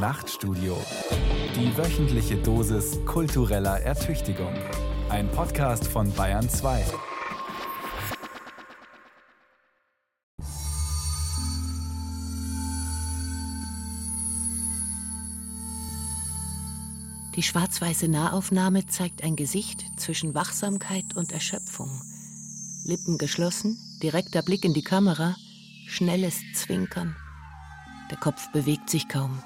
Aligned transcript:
Nachtstudio. 0.00 0.78
Die 1.54 1.76
wöchentliche 1.76 2.36
Dosis 2.36 3.04
kultureller 3.04 3.80
Ertüchtigung. 3.80 4.54
Ein 5.10 5.30
Podcast 5.30 5.86
von 5.86 6.10
Bayern 6.14 6.48
2. 6.48 6.86
Die 17.36 17.42
schwarz-weiße 17.42 18.08
Nahaufnahme 18.08 18.86
zeigt 18.86 19.22
ein 19.22 19.36
Gesicht 19.36 19.84
zwischen 19.98 20.34
Wachsamkeit 20.34 21.14
und 21.14 21.30
Erschöpfung. 21.30 21.90
Lippen 22.86 23.18
geschlossen, 23.18 23.76
direkter 24.02 24.40
Blick 24.40 24.64
in 24.64 24.72
die 24.72 24.82
Kamera, 24.82 25.36
schnelles 25.86 26.40
Zwinkern. 26.54 27.14
Der 28.10 28.16
Kopf 28.16 28.50
bewegt 28.52 28.88
sich 28.88 29.06
kaum. 29.06 29.42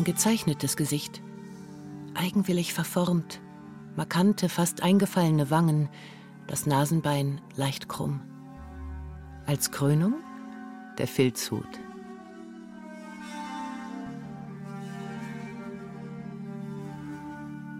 Ein 0.00 0.04
gezeichnetes 0.04 0.78
Gesicht, 0.78 1.20
eigenwillig 2.14 2.72
verformt, 2.72 3.38
markante, 3.96 4.48
fast 4.48 4.82
eingefallene 4.82 5.50
Wangen, 5.50 5.90
das 6.46 6.64
Nasenbein 6.64 7.42
leicht 7.54 7.86
krumm. 7.86 8.22
Als 9.44 9.70
Krönung 9.70 10.14
der 10.96 11.06
Filzhut. 11.06 11.68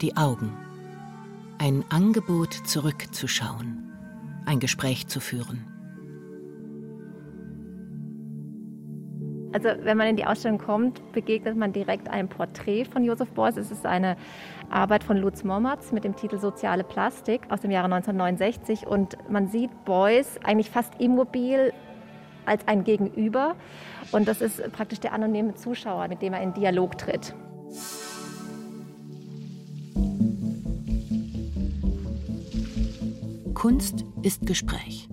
Die 0.02 0.14
Augen. 0.18 0.52
Ein 1.56 1.86
Angebot 1.88 2.52
zurückzuschauen 2.52 3.90
ein 4.44 4.58
Gespräch 4.58 5.06
zu 5.06 5.20
führen. 5.20 5.69
Also 9.52 9.68
wenn 9.82 9.96
man 9.96 10.06
in 10.06 10.16
die 10.16 10.24
Ausstellung 10.24 10.58
kommt, 10.58 11.12
begegnet 11.12 11.56
man 11.56 11.72
direkt 11.72 12.08
einem 12.08 12.28
Porträt 12.28 12.84
von 12.84 13.02
Josef 13.02 13.30
Beuys. 13.32 13.56
Es 13.56 13.70
ist 13.70 13.84
eine 13.84 14.16
Arbeit 14.70 15.02
von 15.02 15.16
Lutz 15.16 15.42
Mommertz 15.42 15.90
mit 15.90 16.04
dem 16.04 16.14
Titel 16.14 16.38
Soziale 16.38 16.84
Plastik 16.84 17.42
aus 17.48 17.60
dem 17.60 17.72
Jahre 17.72 17.86
1969. 17.86 18.86
Und 18.86 19.16
man 19.28 19.48
sieht 19.48 19.70
Beuys 19.84 20.38
eigentlich 20.44 20.70
fast 20.70 21.00
immobil 21.00 21.72
als 22.46 22.66
ein 22.68 22.84
Gegenüber. 22.84 23.56
Und 24.12 24.28
das 24.28 24.40
ist 24.40 24.72
praktisch 24.72 25.00
der 25.00 25.12
anonyme 25.12 25.54
Zuschauer, 25.54 26.06
mit 26.08 26.22
dem 26.22 26.32
er 26.32 26.42
in 26.42 26.54
Dialog 26.54 26.96
tritt. 26.96 27.34
Kunst 33.54 34.06
ist 34.22 34.46
Gespräch. 34.46 35.08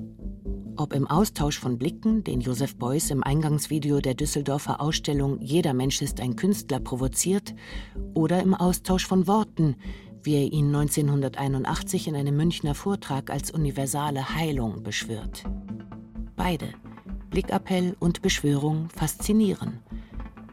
Ob 0.79 0.93
im 0.93 1.07
Austausch 1.07 1.57
von 1.57 1.79
Blicken, 1.79 2.23
den 2.23 2.39
Josef 2.39 2.75
Beuys 2.75 3.09
im 3.09 3.23
Eingangsvideo 3.23 3.99
der 3.99 4.13
Düsseldorfer 4.13 4.79
Ausstellung 4.79 5.41
Jeder 5.41 5.73
Mensch 5.73 6.03
ist 6.03 6.19
ein 6.19 6.35
Künstler 6.35 6.79
provoziert, 6.79 7.55
oder 8.13 8.43
im 8.43 8.53
Austausch 8.53 9.07
von 9.07 9.25
Worten, 9.25 9.75
wie 10.21 10.35
er 10.35 10.53
ihn 10.53 10.67
1981 10.67 12.07
in 12.07 12.15
einem 12.15 12.37
Münchner 12.37 12.75
Vortrag 12.75 13.31
als 13.31 13.49
universale 13.49 14.35
Heilung 14.35 14.83
beschwört. 14.83 15.45
Beide, 16.35 16.67
Blickappell 17.31 17.95
und 17.99 18.21
Beschwörung, 18.21 18.89
faszinieren. 18.89 19.79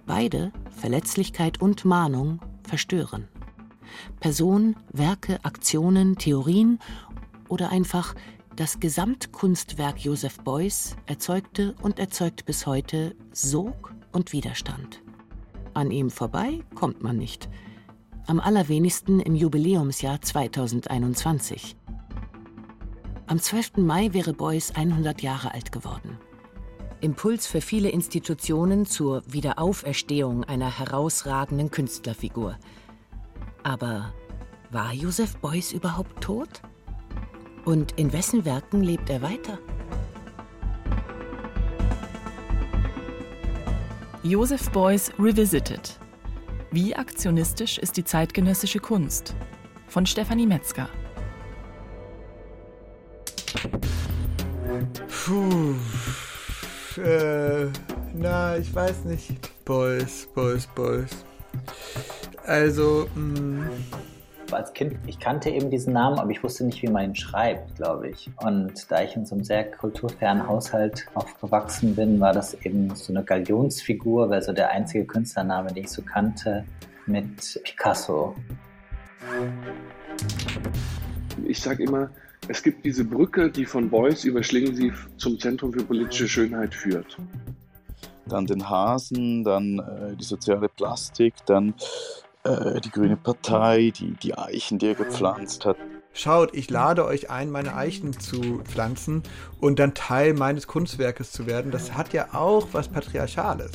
Beide, 0.06 0.52
Verletzlichkeit 0.70 1.60
und 1.60 1.84
Mahnung, 1.84 2.40
verstören. 2.62 3.28
Person, 4.20 4.74
Werke, 4.90 5.44
Aktionen, 5.44 6.16
Theorien 6.16 6.78
oder 7.50 7.68
einfach 7.68 8.14
das 8.56 8.78
Gesamtkunstwerk 8.78 10.04
Joseph 10.04 10.38
Beuys 10.38 10.96
erzeugte 11.06 11.74
und 11.82 11.98
erzeugt 11.98 12.44
bis 12.44 12.66
heute 12.66 13.16
Sog 13.32 13.92
und 14.12 14.32
Widerstand. 14.32 15.02
An 15.74 15.90
ihm 15.90 16.10
vorbei 16.10 16.60
kommt 16.76 17.02
man 17.02 17.16
nicht. 17.16 17.48
Am 18.26 18.38
allerwenigsten 18.38 19.18
im 19.18 19.34
Jubiläumsjahr 19.34 20.22
2021. 20.22 21.76
Am 23.26 23.40
12. 23.40 23.78
Mai 23.78 24.12
wäre 24.12 24.34
Beuys 24.34 24.70
100 24.70 25.20
Jahre 25.22 25.52
alt 25.52 25.72
geworden. 25.72 26.18
Impuls 27.00 27.46
für 27.48 27.60
viele 27.60 27.90
Institutionen 27.90 28.86
zur 28.86 29.22
Wiederauferstehung 29.26 30.44
einer 30.44 30.78
herausragenden 30.78 31.70
Künstlerfigur. 31.70 32.56
Aber 33.64 34.14
war 34.70 34.92
Joseph 34.92 35.38
Beuys 35.38 35.72
überhaupt 35.72 36.20
tot? 36.22 36.62
Und 37.64 37.92
in 37.92 38.12
wessen 38.12 38.44
Werken 38.44 38.82
lebt 38.82 39.08
er 39.08 39.22
weiter? 39.22 39.58
Joseph 44.22 44.70
Beuys 44.70 45.12
Revisited. 45.18 45.98
Wie 46.70 46.94
aktionistisch 46.94 47.78
ist 47.78 47.96
die 47.96 48.04
zeitgenössische 48.04 48.80
Kunst? 48.80 49.34
Von 49.86 50.06
Stefanie 50.06 50.46
Metzger. 50.46 50.88
Puh. 55.24 55.74
Äh, 57.00 57.66
na, 58.14 58.56
ich 58.58 58.74
weiß 58.74 59.04
nicht. 59.04 59.64
Beuys, 59.64 60.28
Beuys, 60.34 60.66
Beuys. 60.74 61.10
Also, 62.46 63.08
mh. 63.14 63.68
Als 64.54 64.72
Kind, 64.72 64.94
ich 65.06 65.18
kannte 65.18 65.50
eben 65.50 65.70
diesen 65.70 65.92
Namen, 65.92 66.18
aber 66.18 66.30
ich 66.30 66.42
wusste 66.42 66.64
nicht, 66.64 66.80
wie 66.82 66.88
man 66.88 67.04
ihn 67.04 67.14
schreibt, 67.16 67.76
glaube 67.76 68.08
ich. 68.10 68.30
Und 68.44 68.90
da 68.90 69.02
ich 69.02 69.16
in 69.16 69.26
so 69.26 69.34
einem 69.34 69.44
sehr 69.44 69.70
kulturfernen 69.70 70.46
Haushalt 70.46 71.06
aufgewachsen 71.14 71.96
bin, 71.96 72.20
war 72.20 72.32
das 72.32 72.54
eben 72.64 72.94
so 72.94 73.12
eine 73.12 73.24
Galionsfigur, 73.24 74.30
wäre 74.30 74.42
so 74.42 74.52
der 74.52 74.70
einzige 74.70 75.04
Künstlername, 75.04 75.72
den 75.72 75.84
ich 75.84 75.90
so 75.90 76.02
kannte, 76.02 76.64
mit 77.06 77.60
Picasso. 77.64 78.34
Ich 81.46 81.60
sage 81.60 81.82
immer, 81.82 82.10
es 82.48 82.62
gibt 82.62 82.84
diese 82.84 83.04
Brücke, 83.04 83.50
die 83.50 83.64
von 83.64 83.90
Beuys 83.90 84.24
über 84.24 84.42
Schlingensief 84.42 85.08
zum 85.16 85.38
Zentrum 85.38 85.72
für 85.72 85.82
politische 85.82 86.28
Schönheit 86.28 86.74
führt. 86.74 87.18
Dann 88.26 88.46
den 88.46 88.68
Hasen, 88.68 89.44
dann 89.44 89.78
äh, 89.78 90.16
die 90.16 90.24
soziale 90.24 90.68
Plastik, 90.68 91.34
dann 91.46 91.74
äh, 92.44 92.80
die 92.80 92.90
Grüne 92.90 93.16
Partei, 93.16 93.90
die, 93.90 94.12
die 94.12 94.36
Eichen, 94.36 94.78
die 94.78 94.88
er 94.88 94.94
gepflanzt 94.94 95.64
hat. 95.64 95.76
Schaut, 96.12 96.54
ich 96.54 96.70
lade 96.70 97.04
euch 97.04 97.28
ein, 97.28 97.50
meine 97.50 97.74
Eichen 97.74 98.18
zu 98.18 98.60
pflanzen 98.62 99.24
und 99.60 99.80
dann 99.80 99.94
Teil 99.94 100.32
meines 100.32 100.68
Kunstwerkes 100.68 101.32
zu 101.32 101.46
werden. 101.46 101.72
Das 101.72 101.94
hat 101.94 102.12
ja 102.12 102.32
auch 102.34 102.68
was 102.72 102.88
Patriarchales. 102.88 103.72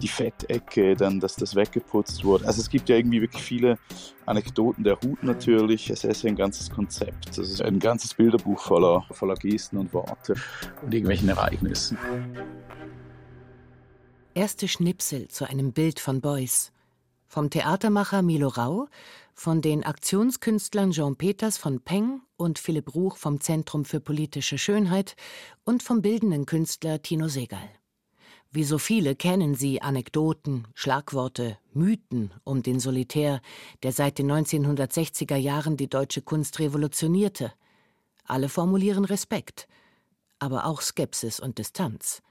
Die 0.00 0.08
Fettecke, 0.08 0.94
dann, 0.94 1.20
dass 1.20 1.36
das 1.36 1.54
weggeputzt 1.54 2.24
wurde. 2.24 2.46
Also 2.46 2.60
es 2.60 2.70
gibt 2.70 2.88
ja 2.88 2.96
irgendwie 2.96 3.20
wirklich 3.20 3.42
viele 3.42 3.78
Anekdoten. 4.26 4.84
Der 4.84 5.00
Hut 5.00 5.22
natürlich, 5.22 5.90
es 5.90 6.04
ist 6.04 6.22
ja 6.22 6.28
ein 6.28 6.36
ganzes 6.36 6.70
Konzept. 6.70 7.28
Das 7.28 7.50
ist 7.50 7.62
ein 7.62 7.78
ganzes 7.78 8.14
Bilderbuch 8.14 8.60
voller, 8.60 9.04
voller 9.10 9.34
Gesten 9.34 9.76
und 9.76 9.92
Worte 9.92 10.34
und 10.82 10.92
irgendwelchen 10.92 11.28
Ereignissen. 11.28 11.98
Erste 14.34 14.68
Schnipsel 14.68 15.28
zu 15.28 15.48
einem 15.48 15.72
Bild 15.72 15.98
von 15.98 16.20
Beuys 16.20 16.72
vom 17.30 17.48
Theatermacher 17.48 18.22
Milo 18.22 18.48
Rau, 18.48 18.88
von 19.34 19.62
den 19.62 19.84
Aktionskünstlern 19.84 20.90
Jean 20.90 21.14
Peters 21.14 21.58
von 21.58 21.80
Peng 21.80 22.22
und 22.36 22.58
Philipp 22.58 22.92
Ruch 22.92 23.16
vom 23.16 23.40
Zentrum 23.40 23.84
für 23.84 24.00
politische 24.00 24.58
Schönheit 24.58 25.14
und 25.64 25.84
vom 25.84 26.02
bildenden 26.02 26.44
Künstler 26.44 27.00
Tino 27.02 27.28
Segal. 27.28 27.70
Wie 28.50 28.64
so 28.64 28.78
viele 28.78 29.14
kennen 29.14 29.54
sie 29.54 29.80
Anekdoten, 29.80 30.66
Schlagworte, 30.74 31.56
Mythen 31.72 32.34
um 32.42 32.64
den 32.64 32.80
Solitär, 32.80 33.40
der 33.84 33.92
seit 33.92 34.18
den 34.18 34.30
1960er 34.30 35.36
Jahren 35.36 35.76
die 35.76 35.88
deutsche 35.88 36.22
Kunst 36.22 36.58
revolutionierte. 36.58 37.52
Alle 38.24 38.48
formulieren 38.48 39.04
Respekt, 39.04 39.68
aber 40.40 40.66
auch 40.66 40.80
Skepsis 40.80 41.38
und 41.38 41.58
Distanz. 41.58 42.22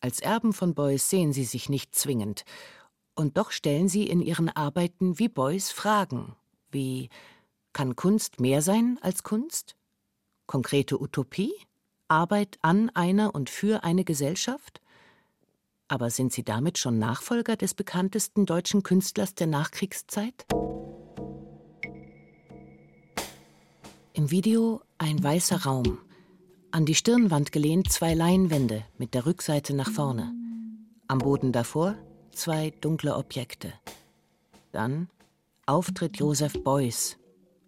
Als 0.00 0.18
Erben 0.20 0.52
von 0.52 0.74
Beuys 0.74 1.08
sehen 1.08 1.32
sie 1.32 1.44
sich 1.44 1.68
nicht 1.68 1.94
zwingend 1.94 2.44
und 3.18 3.36
doch 3.36 3.50
stellen 3.50 3.88
sie 3.88 4.04
in 4.04 4.22
ihren 4.22 4.48
Arbeiten 4.48 5.18
wie 5.18 5.28
Beuys 5.28 5.70
Fragen 5.70 6.36
wie 6.70 7.08
Kann 7.72 7.96
Kunst 7.96 8.40
mehr 8.40 8.62
sein 8.62 8.98
als 9.02 9.22
Kunst? 9.22 9.76
Konkrete 10.46 11.00
Utopie? 11.00 11.52
Arbeit 12.08 12.58
an 12.62 12.90
einer 12.90 13.34
und 13.34 13.50
für 13.50 13.84
eine 13.84 14.04
Gesellschaft? 14.04 14.80
Aber 15.88 16.10
sind 16.10 16.32
sie 16.32 16.42
damit 16.42 16.78
schon 16.78 16.98
Nachfolger 16.98 17.56
des 17.56 17.74
bekanntesten 17.74 18.46
deutschen 18.46 18.82
Künstlers 18.82 19.34
der 19.34 19.46
Nachkriegszeit? 19.46 20.46
Im 24.12 24.30
Video 24.30 24.82
ein 24.98 25.22
weißer 25.22 25.64
Raum. 25.64 25.98
An 26.70 26.84
die 26.84 26.94
Stirnwand 26.94 27.52
gelehnt 27.52 27.90
zwei 27.90 28.14
Leinwände 28.14 28.84
mit 28.98 29.14
der 29.14 29.24
Rückseite 29.26 29.74
nach 29.74 29.90
vorne. 29.90 30.34
Am 31.06 31.18
Boden 31.18 31.52
davor 31.52 31.96
zwei 32.38 32.70
dunkle 32.80 33.16
Objekte. 33.16 33.72
Dann 34.72 35.08
Auftritt 35.66 36.18
Joseph 36.18 36.62
Beuys 36.62 37.18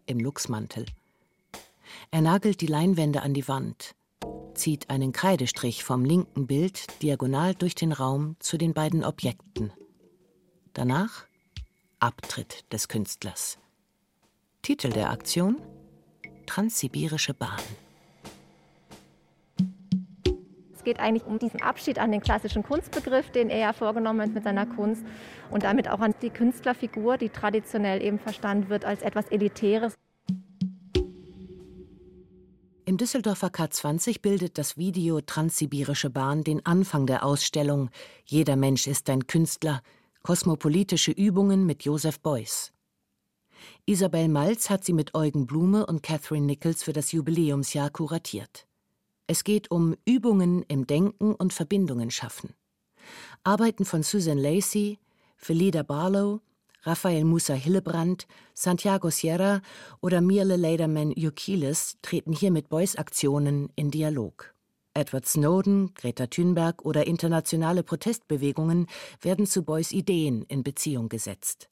im 0.06 0.18
Luchsmantel. 0.20 0.86
Er 2.10 2.22
nagelt 2.22 2.60
die 2.60 2.66
Leinwände 2.66 3.22
an 3.22 3.34
die 3.34 3.46
Wand, 3.48 3.94
zieht 4.54 4.88
einen 4.88 5.12
Kreidestrich 5.12 5.84
vom 5.84 6.04
linken 6.04 6.46
Bild 6.46 7.02
diagonal 7.02 7.54
durch 7.54 7.74
den 7.74 7.92
Raum 7.92 8.36
zu 8.38 8.56
den 8.56 8.72
beiden 8.72 9.04
Objekten. 9.04 9.72
Danach 10.72 11.26
Abtritt 11.98 12.64
des 12.72 12.88
Künstlers. 12.88 13.58
Titel 14.62 14.90
der 14.90 15.10
Aktion 15.10 15.60
Transsibirische 16.46 17.34
Bahn. 17.34 17.60
Es 20.80 20.84
geht 20.84 20.98
eigentlich 20.98 21.26
um 21.26 21.38
diesen 21.38 21.60
Abschied 21.60 21.98
an 21.98 22.10
den 22.10 22.22
klassischen 22.22 22.62
Kunstbegriff, 22.62 23.28
den 23.28 23.50
er 23.50 23.58
ja 23.58 23.72
vorgenommen 23.74 24.22
hat 24.22 24.30
mit 24.30 24.44
seiner 24.44 24.64
Kunst 24.64 25.04
und 25.50 25.64
damit 25.64 25.90
auch 25.90 26.00
an 26.00 26.14
die 26.22 26.30
Künstlerfigur, 26.30 27.18
die 27.18 27.28
traditionell 27.28 28.00
eben 28.00 28.18
verstanden 28.18 28.70
wird 28.70 28.86
als 28.86 29.02
etwas 29.02 29.26
Elitäres. 29.26 29.92
Im 32.86 32.96
Düsseldorfer 32.96 33.48
K20 33.48 34.22
bildet 34.22 34.56
das 34.56 34.78
Video 34.78 35.20
Transsibirische 35.20 36.08
Bahn 36.08 36.44
den 36.44 36.64
Anfang 36.64 37.04
der 37.04 37.26
Ausstellung 37.26 37.90
Jeder 38.24 38.56
Mensch 38.56 38.86
ist 38.86 39.10
ein 39.10 39.26
Künstler, 39.26 39.82
kosmopolitische 40.22 41.12
Übungen 41.12 41.66
mit 41.66 41.84
Joseph 41.84 42.20
Beuys. 42.20 42.72
Isabel 43.84 44.28
Malz 44.28 44.70
hat 44.70 44.86
sie 44.86 44.94
mit 44.94 45.14
Eugen 45.14 45.46
Blume 45.46 45.84
und 45.84 46.02
Catherine 46.02 46.46
Nichols 46.46 46.82
für 46.82 46.94
das 46.94 47.12
Jubiläumsjahr 47.12 47.90
kuratiert. 47.90 48.66
Es 49.30 49.44
geht 49.44 49.70
um 49.70 49.94
Übungen 50.04 50.64
im 50.64 50.88
Denken 50.88 51.36
und 51.36 51.52
Verbindungen 51.52 52.10
schaffen. 52.10 52.52
Arbeiten 53.44 53.84
von 53.84 54.02
Susan 54.02 54.36
Lacey, 54.36 54.98
Felida 55.36 55.84
Barlow, 55.84 56.40
Raphael 56.82 57.24
Musa 57.24 57.54
Hillebrand, 57.54 58.26
Santiago 58.54 59.08
Sierra 59.10 59.62
oder 60.00 60.20
Mirle 60.20 60.56
Lederman 60.56 61.12
Yukilis 61.12 61.96
treten 62.02 62.32
hier 62.32 62.50
mit 62.50 62.70
Beuys-Aktionen 62.70 63.68
in 63.76 63.92
Dialog. 63.92 64.52
Edward 64.94 65.28
Snowden, 65.28 65.94
Greta 65.94 66.26
Thunberg 66.26 66.84
oder 66.84 67.06
internationale 67.06 67.84
Protestbewegungen 67.84 68.88
werden 69.20 69.46
zu 69.46 69.62
Beuys 69.62 69.92
Ideen 69.92 70.42
in 70.42 70.64
Beziehung 70.64 71.08
gesetzt. 71.08 71.70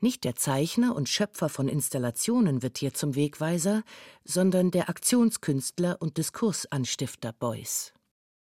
Nicht 0.00 0.24
der 0.24 0.36
Zeichner 0.36 0.94
und 0.94 1.08
Schöpfer 1.08 1.48
von 1.48 1.68
Installationen 1.68 2.62
wird 2.62 2.78
hier 2.78 2.94
zum 2.94 3.14
Wegweiser, 3.14 3.82
sondern 4.24 4.70
der 4.70 4.88
Aktionskünstler 4.88 5.96
und 6.00 6.16
Diskursanstifter 6.16 7.32
Beuys. 7.32 7.92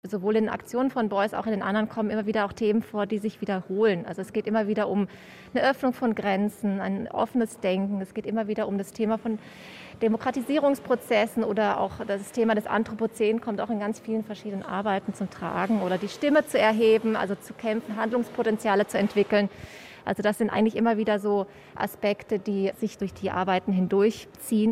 Sowohl 0.07 0.38
in 0.38 0.47
Aktionen 0.47 0.91
von 0.91 1.09
Beuys, 1.09 1.33
auch 1.33 1.45
in 1.45 1.51
den 1.51 1.62
anderen 1.62 1.89
kommen 1.89 2.09
immer 2.09 2.25
wieder 2.25 2.45
auch 2.45 2.53
Themen 2.53 2.81
vor, 2.81 3.06
die 3.06 3.18
sich 3.18 3.41
wiederholen. 3.41 4.06
Also 4.06 4.21
es 4.21 4.31
geht 4.31 4.47
immer 4.47 4.65
wieder 4.65 4.88
um 4.88 5.09
eine 5.53 5.69
Öffnung 5.69 5.91
von 5.91 6.15
Grenzen, 6.15 6.80
ein 6.80 7.09
offenes 7.12 7.59
Denken. 7.59 8.00
Es 8.00 8.13
geht 8.13 8.25
immer 8.25 8.47
wieder 8.47 8.69
um 8.69 8.77
das 8.77 8.94
Thema 8.94 9.18
von 9.18 9.39
Demokratisierungsprozessen 10.01 11.44
oder 11.44 11.81
auch 11.81 12.06
das 12.07 12.31
Thema 12.31 12.56
des 12.56 12.65
Anthropozän 12.65 13.42
kommt 13.42 13.59
auch 13.59 13.69
in 13.69 13.80
ganz 13.80 14.00
vielen 14.00 14.24
verschiedenen 14.24 14.63
Arbeiten 14.63 15.13
zum 15.13 15.30
Tragen 15.30 15.81
oder 15.81 15.97
die 15.97 16.07
Stimme 16.07 16.45
zu 16.45 16.57
erheben, 16.57 17.18
also 17.18 17.35
zu 17.35 17.53
kämpfen, 17.53 17.97
Handlungspotenziale 17.97 18.88
zu 18.88 18.97
entwickeln. 18.97 19.50
Also 20.09 20.23
das 20.23 20.39
sind 20.39 20.50
eigentlich 20.50 20.75
immer 20.75 20.97
wieder 20.97 21.19
so 21.19 21.45
Aspekte, 21.75 22.39
die 22.39 22.71
sich 22.79 22.97
durch 22.97 23.13
die 23.13 23.29
Arbeiten 23.29 23.71
hindurchziehen. 23.71 24.71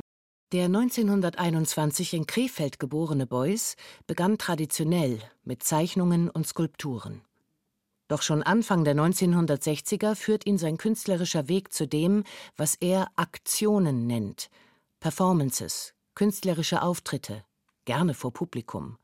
Der 0.51 0.65
1921 0.65 2.15
in 2.15 2.25
Krefeld 2.25 2.79
geborene 2.79 3.27
Beuys 3.27 3.75
begann 4.07 4.39
traditionell 4.39 5.19
mit 5.43 5.61
Zeichnungen 5.61 6.31
und 6.31 6.47
Skulpturen. 6.47 7.21
Doch 8.07 8.23
schon 8.23 8.41
Anfang 8.41 8.83
der 8.83 8.95
1960er 8.95 10.15
führt 10.15 10.47
ihn 10.47 10.57
sein 10.57 10.77
künstlerischer 10.77 11.47
Weg 11.47 11.71
zu 11.71 11.87
dem, 11.87 12.23
was 12.55 12.73
er 12.73 13.07
Aktionen 13.15 14.07
nennt, 14.07 14.49
Performances, 14.99 15.93
künstlerische 16.15 16.81
Auftritte, 16.81 17.43
gerne 17.85 18.15
vor 18.15 18.33
Publikum. 18.33 18.97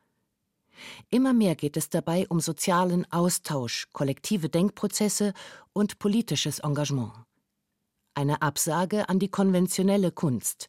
Immer 1.09 1.33
mehr 1.33 1.55
geht 1.55 1.77
es 1.77 1.89
dabei 1.89 2.27
um 2.29 2.39
sozialen 2.39 3.11
Austausch, 3.11 3.87
kollektive 3.93 4.49
Denkprozesse 4.49 5.33
und 5.73 5.99
politisches 5.99 6.59
Engagement. 6.59 7.13
Eine 8.15 8.41
Absage 8.41 9.09
an 9.09 9.19
die 9.19 9.29
konventionelle 9.29 10.11
Kunst, 10.11 10.67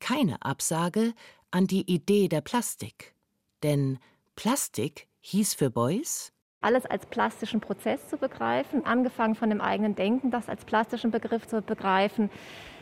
keine 0.00 0.42
Absage 0.42 1.14
an 1.50 1.66
die 1.66 1.90
Idee 1.90 2.28
der 2.28 2.40
Plastik. 2.40 3.14
Denn 3.62 3.98
Plastik 4.36 5.08
hieß 5.20 5.54
für 5.54 5.70
Beuys 5.70 6.32
alles 6.60 6.86
als 6.86 7.06
plastischen 7.06 7.60
Prozess 7.60 8.08
zu 8.08 8.16
begreifen, 8.16 8.84
angefangen 8.84 9.36
von 9.36 9.48
dem 9.48 9.60
eigenen 9.60 9.94
Denken, 9.94 10.32
das 10.32 10.48
als 10.48 10.64
plastischen 10.64 11.12
Begriff 11.12 11.46
zu 11.46 11.62
begreifen, 11.62 12.30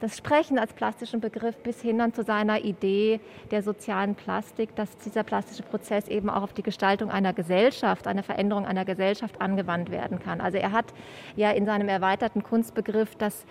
das 0.01 0.17
Sprechen 0.17 0.59
als 0.59 0.73
plastischen 0.73 1.21
Begriff 1.21 1.57
bis 1.59 1.83
hin 1.83 1.99
dann 1.99 2.15
zu 2.15 2.23
seiner 2.23 2.65
Idee 2.65 3.21
der 3.51 3.63
sozialen 3.63 4.15
Plastik, 4.15 4.75
dass 4.77 4.97
dieser 4.99 5.25
plastische 5.25 5.63
Prozess 5.63 6.09
eben 6.09 6.31
auch 6.31 6.43
auf 6.43 6.55
die 6.55 6.63
Gestaltung 6.63 7.11
einer 7.11 7.35
Gesellschaft, 7.35 8.07
eine 8.07 8.23
Veränderung 8.23 8.65
einer 8.65 8.87
Gesellschaft 8.87 9.43
angewandt 9.43 9.91
werden 9.91 10.21
kann. 10.21 10.41
Also 10.41 10.57
er 10.57 10.73
hat 10.73 10.95
ja 11.37 11.51
in 11.51 11.67
seinem 11.67 11.89
erweiterten 11.89 12.43
Kunstbegriff 12.43 13.15
das 13.17 13.45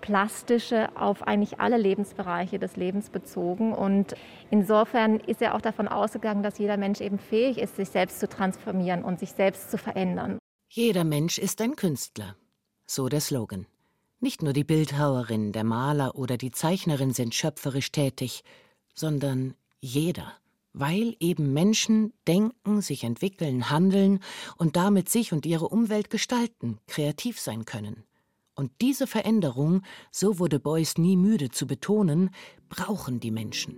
Plastische 0.00 0.88
auf 0.96 1.22
eigentlich 1.22 1.60
alle 1.60 1.76
Lebensbereiche 1.76 2.58
des 2.58 2.76
Lebens 2.76 3.10
bezogen. 3.10 3.72
Und 3.72 4.14
insofern 4.50 5.20
ist 5.20 5.42
er 5.42 5.54
auch 5.54 5.60
davon 5.60 5.88
ausgegangen, 5.88 6.42
dass 6.42 6.58
jeder 6.58 6.76
Mensch 6.76 7.00
eben 7.00 7.18
fähig 7.18 7.58
ist, 7.58 7.76
sich 7.76 7.90
selbst 7.90 8.20
zu 8.20 8.28
transformieren 8.28 9.04
und 9.04 9.18
sich 9.18 9.32
selbst 9.32 9.70
zu 9.70 9.78
verändern. 9.78 10.38
Jeder 10.68 11.04
Mensch 11.04 11.38
ist 11.38 11.60
ein 11.60 11.76
Künstler. 11.76 12.36
So 12.86 13.08
der 13.08 13.20
Slogan. 13.20 13.66
Nicht 14.20 14.42
nur 14.42 14.52
die 14.52 14.64
Bildhauerin, 14.64 15.52
der 15.52 15.64
Maler 15.64 16.14
oder 16.14 16.36
die 16.36 16.50
Zeichnerin 16.50 17.12
sind 17.12 17.34
schöpferisch 17.34 17.90
tätig, 17.90 18.44
sondern 18.94 19.54
jeder. 19.80 20.32
Weil 20.72 21.16
eben 21.20 21.52
Menschen 21.52 22.12
denken, 22.28 22.80
sich 22.82 23.02
entwickeln, 23.02 23.70
handeln 23.70 24.20
und 24.56 24.76
damit 24.76 25.08
sich 25.08 25.32
und 25.32 25.46
ihre 25.46 25.68
Umwelt 25.68 26.10
gestalten, 26.10 26.78
kreativ 26.86 27.40
sein 27.40 27.64
können. 27.64 28.04
Und 28.60 28.72
diese 28.82 29.06
Veränderung, 29.06 29.80
so 30.10 30.38
wurde 30.38 30.60
Beuys 30.60 30.98
nie 30.98 31.16
müde 31.16 31.48
zu 31.48 31.66
betonen, 31.66 32.28
brauchen 32.68 33.18
die 33.18 33.30
Menschen. 33.30 33.74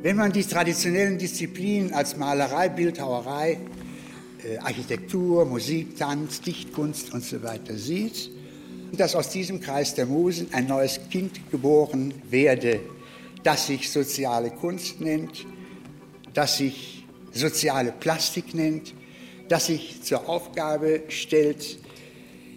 Wenn 0.00 0.16
man 0.16 0.32
die 0.32 0.42
traditionellen 0.42 1.18
Disziplinen 1.18 1.92
als 1.92 2.16
Malerei, 2.16 2.70
Bildhauerei, 2.70 3.60
äh, 4.42 4.56
Architektur, 4.60 5.44
Musik, 5.44 5.98
Tanz, 5.98 6.40
Dichtkunst 6.40 7.12
und 7.12 7.22
so 7.22 7.42
weiter 7.42 7.76
sieht, 7.76 8.30
dass 8.92 9.14
aus 9.14 9.28
diesem 9.28 9.60
Kreis 9.60 9.94
der 9.94 10.06
Musen 10.06 10.48
ein 10.52 10.66
neues 10.66 10.98
Kind 11.10 11.50
geboren 11.50 12.14
werde, 12.30 12.80
das 13.42 13.66
sich 13.66 13.90
soziale 13.90 14.52
Kunst 14.52 15.02
nennt, 15.02 15.44
das 16.32 16.56
sich 16.56 17.04
soziale 17.30 17.92
Plastik 17.92 18.54
nennt, 18.54 18.94
das 19.50 19.66
sich 19.66 20.02
zur 20.02 20.30
Aufgabe 20.30 21.02
stellt, 21.08 21.76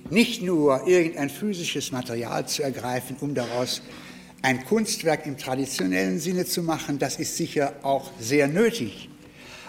nicht 0.10 0.42
nur 0.42 0.88
irgendein 0.88 1.30
physisches 1.30 1.92
Material 1.92 2.48
zu 2.48 2.64
ergreifen, 2.64 3.18
um 3.22 3.34
daraus 3.34 3.82
ein 4.42 4.64
Kunstwerk 4.66 5.26
im 5.26 5.38
traditionellen 5.38 6.20
Sinne 6.20 6.46
zu 6.46 6.62
machen, 6.62 7.00
das 7.00 7.18
ist 7.18 7.36
sicher 7.36 7.74
auch 7.82 8.12
sehr 8.20 8.48
nötig. 8.48 9.10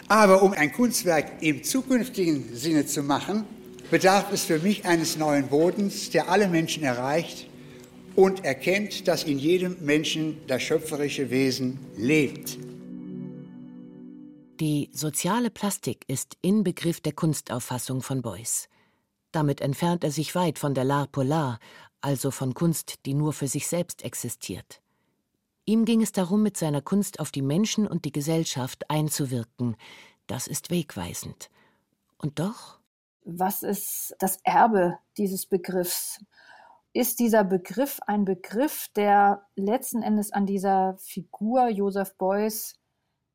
Aber 0.09 0.43
um 0.43 0.52
ein 0.52 0.73
Kunstwerk 0.73 1.43
im 1.43 1.64
zukünftigen 1.64 2.55
Sinne 2.55 2.87
zu 2.87 3.02
machen, 3.02 3.45
bedarf 3.90 4.33
es 4.33 4.45
für 4.45 4.59
mich 4.59 4.85
eines 4.85 5.16
neuen 5.16 5.49
Bodens, 5.49 6.11
der 6.11 6.28
alle 6.28 6.49
Menschen 6.49 6.83
erreicht 6.83 7.49
und 8.14 8.45
erkennt, 8.45 9.09
dass 9.09 9.25
in 9.25 9.38
jedem 9.38 9.76
Menschen 9.81 10.38
das 10.47 10.62
schöpferische 10.62 11.31
Wesen 11.31 11.78
lebt. 11.97 12.59
Die 14.61 14.90
soziale 14.93 15.50
Plastik 15.50 16.05
ist 16.07 16.37
Inbegriff 16.40 17.00
der 17.00 17.12
Kunstauffassung 17.12 18.00
von 18.02 18.23
Beuys. 18.23 18.69
Damit 19.37 19.61
entfernt 19.61 20.02
er 20.02 20.11
sich 20.11 20.35
weit 20.35 20.59
von 20.59 20.73
der 20.73 20.87
L'art 20.87 21.09
polar, 21.09 21.59
also 22.00 22.31
von 22.31 22.55
Kunst, 22.55 23.05
die 23.05 23.12
nur 23.12 23.35
für 23.35 23.49
sich 23.49 23.69
selbst 23.69 24.02
existiert. 24.02 24.81
Ihm 25.66 25.85
ging 25.85 26.00
es 26.00 26.11
darum, 26.11 26.43
mit 26.43 26.57
seiner 26.57 26.81
Kunst 26.81 27.21
auf 27.21 27.31
die 27.33 27.43
Menschen 27.43 27.87
und 27.87 28.07
die 28.07 28.12
Gesellschaft 28.12 28.88
einzuwirken. 28.88 29.76
Das 30.26 30.47
ist 30.47 30.71
wegweisend. 30.71 31.50
Und 32.16 32.38
doch? 32.38 32.81
Was 33.26 33.62
ist 33.62 34.16
das 34.21 34.38
Erbe 34.43 34.97
dieses 35.19 35.45
Begriffs? 35.45 36.19
Ist 36.95 37.19
dieser 37.19 37.45
Begriff 37.45 38.00
ein 38.07 38.25
Begriff, 38.25 38.88
der 38.97 39.47
letzten 39.55 40.00
Endes 40.00 40.33
an 40.33 40.47
dieser 40.47 40.97
Figur 40.97 41.69
Joseph 41.69 42.16
Beuys 42.16 42.78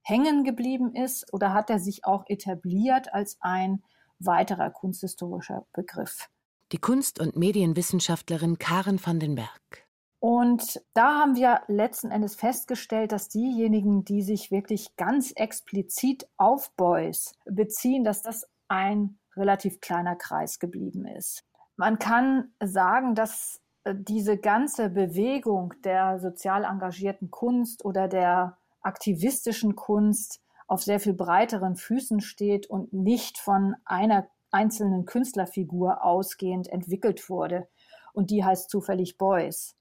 hängen 0.01 0.46
geblieben 0.46 0.96
ist, 0.96 1.31
oder 1.31 1.53
hat 1.53 1.70
er 1.70 1.77
sich 1.77 2.05
auch 2.05 2.24
etabliert 2.27 3.13
als 3.13 3.38
ein 3.39 3.84
weiterer 4.25 4.70
kunsthistorischer 4.70 5.66
Begriff. 5.74 6.30
Die 6.72 6.78
Kunst- 6.78 7.20
und 7.20 7.36
Medienwissenschaftlerin 7.36 8.58
Karen 8.58 9.00
van 9.04 9.20
den 9.20 9.36
Berg. 9.36 9.88
Und 10.20 10.80
da 10.94 11.20
haben 11.20 11.36
wir 11.36 11.62
letzten 11.68 12.12
Endes 12.12 12.36
festgestellt, 12.36 13.12
dass 13.12 13.28
diejenigen, 13.28 14.06
die 14.06 14.22
sich 14.22 14.51
wirklich 14.51 14.96
ganz 14.96 15.32
explizit 15.32 16.28
auf 16.38 16.72
Beuys 16.75 17.34
beziehen, 17.46 18.04
dass 18.04 18.22
das 18.22 18.48
ein 18.68 19.18
relativ 19.36 19.82
kleiner 19.82 20.16
Kreis 20.16 20.60
geblieben 20.60 21.06
ist. 21.06 21.44
Man 21.75 21.98
kann 21.98 22.54
sagen, 22.63 23.16
dass 23.16 23.62
äh, 23.84 23.96
diese 23.98 24.38
ganze 24.38 24.90
Bewegung 24.90 25.74
der 25.84 26.20
sozial 26.20 26.66
engagierten 26.66 27.32
Kunst 27.32 27.84
oder 27.84 28.08
der 28.08 28.58
aktivistischen 28.82 29.75
Kunst 29.75 30.40
auf 30.72 30.82
sehr 30.82 31.01
viel 31.01 31.13
breiteren 31.13 31.75
Füßen 31.75 32.22
steht 32.22 32.66
und 32.66 32.94
nicht 32.94 33.38
von 33.38 33.75
einer 33.84 34.30
einzelnen 34.51 35.04
Künstlerfigur 35.04 36.01
ausgehend 36.01 36.70
entwickelt 36.70 37.30
wurde. 37.30 37.68
Und 38.13 38.32
die 38.32 38.46
heißt 38.46 38.70
zufällig 38.70 39.18
Beuys. 39.18 39.75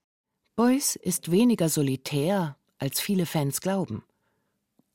Beuys 0.56 0.96
ist 0.96 1.30
weniger 1.30 1.68
solitär, 1.68 2.56
als 2.78 3.00
viele 3.00 3.26
Fans 3.26 3.60
glauben. 3.60 4.02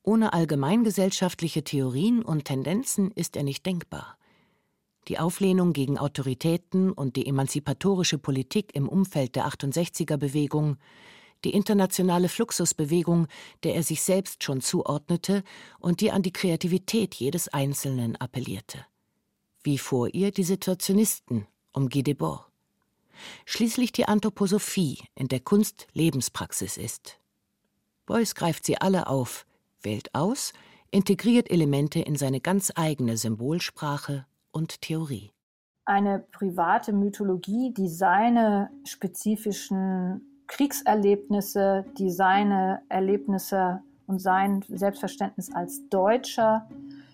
Ohne 0.04 0.34
allgemeingesellschaftliche 0.34 1.64
Theorien 1.64 2.24
und 2.24 2.44
Tendenzen 2.44 3.12
ist 3.12 3.38
er 3.38 3.44
nicht 3.44 3.66
denkbar. 3.66 4.18
Die 5.08 5.18
Auflehnung 5.18 5.72
gegen 5.72 5.98
Autoritäten 5.98 6.92
und 6.92 7.16
die 7.16 7.26
emanzipatorische 7.26 8.18
Politik 8.18 8.76
im 8.76 8.90
Umfeld 8.90 9.38
der 9.38 9.48
68er 9.48 10.18
Bewegung, 10.18 10.76
die 11.44 11.52
internationale 11.52 12.30
Fluxusbewegung, 12.30 13.28
der 13.64 13.76
er 13.76 13.84
sich 13.84 14.02
selbst 14.02 14.44
schon 14.44 14.62
zuordnete 14.62 15.44
und 15.80 16.02
die 16.02 16.12
an 16.12 16.22
die 16.22 16.34
Kreativität 16.34 17.16
jedes 17.16 17.48
Einzelnen 17.48 18.16
appellierte. 18.16 18.86
Wie 19.64 19.78
vor 19.78 20.14
ihr 20.14 20.32
die 20.32 20.44
Situationisten 20.44 21.48
um 21.74 21.90
Guy 21.90 22.04
Debord. 22.04 22.46
Schließlich 23.46 23.92
die 23.92 24.08
Anthroposophie, 24.08 25.00
in 25.16 25.28
der 25.28 25.40
Kunst 25.40 25.88
Lebenspraxis 25.94 26.78
ist. 26.78 27.20
Beuys 28.06 28.36
greift 28.36 28.66
sie 28.66 28.80
alle 28.80 29.08
auf, 29.08 29.46
wählt 29.82 30.14
aus, 30.14 30.54
integriert 30.92 31.50
Elemente 31.50 32.00
in 32.00 32.16
seine 32.16 32.40
ganz 32.40 32.72
eigene 32.76 33.18
Symbolsprache 33.18 34.26
und 34.52 34.82
Theorie. 34.82 35.32
Eine 35.86 36.20
private 36.32 36.94
Mythologie, 36.94 37.74
die 37.74 37.90
seine 37.90 38.70
spezifischen 38.86 40.35
Kriegserlebnisse, 40.48 41.86
die 41.98 42.10
seine 42.10 42.82
Erlebnisse 42.90 43.82
und 44.08 44.20
sein 44.20 44.64
Selbstverständnis 44.68 45.54
als 45.54 45.88
Deutscher, 45.90 46.68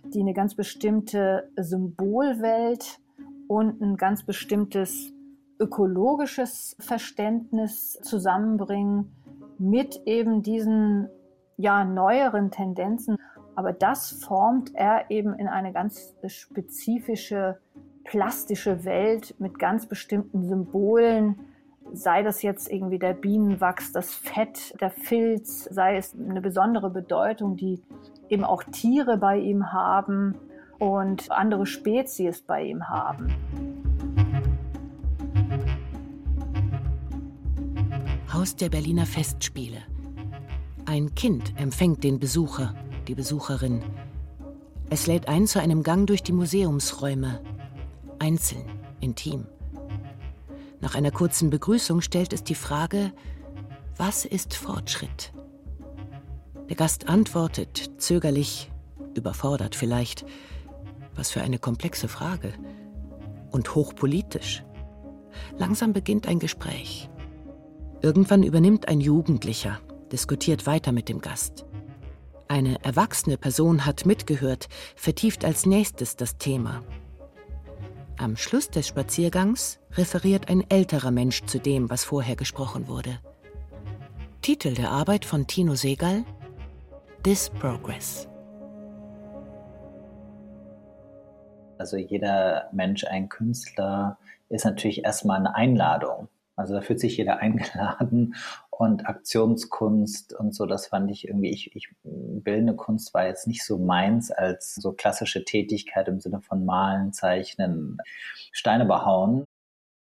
die 0.06 0.22
eine 0.22 0.34
ganz 0.34 0.56
bestimmte 0.56 1.50
Symbolwelt 1.56 3.00
und 3.48 3.82
ein 3.82 3.98
ganz 3.98 4.24
bestimmtes 4.24 5.14
ökologisches 5.60 6.76
Verständnis 6.80 8.00
zusammenbringen 8.02 9.12
mit 9.58 10.02
eben 10.06 10.42
diesen 10.42 11.08
ja 11.58 11.86
neueren 11.86 12.52
Tendenzen. 12.52 13.18
Aber 13.56 13.74
das 13.74 14.12
formt 14.12 14.74
er 14.74 15.12
eben 15.12 15.34
in 15.36 15.48
eine 15.48 15.72
ganz 15.72 16.16
spezifische 16.26 17.60
plastische 18.04 18.84
Welt 18.84 19.36
mit 19.40 19.60
ganz 19.60 19.86
bestimmten 19.86 20.44
Symbolen, 20.44 21.40
sei 21.94 22.24
das 22.24 22.42
jetzt 22.42 22.72
irgendwie 22.72 23.00
der 23.00 23.14
Bienenwachs, 23.14 23.92
das 23.92 24.14
Fett, 24.14 24.74
der 24.80 24.90
Filz, 24.90 25.66
sei 25.66 25.98
es 25.98 26.16
eine 26.16 26.42
besondere 26.42 26.90
Bedeutung, 26.90 27.58
die 27.58 27.82
eben 28.30 28.44
auch 28.44 28.64
Tiere 28.64 29.18
bei 29.18 29.38
ihm 29.38 29.74
haben 29.74 30.36
und 30.80 31.32
andere 31.32 31.66
Spezies 31.66 32.42
bei 32.42 32.64
ihm 32.64 32.90
haben. 32.90 33.34
Haus 38.34 38.56
der 38.56 38.70
Berliner 38.70 39.06
Festspiele. 39.06 39.78
Ein 40.86 41.14
Kind 41.16 41.54
empfängt 41.58 42.04
den 42.04 42.20
Besucher, 42.20 42.74
die 43.08 43.16
Besucherin. 43.16 43.84
Es 44.90 45.06
lädt 45.08 45.28
ein 45.28 45.48
zu 45.48 45.60
einem 45.60 45.84
Gang 45.84 46.08
durch 46.08 46.24
die 46.24 46.32
Museumsräume. 46.32 47.42
Einzeln, 48.20 48.66
intim. 49.00 49.46
Nach 50.82 50.96
einer 50.96 51.12
kurzen 51.12 51.50
Begrüßung 51.50 52.02
stellt 52.02 52.34
es 52.34 52.44
die 52.44 52.56
Frage, 52.56 53.14
was 53.98 54.26
ist 54.26 54.56
Fortschritt? 54.56 55.32
Der 56.70 56.76
Gast 56.76 57.08
antwortet, 57.08 57.92
zögerlich, 57.98 58.72
überfordert 59.16 59.76
vielleicht. 59.76 60.26
Was 61.16 61.30
für 61.30 61.42
eine 61.42 61.60
komplexe 61.60 62.08
Frage. 62.08 62.54
Und 63.52 63.76
hochpolitisch. 63.76 64.64
Langsam 65.58 65.94
beginnt 65.94 66.28
ein 66.28 66.40
Gespräch. 66.40 67.10
Irgendwann 68.02 68.42
übernimmt 68.42 68.88
ein 68.88 69.02
Jugendlicher, 69.02 69.80
diskutiert 70.12 70.66
weiter 70.66 70.92
mit 70.92 71.10
dem 71.10 71.20
Gast. 71.20 71.66
Eine 72.48 72.84
erwachsene 72.84 73.38
Person 73.38 73.86
hat 73.86 74.06
mitgehört, 74.06 74.68
vertieft 74.96 75.46
als 75.46 75.66
nächstes 75.66 76.16
das 76.16 76.38
Thema. 76.38 76.82
Am 78.22 78.38
Schluss 78.38 78.70
des 78.70 78.88
Spaziergangs 78.88 79.80
referiert 79.94 80.48
ein 80.48 80.63
älterer 80.70 81.10
Mensch 81.10 81.44
zu 81.46 81.58
dem, 81.58 81.90
was 81.90 82.04
vorher 82.04 82.36
gesprochen 82.36 82.88
wurde. 82.88 83.18
Titel 84.44 84.75
der 84.75 84.92
Arbeit 84.92 85.25
von 85.25 85.48
Tino 85.48 85.74
Segal 85.74 86.24
This 87.24 87.50
Progress. 87.50 88.30
Also 91.80 91.98
jeder 91.98 92.70
Mensch, 92.72 93.06
ein 93.06 93.28
Künstler, 93.28 94.20
ist 94.50 94.66
natürlich 94.66 95.04
erstmal 95.04 95.40
eine 95.40 95.56
Einladung. 95.56 96.28
Also 96.56 96.75
da 96.75 96.82
fühlt 96.82 97.00
sich 97.00 97.18
jeder 97.18 97.38
eingeladen 97.40 98.36
und 98.72 99.06
Aktionskunst 99.06 100.34
und 100.34 100.56
so, 100.56 100.66
das 100.66 100.88
fand 100.88 101.12
ich 101.12 101.28
irgendwie, 101.28 101.51
ich, 101.51 101.75
ich 101.75 101.90
bildende 102.04 102.75
Kunst 102.75 103.13
war 103.13 103.28
jetzt 103.28 103.46
nicht 103.46 103.63
so 103.63 103.78
meins 103.78 104.32
als 104.32 104.75
so 104.75 104.94
klassische 104.94 105.46
Tätigkeit 105.46 106.08
im 106.08 106.20
Sinne 106.20 106.42
von 106.42 106.66
Malen, 106.66 107.13
Zeichnen, 107.13 107.98
Steine 108.51 108.86
behauen. 108.86 109.44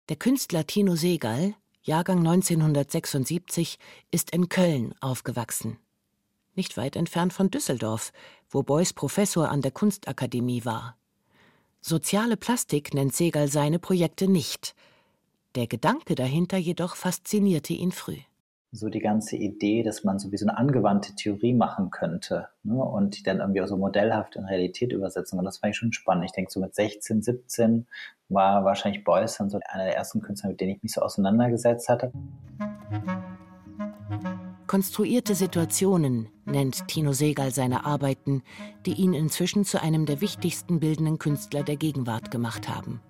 Der 0.10 0.16
Künstler 0.16 0.66
Tino 0.66 0.96
Segal, 0.96 1.56
Jahrgang 1.82 2.20
1976, 2.20 3.78
ist 4.12 4.32
in 4.32 4.48
Köln 4.48 4.94
aufgewachsen. 5.02 5.78
Nicht 6.54 6.78
weit 6.78 6.96
entfernt 6.96 7.34
von 7.34 7.50
Düsseldorf, 7.50 8.14
wo 8.50 8.64
Beuys 8.64 8.94
Professor 8.94 9.50
an 9.50 9.62
der 9.62 9.72
Kunstakademie 9.72 10.64
war. 10.64 10.98
Soziale 11.82 12.38
Plastik 12.38 12.94
nennt 12.94 13.16
Segal 13.16 13.48
seine 13.48 13.80
Projekte 13.80 14.28
nicht. 14.30 14.76
Der 15.56 15.68
Gedanke 15.68 16.16
dahinter 16.16 16.58
jedoch 16.58 16.96
faszinierte 16.96 17.74
ihn 17.74 17.92
früh 17.92 18.20
so 18.74 18.88
die 18.88 19.00
ganze 19.00 19.36
Idee, 19.36 19.84
dass 19.84 20.06
man 20.06 20.18
so 20.18 20.32
wie 20.32 20.38
so 20.38 20.48
eine 20.48 20.58
angewandte 20.58 21.14
Theorie 21.14 21.54
machen 21.54 21.92
könnte 21.92 22.48
ne? 22.64 22.76
und 22.76 23.18
die 23.18 23.24
dann 23.24 23.40
irgendwie 23.40 23.62
auch 23.62 23.68
so 23.68 23.76
modellhaft 23.76 24.38
in 24.38 24.46
Realität 24.46 24.94
übersetzen. 24.94 25.38
Und 25.38 25.46
das 25.46 25.58
fand 25.58 25.72
ich 25.72 25.78
schon 25.78 25.92
spannend. 25.92 26.26
Ich 26.26 26.32
denke, 26.32 26.52
so 26.52 26.62
mit 26.62 26.74
16, 26.74 27.22
17 27.22 27.86
war 28.30 28.64
wahrscheinlich 28.64 29.04
Beuys 29.04 29.38
dann 29.38 29.50
so 29.50 29.60
einer 29.68 29.84
der 29.84 29.98
ersten 29.98 30.22
Künstler, 30.22 30.52
mit 30.52 30.62
denen 30.62 30.76
ich 30.76 30.84
mich 30.84 30.94
so 30.94 31.02
auseinandergesetzt 31.02 31.90
hatte. 31.90 32.14
Konstruierte 34.68 35.36
Situationen 35.36 36.30
nennt 36.46 36.88
Tino 36.88 37.12
Segal 37.12 37.52
seine 37.52 37.86
Arbeiten, 37.86 38.42
die 38.86 38.94
ihn 38.94 39.14
inzwischen 39.14 39.66
zu 39.66 39.82
einem 39.82 40.06
der 40.06 40.22
wichtigsten 40.22 40.80
bildenden 40.80 41.20
Künstler 41.20 41.64
der 41.64 41.76
Gegenwart 41.76 42.32
gemacht 42.32 42.70
haben. 42.70 43.02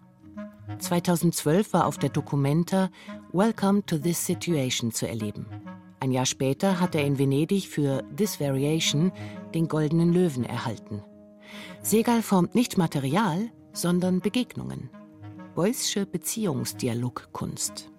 2012 0.80 1.74
war 1.74 1.86
auf 1.86 1.98
der 1.98 2.10
Documenta 2.10 2.89
Welcome 3.32 3.86
to 3.86 3.98
This 3.98 4.25
Situation 4.25 4.91
zu 4.91 5.08
erleben. 5.08 5.46
Ein 6.00 6.12
Jahr 6.12 6.25
später 6.25 6.80
hat 6.80 6.96
er 6.96 7.06
in 7.06 7.20
Venedig 7.20 7.68
für 7.68 8.03
This 8.15 8.39
Variation 8.39 9.12
den 9.53 9.68
Goldenen 9.68 10.12
Löwen 10.12 10.44
erhalten. 10.44 11.03
Segal 11.82 12.22
formt 12.22 12.56
nicht 12.56 12.77
Material, 12.77 13.50
sondern 13.74 14.20
Begegnungen. 14.20 14.89
Beuyssche 15.56 16.06
Beziehungsdialogkunst. 16.06 17.91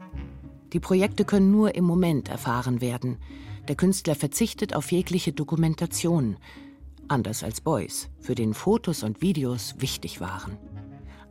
Die 0.72 0.80
Projekte 0.80 1.24
können 1.24 1.50
nur 1.50 1.74
im 1.74 1.84
Moment 1.84 2.28
erfahren 2.28 2.80
werden. 2.80 3.18
Der 3.68 3.76
Künstler 3.76 4.14
verzichtet 4.14 4.74
auf 4.74 4.90
jegliche 4.90 5.32
Dokumentation, 5.32 6.38
anders 7.08 7.44
als 7.44 7.60
Beuys, 7.60 8.08
für 8.18 8.34
den 8.34 8.54
Fotos 8.54 9.02
und 9.02 9.20
Videos 9.20 9.74
wichtig 9.78 10.20
waren. 10.20 10.58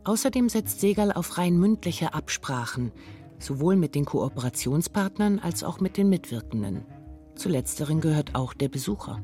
Außerdem 0.04 0.48
setzt 0.48 0.80
Segal 0.80 1.12
auf 1.12 1.38
rein 1.38 1.56
mündliche 1.56 2.12
Absprachen, 2.12 2.90
sowohl 3.38 3.76
mit 3.76 3.94
den 3.94 4.04
Kooperationspartnern 4.04 5.38
als 5.38 5.62
auch 5.62 5.78
mit 5.78 5.96
den 5.96 6.08
Mitwirkenden. 6.08 6.84
Zu 7.36 7.48
letzteren 7.48 8.00
gehört 8.00 8.34
auch 8.34 8.52
der 8.52 8.68
Besucher. 8.68 9.20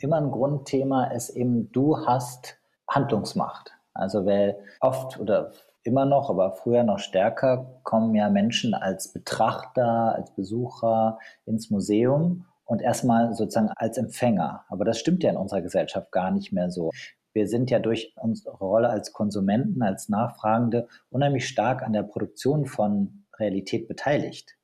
Immer 0.00 0.16
ein 0.16 0.32
Grundthema 0.32 1.04
ist 1.12 1.30
eben, 1.30 1.70
du 1.70 1.96
hast 2.06 2.58
Handlungsmacht. 2.88 3.70
Also 3.94 4.26
weil 4.26 4.58
oft 4.80 5.20
oder 5.20 5.52
immer 5.84 6.04
noch, 6.04 6.28
aber 6.28 6.52
früher 6.52 6.82
noch 6.82 6.98
stärker, 6.98 7.78
kommen 7.84 8.16
ja 8.16 8.28
Menschen 8.30 8.74
als 8.74 9.12
Betrachter, 9.12 10.16
als 10.16 10.34
Besucher 10.34 11.20
ins 11.46 11.70
Museum 11.70 12.46
und 12.64 12.82
erstmal 12.82 13.32
sozusagen 13.34 13.70
als 13.76 13.96
Empfänger. 13.96 14.64
Aber 14.68 14.84
das 14.84 14.98
stimmt 14.98 15.22
ja 15.22 15.30
in 15.30 15.36
unserer 15.36 15.62
Gesellschaft 15.62 16.10
gar 16.10 16.32
nicht 16.32 16.52
mehr 16.52 16.70
so 16.72 16.90
wir 17.34 17.48
sind 17.48 17.70
ja 17.70 17.80
durch 17.80 18.14
unsere 18.16 18.56
Rolle 18.56 18.88
als 18.88 19.12
Konsumenten, 19.12 19.82
als 19.82 20.08
Nachfragende 20.08 20.88
unheimlich 21.10 21.46
stark 21.46 21.82
an 21.82 21.92
der 21.92 22.04
Produktion 22.04 22.64
von 22.66 23.24
Realität 23.38 23.88
beteiligt. 23.88 24.56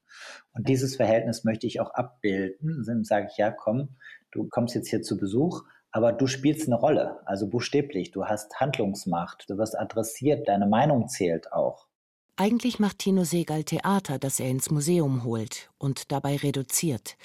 Und 0.52 0.68
dieses 0.68 0.96
Verhältnis 0.96 1.44
möchte 1.44 1.66
ich 1.66 1.80
auch 1.80 1.90
abbilden. 1.90 2.84
Dann 2.86 3.04
sage 3.04 3.28
ich, 3.30 3.36
ja, 3.36 3.50
komm, 3.50 3.96
du 4.30 4.48
kommst 4.48 4.74
jetzt 4.74 4.88
hier 4.88 5.02
zu 5.02 5.16
Besuch, 5.16 5.64
aber 5.90 6.12
du 6.12 6.26
spielst 6.26 6.66
eine 6.66 6.76
Rolle, 6.76 7.20
also 7.26 7.48
buchstäblich. 7.48 8.12
Du 8.12 8.26
hast 8.26 8.60
Handlungsmacht, 8.60 9.50
du 9.50 9.58
wirst 9.58 9.78
adressiert, 9.78 10.48
deine 10.48 10.66
Meinung 10.66 11.08
zählt 11.08 11.52
auch. 11.52 11.88
Eigentlich 12.36 12.78
macht 12.78 13.00
Tino 13.00 13.24
Segal 13.24 13.64
Theater, 13.64 14.18
das 14.18 14.40
er 14.40 14.48
ins 14.48 14.70
Museum 14.70 15.24
holt 15.24 15.70
und 15.78 16.10
dabei 16.10 16.36
reduziert. 16.36 17.16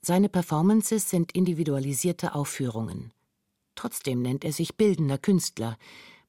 Seine 0.00 0.28
Performances 0.28 1.10
sind 1.10 1.32
individualisierte 1.32 2.34
Aufführungen. 2.34 3.12
Trotzdem 3.76 4.22
nennt 4.22 4.44
er 4.44 4.52
sich 4.52 4.76
bildender 4.76 5.18
Künstler. 5.18 5.76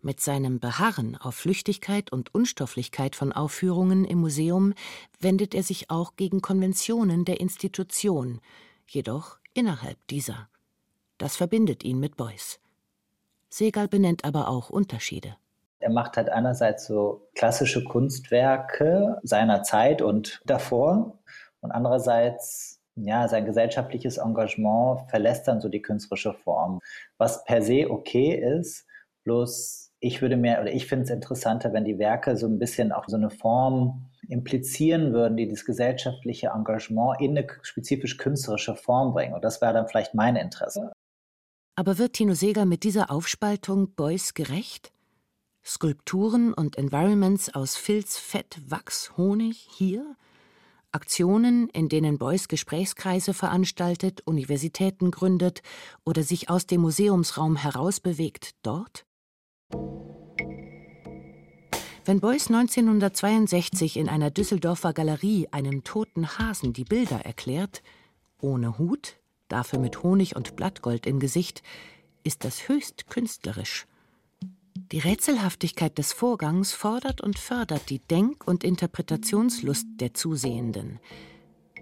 Mit 0.01 0.19
seinem 0.19 0.59
Beharren 0.59 1.15
auf 1.15 1.33
Flüchtigkeit 1.33 2.11
und 2.11 2.33
Unstofflichkeit 2.35 3.15
von 3.15 3.33
Aufführungen 3.33 4.05
im 4.05 4.19
Museum 4.19 4.73
wendet 5.19 5.55
er 5.55 5.63
sich 5.63 5.89
auch 5.89 6.15
gegen 6.15 6.41
Konventionen 6.41 7.25
der 7.25 7.39
Institution, 7.39 8.39
jedoch 8.85 9.39
innerhalb 9.55 9.97
dieser. 10.07 10.49
Das 11.17 11.35
verbindet 11.35 11.83
ihn 11.83 11.99
mit 11.99 12.15
Beuys. 12.15 12.59
Segal 13.49 13.87
benennt 13.87 14.23
aber 14.23 14.49
auch 14.49 14.69
Unterschiede. 14.69 15.35
Er 15.79 15.89
macht 15.89 16.17
halt 16.17 16.29
einerseits 16.29 16.85
so 16.85 17.27
klassische 17.33 17.83
Kunstwerke 17.83 19.19
seiner 19.23 19.63
Zeit 19.63 20.01
und 20.01 20.41
davor 20.45 21.17
und 21.61 21.71
andererseits 21.71 22.76
ja, 22.97 23.27
sein 23.27 23.45
gesellschaftliches 23.45 24.17
Engagement 24.17 25.09
verlässt 25.09 25.47
dann 25.47 25.61
so 25.61 25.69
die 25.69 25.81
künstlerische 25.81 26.33
Form, 26.33 26.79
was 27.17 27.43
per 27.43 27.61
se 27.61 27.89
okay 27.89 28.35
ist, 28.35 28.85
bloß 29.23 29.91
ich 29.99 30.21
würde 30.21 30.37
mir 30.37 30.59
oder 30.61 30.71
ich 30.71 30.85
finde 30.85 31.05
es 31.05 31.09
interessanter, 31.09 31.73
wenn 31.73 31.85
die 31.85 31.97
Werke 31.97 32.37
so 32.37 32.47
ein 32.47 32.59
bisschen 32.59 32.91
auch 32.91 33.05
so 33.07 33.17
eine 33.17 33.29
Form 33.29 34.09
implizieren 34.27 35.13
würden, 35.13 35.37
die 35.37 35.47
das 35.47 35.65
gesellschaftliche 35.65 36.51
Engagement 36.55 37.19
in 37.19 37.37
eine 37.37 37.47
spezifisch 37.61 38.17
künstlerische 38.17 38.75
Form 38.75 39.13
bringen. 39.13 39.33
Und 39.33 39.43
das 39.43 39.61
wäre 39.61 39.73
dann 39.73 39.87
vielleicht 39.87 40.13
mein 40.13 40.35
Interesse. 40.35 40.91
Aber 41.75 41.97
wird 41.97 42.13
Tino 42.13 42.33
Seger 42.33 42.65
mit 42.65 42.83
dieser 42.83 43.11
Aufspaltung 43.11 43.93
Beuys 43.95 44.33
gerecht? 44.33 44.91
Skulpturen 45.65 46.53
und 46.53 46.77
Environments 46.77 47.53
aus 47.53 47.75
Filz, 47.75 48.17
Fett, 48.17 48.59
Wachs, 48.67 49.17
Honig 49.17 49.67
hier? 49.71 50.15
Aktionen, 50.91 51.69
in 51.69 51.89
denen 51.89 52.17
Beuys 52.17 52.47
Gesprächskreise 52.47 53.33
veranstaltet, 53.33 54.21
Universitäten 54.25 55.11
gründet 55.11 55.61
oder 56.05 56.23
sich 56.23 56.49
aus 56.49 56.65
dem 56.65 56.81
Museumsraum 56.81 57.55
herausbewegt, 57.55 58.51
dort? 58.63 59.05
Wenn 62.05 62.21
Beuys 62.21 62.47
1962 62.47 63.97
in 63.97 64.07
einer 64.07 64.31
Düsseldorfer 64.31 64.93
Galerie 64.93 65.49
einem 65.51 65.83
toten 65.83 66.37
Hasen 66.37 66.71
die 66.71 66.85
Bilder 66.85 67.25
erklärt, 67.25 67.83
ohne 68.39 68.77
Hut, 68.77 69.17
dafür 69.49 69.79
mit 69.79 70.03
Honig 70.03 70.37
und 70.37 70.55
Blattgold 70.55 71.05
im 71.05 71.19
Gesicht, 71.19 71.63
ist 72.23 72.45
das 72.45 72.69
höchst 72.69 73.09
künstlerisch. 73.09 73.87
Die 74.93 74.99
Rätselhaftigkeit 74.99 75.97
des 75.97 76.13
Vorgangs 76.13 76.71
fordert 76.71 77.19
und 77.19 77.37
fördert 77.37 77.89
die 77.89 77.99
Denk- 77.99 78.47
und 78.47 78.63
Interpretationslust 78.63 79.85
der 79.99 80.13
Zusehenden. 80.13 80.99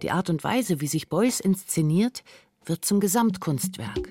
Die 0.01 0.09
Art 0.09 0.31
und 0.31 0.43
Weise, 0.43 0.81
wie 0.81 0.87
sich 0.87 1.07
Beuys 1.07 1.39
inszeniert, 1.39 2.23
wird 2.65 2.83
zum 2.83 2.99
Gesamtkunstwerk. 2.99 4.09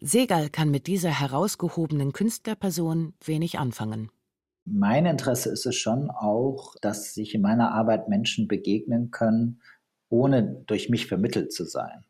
Segal 0.00 0.50
kann 0.50 0.72
mit 0.72 0.88
dieser 0.88 1.20
herausgehobenen 1.20 2.12
Künstlerperson 2.12 3.14
wenig 3.24 3.60
anfangen. 3.60 4.10
Mein 4.64 5.06
Interesse 5.06 5.50
ist 5.50 5.66
es 5.66 5.76
schon 5.76 6.10
auch, 6.10 6.74
dass 6.80 7.14
sich 7.14 7.36
in 7.36 7.42
meiner 7.42 7.70
Arbeit 7.70 8.08
Menschen 8.08 8.48
begegnen 8.48 9.12
können, 9.12 9.60
ohne 10.08 10.64
durch 10.66 10.88
mich 10.88 11.06
vermittelt 11.06 11.52
zu 11.52 11.64
sein. 11.64 12.04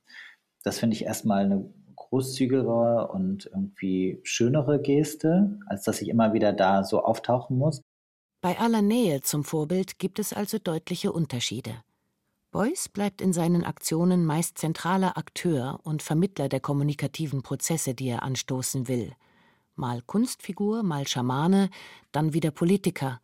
Das 0.64 0.78
finde 0.78 0.96
ich 0.96 1.04
erstmal 1.04 1.44
eine 1.44 1.70
großzügigere 2.12 3.08
und 3.10 3.46
irgendwie 3.46 4.20
schönere 4.22 4.82
Geste, 4.82 5.58
als 5.66 5.84
dass 5.84 6.02
ich 6.02 6.10
immer 6.10 6.34
wieder 6.34 6.52
da 6.52 6.84
so 6.84 7.02
auftauchen 7.02 7.56
muss. 7.56 7.80
Bei 8.42 8.58
aller 8.58 8.82
Nähe 8.82 9.22
zum 9.22 9.44
Vorbild 9.44 9.98
gibt 9.98 10.18
es 10.18 10.34
also 10.34 10.58
deutliche 10.58 11.10
Unterschiede. 11.10 11.82
Beuys 12.50 12.90
bleibt 12.90 13.22
in 13.22 13.32
seinen 13.32 13.64
Aktionen 13.64 14.26
meist 14.26 14.58
zentraler 14.58 15.16
Akteur 15.16 15.80
und 15.84 16.02
Vermittler 16.02 16.50
der 16.50 16.60
kommunikativen 16.60 17.42
Prozesse, 17.42 17.94
die 17.94 18.08
er 18.08 18.22
anstoßen 18.22 18.88
will. 18.88 19.12
Mal 19.74 20.02
Kunstfigur, 20.02 20.82
mal 20.82 21.08
Schamane, 21.08 21.70
dann 22.10 22.34
wieder 22.34 22.50
Politiker. 22.50 23.22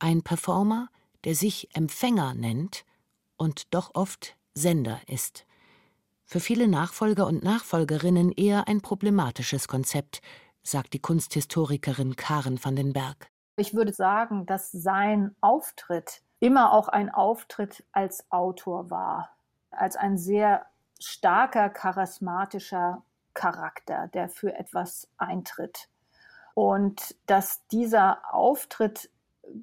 Ein 0.00 0.22
Performer, 0.22 0.88
der 1.22 1.36
sich 1.36 1.68
Empfänger 1.72 2.34
nennt 2.34 2.84
und 3.36 3.72
doch 3.72 3.92
oft 3.94 4.36
Sender 4.54 5.00
ist 5.06 5.46
für 6.28 6.40
viele 6.40 6.68
Nachfolger 6.68 7.26
und 7.26 7.42
Nachfolgerinnen 7.42 8.32
eher 8.32 8.68
ein 8.68 8.82
problematisches 8.82 9.66
Konzept, 9.66 10.20
sagt 10.62 10.92
die 10.92 11.00
Kunsthistorikerin 11.00 12.16
Karen 12.16 12.62
van 12.62 12.76
den 12.76 12.92
Berg. 12.92 13.30
Ich 13.56 13.74
würde 13.74 13.94
sagen, 13.94 14.44
dass 14.44 14.70
sein 14.70 15.34
Auftritt 15.40 16.20
immer 16.38 16.72
auch 16.72 16.88
ein 16.88 17.08
Auftritt 17.08 17.82
als 17.92 18.30
Autor 18.30 18.90
war, 18.90 19.30
als 19.70 19.96
ein 19.96 20.18
sehr 20.18 20.66
starker, 21.00 21.70
charismatischer 21.70 23.02
Charakter, 23.32 24.08
der 24.08 24.28
für 24.28 24.54
etwas 24.54 25.08
eintritt. 25.16 25.88
Und 26.52 27.16
dass 27.24 27.66
dieser 27.68 28.34
Auftritt 28.34 29.08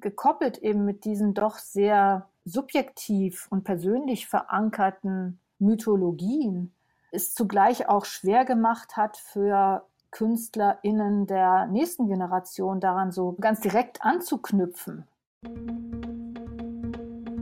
gekoppelt 0.00 0.58
eben 0.58 0.84
mit 0.84 1.04
diesen 1.04 1.32
doch 1.32 1.58
sehr 1.58 2.28
subjektiv 2.44 3.46
und 3.50 3.62
persönlich 3.62 4.26
verankerten 4.26 5.38
Mythologien 5.58 6.72
es 7.12 7.34
zugleich 7.34 7.88
auch 7.88 8.04
schwer 8.04 8.44
gemacht 8.44 8.96
hat 8.96 9.16
für 9.16 9.86
KünstlerInnen 10.10 11.26
der 11.26 11.66
nächsten 11.66 12.08
Generation 12.08 12.80
daran 12.80 13.12
so 13.12 13.36
ganz 13.40 13.60
direkt 13.60 14.02
anzuknüpfen. 14.02 15.04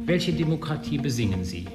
Welche 0.06 0.32
Demokratie 0.32 0.98
besingen 0.98 1.44
Sie? 1.44 1.66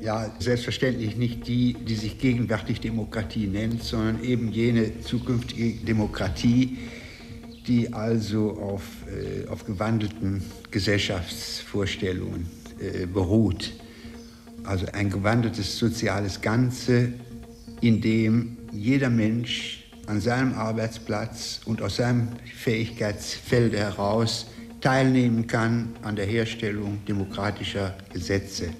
Ja, 0.00 0.30
selbstverständlich 0.38 1.16
nicht 1.16 1.46
die, 1.46 1.74
die 1.74 1.94
sich 1.94 2.18
gegenwärtig 2.18 2.80
Demokratie 2.80 3.46
nennt, 3.46 3.82
sondern 3.82 4.22
eben 4.22 4.50
jene 4.50 5.00
zukünftige 5.00 5.84
Demokratie, 5.84 6.78
die 7.66 7.92
also 7.92 8.52
auf, 8.52 8.82
äh, 9.06 9.46
auf 9.48 9.64
gewandelten 9.64 10.42
Gesellschaftsvorstellungen 10.70 12.48
äh, 12.78 13.06
beruht 13.06 13.72
also 14.70 14.86
ein 14.92 15.10
gewandeltes 15.10 15.78
soziales 15.78 16.40
Ganze, 16.40 17.12
in 17.80 18.00
dem 18.00 18.56
jeder 18.70 19.10
Mensch 19.10 19.90
an 20.06 20.20
seinem 20.20 20.54
Arbeitsplatz 20.54 21.60
und 21.64 21.82
aus 21.82 21.96
seinem 21.96 22.28
Fähigkeitsfeld 22.54 23.74
heraus 23.74 24.46
teilnehmen 24.80 25.48
kann 25.48 25.96
an 26.02 26.14
der 26.14 26.26
Herstellung 26.26 27.04
demokratischer 27.04 27.96
Gesetze. 28.12 28.70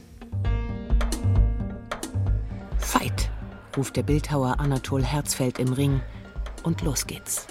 Fight, 2.78 3.28
ruft 3.76 3.96
der 3.96 4.04
Bildhauer 4.04 4.60
Anatol 4.60 5.04
Herzfeld 5.04 5.58
im 5.58 5.72
Ring. 5.72 6.00
Und 6.62 6.82
los 6.82 7.06
geht's. 7.06 7.46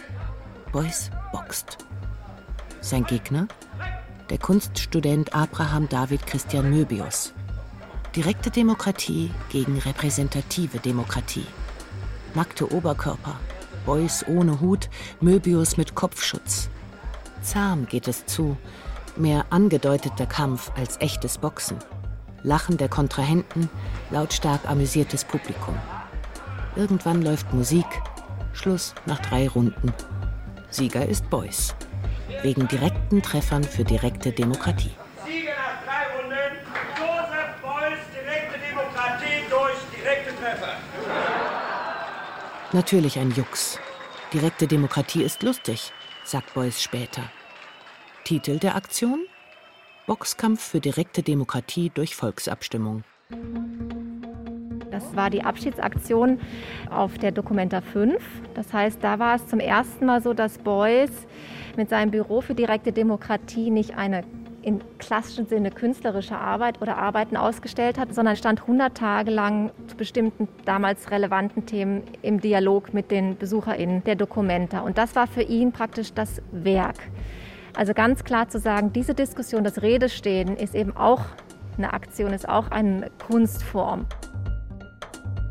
Beuys 0.71 1.11
boxt. 1.33 1.77
Sein 2.79 3.03
Gegner? 3.03 3.47
Der 4.29 4.37
Kunststudent 4.37 5.33
Abraham 5.33 5.89
David 5.89 6.25
Christian 6.25 6.69
Möbius. 6.69 7.33
Direkte 8.15 8.49
Demokratie 8.49 9.29
gegen 9.49 9.77
repräsentative 9.77 10.79
Demokratie. 10.79 11.45
Nackte 12.33 12.73
Oberkörper, 12.73 13.39
Beuys 13.85 14.25
ohne 14.27 14.59
Hut, 14.59 14.89
Möbius 15.21 15.77
mit 15.77 15.93
Kopfschutz. 15.93 16.69
Zahm 17.43 17.85
geht 17.85 18.07
es 18.07 18.25
zu, 18.25 18.57
mehr 19.15 19.45
angedeuteter 19.51 20.25
Kampf 20.25 20.71
als 20.75 20.99
echtes 21.01 21.37
Boxen. 21.37 21.77
Lachen 22.41 22.77
der 22.77 22.89
Kontrahenten, 22.89 23.69
lautstark 24.09 24.67
amüsiertes 24.67 25.23
Publikum. 25.23 25.75
Irgendwann 26.75 27.21
läuft 27.21 27.53
Musik, 27.53 27.85
Schluss 28.53 28.95
nach 29.05 29.19
drei 29.19 29.47
Runden. 29.47 29.93
Sieger 30.71 31.05
ist 31.05 31.29
Beuys. 31.29 31.75
Wegen 32.41 32.67
direkten 32.67 33.21
Treffern 33.21 33.63
für 33.63 33.83
direkte 33.83 34.31
Demokratie. 34.31 34.95
Natürlich 42.71 43.17
ein 43.17 43.31
Jux. 43.31 43.79
Direkte 44.31 44.67
Demokratie 44.67 45.23
ist 45.23 45.41
lustig, 45.41 45.91
sagt 46.23 46.53
Beuys 46.53 46.83
später. 46.83 47.23
Titel 48.25 48.59
der 48.59 48.75
Aktion? 48.75 49.25
Boxkampf 50.05 50.61
für 50.61 50.79
direkte 50.79 51.23
Demokratie 51.23 51.89
durch 51.91 52.15
Volksabstimmung. 52.15 53.03
Das 54.91 55.15
war 55.15 55.31
die 55.31 55.43
Abschiedsaktion 55.43 56.39
auf 56.91 57.17
der 57.17 57.31
Documenta 57.31 57.81
5. 57.81 58.23
Das 58.53 58.71
heißt, 58.71 59.03
da 59.03 59.17
war 59.17 59.37
es 59.37 59.47
zum 59.47 59.59
ersten 59.59 60.05
Mal 60.05 60.21
so, 60.21 60.35
dass 60.35 60.59
Beuys 60.59 61.09
mit 61.75 61.89
seinem 61.89 62.11
Büro 62.11 62.41
für 62.41 62.53
direkte 62.53 62.91
Demokratie 62.91 63.71
nicht 63.71 63.97
eine 63.97 64.23
im 64.61 64.79
klassischen 64.97 65.47
Sinne 65.47 65.71
künstlerische 65.71 66.37
Arbeit 66.37 66.81
oder 66.81 66.97
Arbeiten 66.97 67.37
ausgestellt 67.37 67.97
hat, 67.97 68.13
sondern 68.13 68.35
stand 68.35 68.61
100 68.61 68.95
Tage 68.95 69.31
lang 69.31 69.71
zu 69.87 69.95
bestimmten 69.95 70.47
damals 70.65 71.11
relevanten 71.11 71.65
Themen 71.65 72.03
im 72.21 72.41
Dialog 72.41 72.93
mit 72.93 73.11
den 73.11 73.35
BesucherInnen 73.35 74.03
der 74.03 74.15
Dokumenta. 74.15 74.79
Und 74.81 74.97
das 74.97 75.15
war 75.15 75.27
für 75.27 75.43
ihn 75.43 75.71
praktisch 75.71 76.13
das 76.13 76.41
Werk. 76.51 76.97
Also 77.75 77.93
ganz 77.93 78.23
klar 78.23 78.49
zu 78.49 78.59
sagen, 78.59 78.91
diese 78.93 79.13
Diskussion, 79.13 79.63
das 79.63 79.81
Redestehen 79.81 80.57
ist 80.57 80.75
eben 80.75 80.95
auch 80.97 81.21
Eine 81.77 81.93
Aktion 81.93 82.33
ist 82.33 82.49
auch 82.49 82.71
eine 82.71 83.09
Kunstform. 83.25 84.05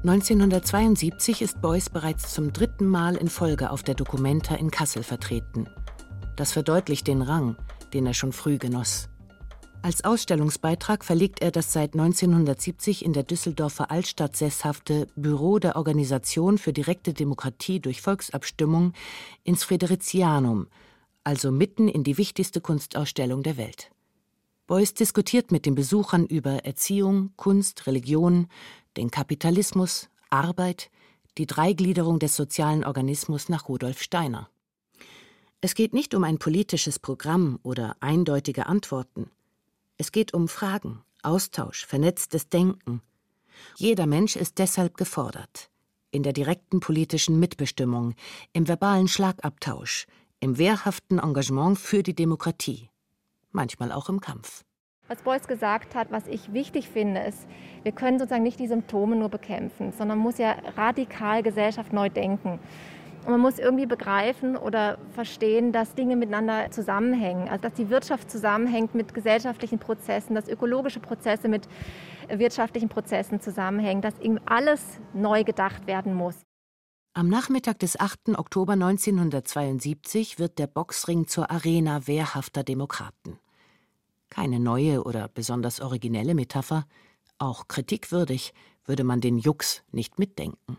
1972 0.04 1.40
ist 1.40 1.62
Beuys 1.62 1.88
bereits 1.88 2.34
zum 2.34 2.52
dritten 2.52 2.86
Mal 2.86 3.16
in 3.16 3.28
Folge 3.28 3.70
auf 3.70 3.82
der 3.82 3.94
Documenta 3.94 4.54
in 4.54 4.70
Kassel 4.70 5.02
vertreten. 5.02 5.68
Das 6.36 6.52
verdeutlicht 6.52 7.06
den 7.06 7.22
Rang, 7.22 7.56
den 7.94 8.06
er 8.06 8.14
schon 8.14 8.32
früh 8.32 8.58
genoss. 8.58 9.08
Als 9.80 10.04
Ausstellungsbeitrag 10.04 11.04
verlegt 11.04 11.40
er 11.40 11.52
das 11.52 11.72
seit 11.72 11.94
1970 11.94 13.04
in 13.04 13.12
der 13.12 13.22
Düsseldorfer 13.22 13.90
Altstadt 13.90 14.36
sesshafte 14.36 15.06
Büro 15.14 15.60
der 15.60 15.76
Organisation 15.76 16.58
für 16.58 16.72
direkte 16.72 17.14
Demokratie 17.14 17.78
durch 17.78 18.02
Volksabstimmung 18.02 18.92
ins 19.44 19.62
Friderizianum, 19.62 20.66
also 21.22 21.52
mitten 21.52 21.88
in 21.88 22.02
die 22.02 22.18
wichtigste 22.18 22.60
Kunstausstellung 22.60 23.44
der 23.44 23.56
Welt. 23.56 23.90
Beuys 24.66 24.94
diskutiert 24.94 25.52
mit 25.52 25.64
den 25.64 25.74
Besuchern 25.74 26.26
über 26.26 26.64
Erziehung, 26.64 27.30
Kunst, 27.36 27.86
Religion, 27.86 28.48
den 28.96 29.10
Kapitalismus, 29.10 30.10
Arbeit, 30.28 30.90
die 31.38 31.46
Dreigliederung 31.46 32.18
des 32.18 32.34
sozialen 32.34 32.84
Organismus 32.84 33.48
nach 33.48 33.68
Rudolf 33.68 34.02
Steiner. 34.02 34.50
Es 35.60 35.74
geht 35.74 35.92
nicht 35.92 36.14
um 36.14 36.22
ein 36.22 36.38
politisches 36.38 37.00
Programm 37.00 37.58
oder 37.64 37.96
eindeutige 37.98 38.66
Antworten. 38.66 39.28
Es 39.96 40.12
geht 40.12 40.32
um 40.32 40.46
Fragen, 40.46 41.02
Austausch, 41.24 41.84
vernetztes 41.84 42.48
Denken. 42.48 43.02
Jeder 43.74 44.06
Mensch 44.06 44.36
ist 44.36 44.58
deshalb 44.58 44.96
gefordert. 44.96 45.68
In 46.12 46.22
der 46.22 46.32
direkten 46.32 46.78
politischen 46.78 47.40
Mitbestimmung, 47.40 48.14
im 48.52 48.68
verbalen 48.68 49.08
Schlagabtausch, 49.08 50.06
im 50.38 50.58
wehrhaften 50.58 51.18
Engagement 51.18 51.76
für 51.76 52.04
die 52.04 52.14
Demokratie. 52.14 52.88
Manchmal 53.50 53.90
auch 53.90 54.08
im 54.08 54.20
Kampf. 54.20 54.62
Was 55.08 55.22
Beuys 55.22 55.48
gesagt 55.48 55.96
hat, 55.96 56.12
was 56.12 56.28
ich 56.28 56.52
wichtig 56.52 56.88
finde, 56.88 57.22
ist, 57.22 57.48
wir 57.82 57.92
können 57.92 58.20
sozusagen 58.20 58.44
nicht 58.44 58.60
die 58.60 58.68
Symptome 58.68 59.16
nur 59.16 59.28
bekämpfen, 59.28 59.90
sondern 59.90 60.18
muss 60.18 60.38
ja 60.38 60.52
radikal 60.76 61.42
Gesellschaft 61.42 61.92
neu 61.92 62.10
denken. 62.10 62.60
Und 63.28 63.32
man 63.32 63.42
muss 63.42 63.58
irgendwie 63.58 63.84
begreifen 63.84 64.56
oder 64.56 64.96
verstehen, 65.10 65.70
dass 65.70 65.94
Dinge 65.94 66.16
miteinander 66.16 66.70
zusammenhängen. 66.70 67.46
Also 67.50 67.60
dass 67.60 67.74
die 67.74 67.90
Wirtschaft 67.90 68.30
zusammenhängt 68.30 68.94
mit 68.94 69.12
gesellschaftlichen 69.12 69.78
Prozessen, 69.78 70.34
dass 70.34 70.48
ökologische 70.48 70.98
Prozesse 70.98 71.46
mit 71.46 71.68
wirtschaftlichen 72.30 72.88
Prozessen 72.88 73.38
zusammenhängen, 73.38 74.00
dass 74.00 74.18
eben 74.20 74.38
alles 74.46 74.80
neu 75.12 75.44
gedacht 75.44 75.86
werden 75.86 76.14
muss. 76.14 76.36
Am 77.12 77.28
Nachmittag 77.28 77.78
des 77.80 78.00
8. 78.00 78.30
Oktober 78.38 78.72
1972 78.72 80.38
wird 80.38 80.58
der 80.58 80.66
Boxring 80.66 81.26
zur 81.26 81.50
Arena 81.50 82.06
wehrhafter 82.06 82.64
Demokraten. 82.64 83.38
Keine 84.30 84.58
neue 84.58 85.04
oder 85.04 85.28
besonders 85.28 85.82
originelle 85.82 86.34
Metapher, 86.34 86.86
auch 87.36 87.68
kritikwürdig 87.68 88.54
würde 88.86 89.04
man 89.04 89.20
den 89.20 89.36
Jux 89.36 89.82
nicht 89.92 90.18
mitdenken. 90.18 90.78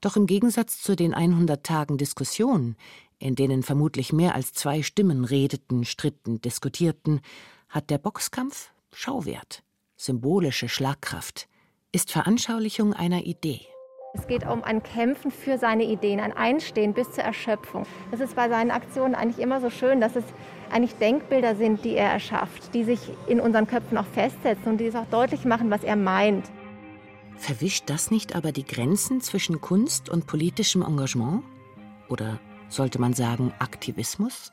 Doch 0.00 0.16
im 0.16 0.26
Gegensatz 0.26 0.82
zu 0.82 0.96
den 0.96 1.14
100 1.14 1.64
Tagen 1.64 1.98
Diskussion, 1.98 2.76
in 3.18 3.34
denen 3.34 3.62
vermutlich 3.62 4.12
mehr 4.12 4.34
als 4.34 4.52
zwei 4.52 4.82
Stimmen 4.82 5.24
redeten, 5.24 5.84
stritten, 5.84 6.40
diskutierten, 6.40 7.20
hat 7.68 7.90
der 7.90 7.98
Boxkampf 7.98 8.70
Schauwert, 8.92 9.62
symbolische 9.96 10.68
Schlagkraft, 10.68 11.48
ist 11.92 12.10
Veranschaulichung 12.10 12.94
einer 12.94 13.24
Idee. 13.24 13.60
Es 14.14 14.26
geht 14.26 14.46
um 14.46 14.64
ein 14.64 14.82
Kämpfen 14.82 15.30
für 15.30 15.58
seine 15.58 15.84
Ideen, 15.84 16.18
ein 16.18 16.32
Einstehen 16.32 16.94
bis 16.94 17.12
zur 17.12 17.24
Erschöpfung. 17.24 17.84
Das 18.10 18.20
ist 18.20 18.34
bei 18.34 18.48
seinen 18.48 18.70
Aktionen 18.70 19.14
eigentlich 19.14 19.38
immer 19.38 19.60
so 19.60 19.68
schön, 19.68 20.00
dass 20.00 20.16
es 20.16 20.24
eigentlich 20.70 20.94
Denkbilder 20.94 21.54
sind, 21.54 21.84
die 21.84 21.94
er 21.94 22.10
erschafft, 22.10 22.74
die 22.74 22.84
sich 22.84 22.98
in 23.26 23.40
unseren 23.40 23.66
Köpfen 23.66 23.98
auch 23.98 24.06
festsetzen 24.06 24.72
und 24.72 24.78
die 24.78 24.86
es 24.86 24.94
auch 24.94 25.06
deutlich 25.10 25.44
machen, 25.44 25.70
was 25.70 25.84
er 25.84 25.96
meint. 25.96 26.50
Verwischt 27.38 27.84
das 27.86 28.10
nicht 28.10 28.34
aber 28.34 28.52
die 28.52 28.64
Grenzen 28.64 29.20
zwischen 29.20 29.60
Kunst 29.60 30.08
und 30.08 30.26
politischem 30.26 30.82
Engagement? 30.82 31.44
Oder 32.08 32.40
sollte 32.68 33.00
man 33.00 33.14
sagen 33.14 33.52
Aktivismus? 33.60 34.52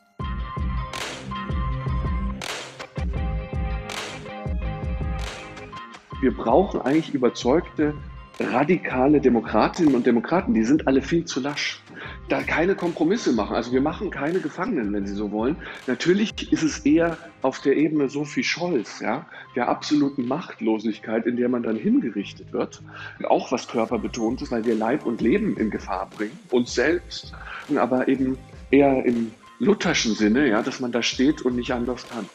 Wir 6.21 6.31
brauchen 6.31 6.81
eigentlich 6.81 7.13
überzeugte, 7.13 7.95
radikale 8.39 9.19
Demokratinnen 9.19 9.95
und 9.95 10.05
Demokraten. 10.05 10.53
Die 10.53 10.63
sind 10.63 10.87
alle 10.87 11.01
viel 11.01 11.25
zu 11.25 11.39
lasch 11.39 11.81
da 12.29 12.41
keine 12.41 12.75
Kompromisse 12.75 13.33
machen. 13.33 13.55
Also 13.55 13.71
wir 13.71 13.81
machen 13.81 14.09
keine 14.09 14.39
Gefangenen, 14.39 14.91
wenn 14.93 15.05
Sie 15.05 15.13
so 15.13 15.31
wollen. 15.31 15.57
Natürlich 15.87 16.51
ist 16.51 16.63
es 16.63 16.79
eher 16.79 17.17
auf 17.41 17.59
der 17.61 17.77
Ebene 17.77 18.09
Sophie 18.09 18.43
Scholz, 18.43 18.99
ja, 18.99 19.27
der 19.55 19.69
absoluten 19.69 20.27
Machtlosigkeit, 20.27 21.25
in 21.25 21.37
der 21.37 21.49
man 21.49 21.63
dann 21.63 21.75
hingerichtet 21.75 22.51
wird. 22.51 22.81
Auch 23.25 23.51
was 23.51 23.67
körperbetont 23.67 24.41
ist, 24.41 24.51
weil 24.51 24.65
wir 24.65 24.75
Leib 24.75 25.05
und 25.05 25.21
Leben 25.21 25.55
in 25.57 25.69
Gefahr 25.69 26.09
bringen, 26.09 26.37
uns 26.49 26.73
selbst, 26.73 27.33
aber 27.75 28.07
eben 28.07 28.37
eher 28.71 29.05
im 29.05 29.31
lutherschen 29.59 30.15
Sinne, 30.15 30.47
ja, 30.49 30.61
dass 30.61 30.79
man 30.79 30.91
da 30.91 31.01
steht 31.03 31.43
und 31.43 31.55
nicht 31.55 31.71
anders 31.71 32.07
kann. 32.09 32.27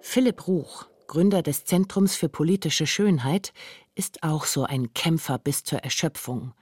Philipp 0.00 0.46
Ruch, 0.48 0.86
Gründer 1.06 1.42
des 1.42 1.64
Zentrums 1.64 2.16
für 2.16 2.28
politische 2.28 2.86
Schönheit, 2.86 3.52
ist 4.00 4.22
auch 4.22 4.46
so 4.46 4.64
ein 4.64 4.94
Kämpfer 4.94 5.36
bis 5.36 5.62
zur 5.62 5.80
Erschöpfung 5.80 6.54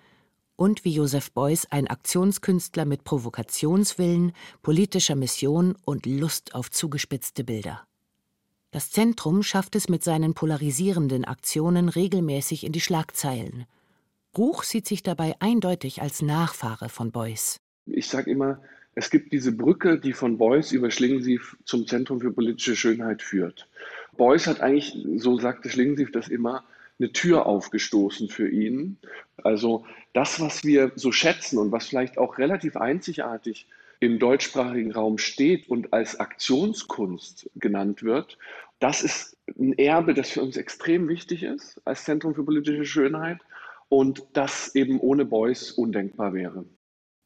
und 0.57 0.85
wie 0.85 0.90
Joseph 0.90 1.31
Beuys 1.31 1.68
ein 1.70 1.87
Aktionskünstler 1.87 2.85
mit 2.85 3.05
Provokationswillen, 3.05 4.33
politischer 4.61 5.14
Mission 5.14 5.77
und 5.85 6.05
Lust 6.05 6.57
auf 6.57 6.68
zugespitzte 6.68 7.44
Bilder. 7.44 7.87
Das 8.72 8.90
Zentrum 8.90 9.44
schafft 9.44 9.77
es 9.77 9.88
mit 9.88 10.03
seinen 10.03 10.35
polarisierenden 10.35 11.24
Aktionen 11.24 11.88
regelmäßig 11.88 12.66
in 12.66 12.72
die 12.72 12.81
Schlagzeilen. 12.81 13.66
Ruch 14.37 14.64
sieht 14.64 14.88
sich 14.88 15.05
dabei 15.05 15.37
eindeutig 15.38 16.03
als 16.03 16.22
Nachfahre 16.22 16.88
von 16.88 17.12
Beuys. 17.12 17.61
Ich 17.87 18.09
sage 18.09 18.33
immer, 18.33 18.61
es 18.96 19.11
gibt 19.11 19.33
diese 19.33 19.53
Brücke, 19.53 20.01
die 20.01 20.12
von 20.12 20.38
Beuys 20.38 20.72
über 20.72 20.90
Schlingensief 20.90 21.57
zum 21.64 21.87
Zentrum 21.87 22.20
für 22.20 22.33
politische 22.33 22.74
Schönheit 22.74 23.22
führt. 23.22 23.68
Beuys 24.16 24.48
hat 24.48 24.61
eigentlich, 24.61 24.98
so 25.22 25.38
sagte 25.38 25.68
Schlingensief 25.68 26.11
das 26.11 26.27
immer, 26.27 26.64
eine 26.98 27.12
Tür 27.12 27.46
aufgestoßen 27.46 28.28
für 28.28 28.48
ihn. 28.48 28.98
Also 29.42 29.84
das, 30.12 30.40
was 30.40 30.64
wir 30.64 30.92
so 30.96 31.12
schätzen 31.12 31.58
und 31.58 31.72
was 31.72 31.88
vielleicht 31.88 32.18
auch 32.18 32.38
relativ 32.38 32.76
einzigartig 32.76 33.66
im 34.00 34.18
deutschsprachigen 34.18 34.92
Raum 34.92 35.18
steht 35.18 35.68
und 35.68 35.92
als 35.92 36.20
Aktionskunst 36.20 37.50
genannt 37.56 38.02
wird, 38.02 38.38
das 38.78 39.02
ist 39.02 39.37
ein 39.58 39.76
Erbe, 39.76 40.14
das 40.14 40.30
für 40.30 40.42
uns 40.42 40.56
extrem 40.56 41.08
wichtig 41.08 41.42
ist 41.42 41.80
als 41.84 42.04
Zentrum 42.04 42.34
für 42.34 42.44
politische 42.44 42.84
Schönheit 42.84 43.38
und 43.88 44.24
das 44.34 44.74
eben 44.74 45.00
ohne 45.00 45.24
Beuys 45.24 45.72
undenkbar 45.72 46.32
wäre. 46.32 46.64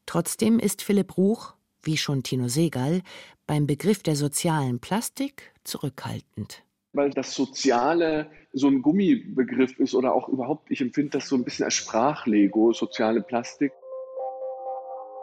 Trotzdem 0.05 0.59
ist 0.59 0.81
Philipp 0.81 1.17
Ruch, 1.17 1.53
wie 1.83 1.97
schon 1.97 2.23
Tino 2.23 2.47
Segal, 2.47 3.01
beim 3.45 3.67
Begriff 3.67 4.01
der 4.03 4.15
sozialen 4.15 4.79
Plastik 4.79 5.53
zurückhaltend 5.63 6.63
weil 6.93 7.09
das 7.09 7.33
Soziale 7.33 8.29
so 8.53 8.67
ein 8.67 8.81
Gummibegriff 8.81 9.77
ist 9.79 9.95
oder 9.95 10.13
auch 10.13 10.29
überhaupt, 10.29 10.69
ich 10.69 10.79
empfinde 10.79 11.17
das 11.17 11.27
so 11.27 11.35
ein 11.35 11.43
bisschen 11.43 11.65
als 11.65 11.73
Sprachlego, 11.73 12.71
soziale 12.71 13.21
Plastik. 13.21 13.73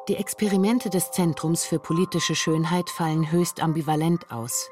Die 0.08 0.16
Experimente 0.16 0.90
des 0.90 1.12
Zentrums 1.12 1.64
für 1.64 1.78
politische 1.78 2.34
Schönheit 2.34 2.90
fallen 2.90 3.30
höchst 3.30 3.62
ambivalent 3.62 4.32
aus. 4.32 4.68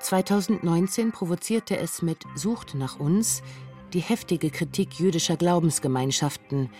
2019 0.00 1.12
provozierte 1.12 1.78
es 1.78 2.02
mit 2.02 2.18
Sucht 2.34 2.74
nach 2.74 3.00
uns 3.00 3.42
die 3.94 4.00
heftige 4.00 4.50
Kritik 4.50 4.98
jüdischer 4.98 5.36
Glaubensgemeinschaften, 5.36 6.70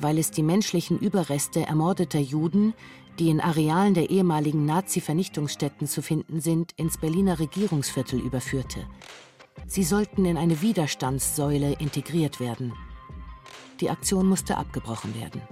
weil 0.00 0.18
es 0.18 0.30
die 0.30 0.42
menschlichen 0.42 0.98
Überreste 0.98 1.60
ermordeter 1.60 2.18
Juden 2.18 2.74
die 3.18 3.30
in 3.30 3.40
Arealen 3.40 3.94
der 3.94 4.10
ehemaligen 4.10 4.64
Nazi-Vernichtungsstätten 4.64 5.86
zu 5.86 6.02
finden 6.02 6.40
sind, 6.40 6.72
ins 6.76 6.98
Berliner 6.98 7.38
Regierungsviertel 7.38 8.20
überführte. 8.20 8.86
Sie 9.66 9.84
sollten 9.84 10.24
in 10.24 10.36
eine 10.36 10.62
Widerstandssäule 10.62 11.74
integriert 11.78 12.40
werden. 12.40 12.72
Die 13.80 13.90
Aktion 13.90 14.26
musste 14.28 14.56
abgebrochen 14.56 15.14
werden. 15.14 15.42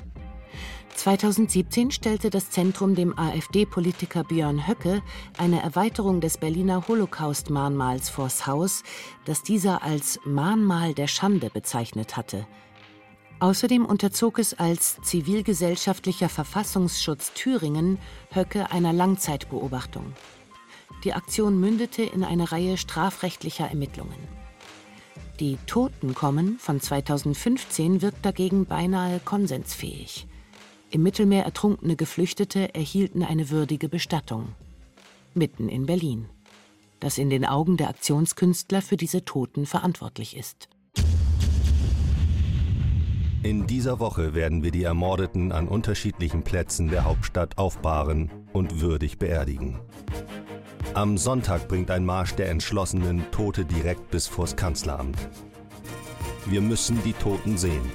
2017 0.94 1.90
stellte 1.90 2.28
das 2.28 2.50
Zentrum 2.50 2.94
dem 2.94 3.18
AfD-Politiker 3.18 4.24
Björn 4.24 4.66
Höcke 4.68 5.02
eine 5.38 5.62
Erweiterung 5.62 6.20
des 6.20 6.36
Berliner 6.36 6.86
Holocaust-Mahnmals 6.88 8.10
vors 8.10 8.46
Haus, 8.46 8.82
das 9.24 9.42
dieser 9.42 9.82
als 9.82 10.20
Mahnmal 10.24 10.92
der 10.94 11.06
Schande 11.06 11.50
bezeichnet 11.50 12.16
hatte– 12.16 12.46
Außerdem 13.40 13.86
unterzog 13.86 14.38
es 14.38 14.52
als 14.52 14.98
zivilgesellschaftlicher 15.02 16.28
Verfassungsschutz 16.28 17.32
Thüringen 17.32 17.98
Höcke 18.34 18.70
einer 18.70 18.92
Langzeitbeobachtung. 18.92 20.12
Die 21.04 21.14
Aktion 21.14 21.58
mündete 21.58 22.02
in 22.02 22.22
eine 22.22 22.52
Reihe 22.52 22.76
strafrechtlicher 22.76 23.66
Ermittlungen. 23.66 24.28
Die 25.40 25.56
Toten 25.66 26.14
kommen 26.14 26.58
von 26.58 26.82
2015 26.82 28.02
wirkt 28.02 28.26
dagegen 28.26 28.66
beinahe 28.66 29.20
konsensfähig. 29.20 30.26
Im 30.90 31.02
Mittelmeer 31.02 31.44
ertrunkene 31.44 31.96
Geflüchtete 31.96 32.74
erhielten 32.74 33.22
eine 33.22 33.48
würdige 33.48 33.88
Bestattung. 33.88 34.54
mitten 35.32 35.68
in 35.68 35.86
Berlin, 35.86 36.26
das 36.98 37.16
in 37.16 37.30
den 37.30 37.46
Augen 37.46 37.76
der 37.76 37.88
Aktionskünstler 37.88 38.82
für 38.82 38.96
diese 38.96 39.24
Toten 39.24 39.64
verantwortlich 39.64 40.36
ist. 40.36 40.68
In 43.42 43.66
dieser 43.66 44.00
Woche 44.00 44.34
werden 44.34 44.62
wir 44.62 44.70
die 44.70 44.82
Ermordeten 44.82 45.50
an 45.50 45.66
unterschiedlichen 45.66 46.42
Plätzen 46.42 46.88
der 46.88 47.04
Hauptstadt 47.04 47.56
aufbahren 47.56 48.30
und 48.52 48.82
würdig 48.82 49.18
beerdigen. 49.18 49.80
Am 50.92 51.16
Sonntag 51.16 51.66
bringt 51.66 51.90
ein 51.90 52.04
Marsch 52.04 52.34
der 52.34 52.50
Entschlossenen 52.50 53.30
Tote 53.30 53.64
direkt 53.64 54.10
bis 54.10 54.26
vors 54.26 54.56
Kanzleramt. 54.56 55.16
Wir 56.44 56.60
müssen 56.60 57.02
die 57.02 57.14
Toten 57.14 57.56
sehen. 57.56 57.90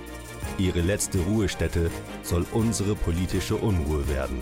Ihre 0.58 0.81
letzte 0.81 1.19
Ruhestätte 1.19 1.91
soll 2.23 2.47
unsere 2.51 2.95
politische 2.95 3.55
Unruhe 3.55 4.10
werden. 4.10 4.39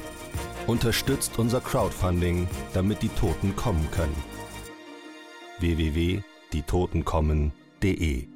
Unterstützt 0.67 1.37
unser 1.37 1.59
Crowdfunding, 1.59 2.47
damit 2.73 3.01
die 3.01 3.09
Toten 3.09 3.57
kommen 3.57 3.89
können. 3.91 4.15
www.dietotenkommen.de 5.59 8.32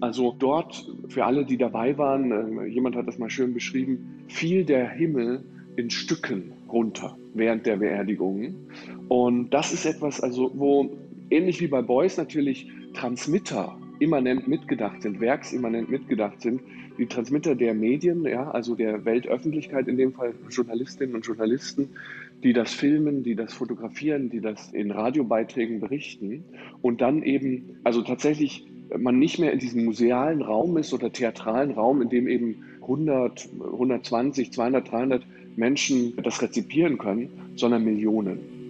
Also 0.00 0.34
dort, 0.38 0.88
für 1.08 1.24
alle, 1.24 1.44
die 1.44 1.58
dabei 1.58 1.96
waren, 1.98 2.58
äh, 2.58 2.66
jemand 2.66 2.96
hat 2.96 3.06
das 3.06 3.18
mal 3.18 3.30
schön 3.30 3.52
beschrieben, 3.52 4.24
fiel 4.28 4.64
der 4.64 4.88
Himmel 4.88 5.44
in 5.76 5.90
Stücken 5.90 6.52
runter 6.68 7.16
während 7.34 7.66
der 7.66 7.76
Beerdigungen. 7.76 8.54
Und 9.08 9.50
das 9.50 9.72
ist 9.72 9.84
etwas, 9.84 10.20
also 10.20 10.52
wo 10.54 10.90
ähnlich 11.30 11.60
wie 11.60 11.68
bei 11.68 11.82
Beuys 11.82 12.16
natürlich 12.16 12.70
Transmitter 12.94 13.76
immanent 13.98 14.48
mitgedacht 14.48 15.02
sind, 15.02 15.20
werksimmanent 15.20 15.90
mitgedacht 15.90 16.40
sind, 16.40 16.62
die 16.98 17.06
Transmitter 17.06 17.54
der 17.54 17.74
Medien, 17.74 18.24
ja, 18.24 18.50
also 18.50 18.74
der 18.74 19.04
Weltöffentlichkeit, 19.04 19.88
in 19.88 19.96
dem 19.96 20.12
Fall 20.12 20.34
Journalistinnen 20.50 21.14
und 21.14 21.26
Journalisten, 21.26 21.90
die 22.42 22.52
das 22.52 22.72
filmen, 22.72 23.22
die 23.22 23.34
das 23.34 23.52
fotografieren, 23.52 24.30
die 24.30 24.40
das 24.40 24.72
in 24.72 24.90
Radiobeiträgen 24.90 25.80
berichten 25.80 26.44
und 26.82 27.00
dann 27.00 27.22
eben, 27.22 27.78
also 27.84 28.02
tatsächlich 28.02 28.66
man 28.98 29.18
nicht 29.18 29.38
mehr 29.38 29.52
in 29.52 29.58
diesem 29.58 29.84
musealen 29.84 30.42
Raum 30.42 30.76
ist 30.76 30.92
oder 30.92 31.12
theatralen 31.12 31.72
Raum, 31.72 32.02
in 32.02 32.08
dem 32.08 32.28
eben 32.28 32.64
100, 32.82 33.48
120, 33.72 34.52
200, 34.52 34.90
300 34.90 35.26
Menschen 35.56 36.16
das 36.22 36.42
rezipieren 36.42 36.98
können, 36.98 37.52
sondern 37.56 37.84
Millionen. 37.84 38.60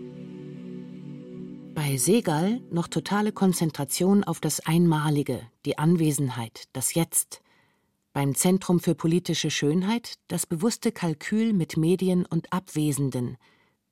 Bei 1.75 1.97
Segal 1.97 2.61
noch 2.71 2.89
totale 2.89 3.33
Konzentration 3.33 4.25
auf 4.25 4.41
das 4.41 4.67
Einmalige, 4.67 5.41
die 5.65 5.79
Anwesenheit, 5.79 6.65
das 6.73 6.95
Jetzt. 6.95 7.43
Beim 8.13 8.35
Zentrum 8.35 8.81
für 8.81 8.95
politische 8.95 9.51
Schönheit 9.51 10.15
das 10.29 10.47
bewusste 10.47 10.91
Kalkül 10.91 11.53
mit 11.53 11.77
Medien 11.77 12.27
und 12.27 12.53
Abwesenden. 12.53 13.37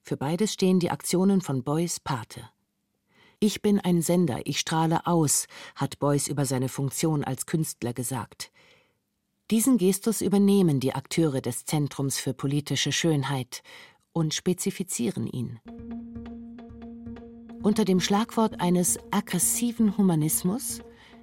Für 0.03 0.17
beides 0.17 0.53
stehen 0.53 0.81
die 0.81 0.91
Aktionen 0.91 1.41
von 1.41 1.63
Beuys 1.63 2.01
Pate. 2.01 2.51
Ich 3.41 3.63
bin 3.63 3.79
ein 3.79 4.03
Sender, 4.03 4.41
ich 4.47 4.59
strahle 4.59 5.07
aus, 5.07 5.47
hat 5.77 6.01
Beuys 6.01 6.27
über 6.27 6.45
seine 6.45 6.69
Funktion 6.69 7.23
als 7.23 7.47
Künstler 7.47 7.93
gesagt. 7.93 8.51
Diesen 9.53 9.79
Gestus 9.79 10.23
übernehmen 10.23 10.81
die 10.81 10.93
Akteure 10.93 11.41
des 11.41 11.65
Zentrums 11.65 12.19
für 12.19 12.35
politische 12.35 12.91
Schönheit 12.91 13.63
und 14.13 14.35
spezifizieren 14.35 15.29
ihn. 15.29 15.61
Unter 17.63 17.85
dem 17.85 18.01
Schlagwort 18.01 18.61
eines 18.61 18.99
aggressiven 19.13 19.97
Humanismus 19.97 20.81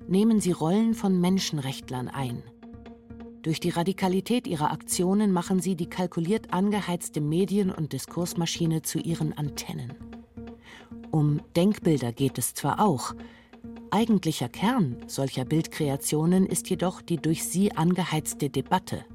nehmen 0.08 0.40
sie 0.40 0.54
Rollen 0.54 0.94
von 0.94 1.20
Menschenrechtlern 1.20 2.08
ein. 2.08 2.44
Durch 3.42 3.60
die 3.60 3.72
Radikalität 3.72 4.48
ihrer 4.48 4.72
Aktionen 4.72 5.34
machen 5.34 5.60
sie 5.60 5.76
die 5.76 5.90
kalkuliert 5.90 6.54
angeheizte 6.54 7.20
Medien- 7.20 7.72
und 7.72 7.92
Diskursmaschine 7.92 8.84
zu 8.84 9.00
ihren 9.00 9.38
Antennen. 9.38 9.94
Um 11.16 11.40
Denkbilder 11.56 12.12
geht 12.12 12.38
es 12.38 12.56
zwar 12.56 12.82
auch, 12.82 13.16
Eigentlicher 13.90 14.50
Kern 14.50 14.98
solcher 15.08 15.46
Bildkreationen 15.46 16.46
ist 16.46 16.70
jedoch 16.70 17.02
die 17.02 17.16
durch 17.16 17.46
sie 17.46 17.72
angeheizte 17.72 18.50
Debatte. 18.50 19.06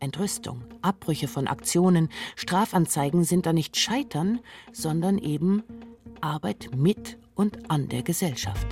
Entrüstung, 0.00 0.64
Abbrüche 0.82 1.28
von 1.28 1.46
Aktionen, 1.46 2.08
Strafanzeigen 2.34 3.22
sind 3.22 3.46
da 3.46 3.52
nicht 3.52 3.76
Scheitern, 3.76 4.40
sondern 4.72 5.16
eben 5.16 5.62
Arbeit 6.20 6.70
mit 6.74 7.18
und 7.36 7.70
an 7.70 7.88
der 7.88 8.02
Gesellschaft. 8.02 8.66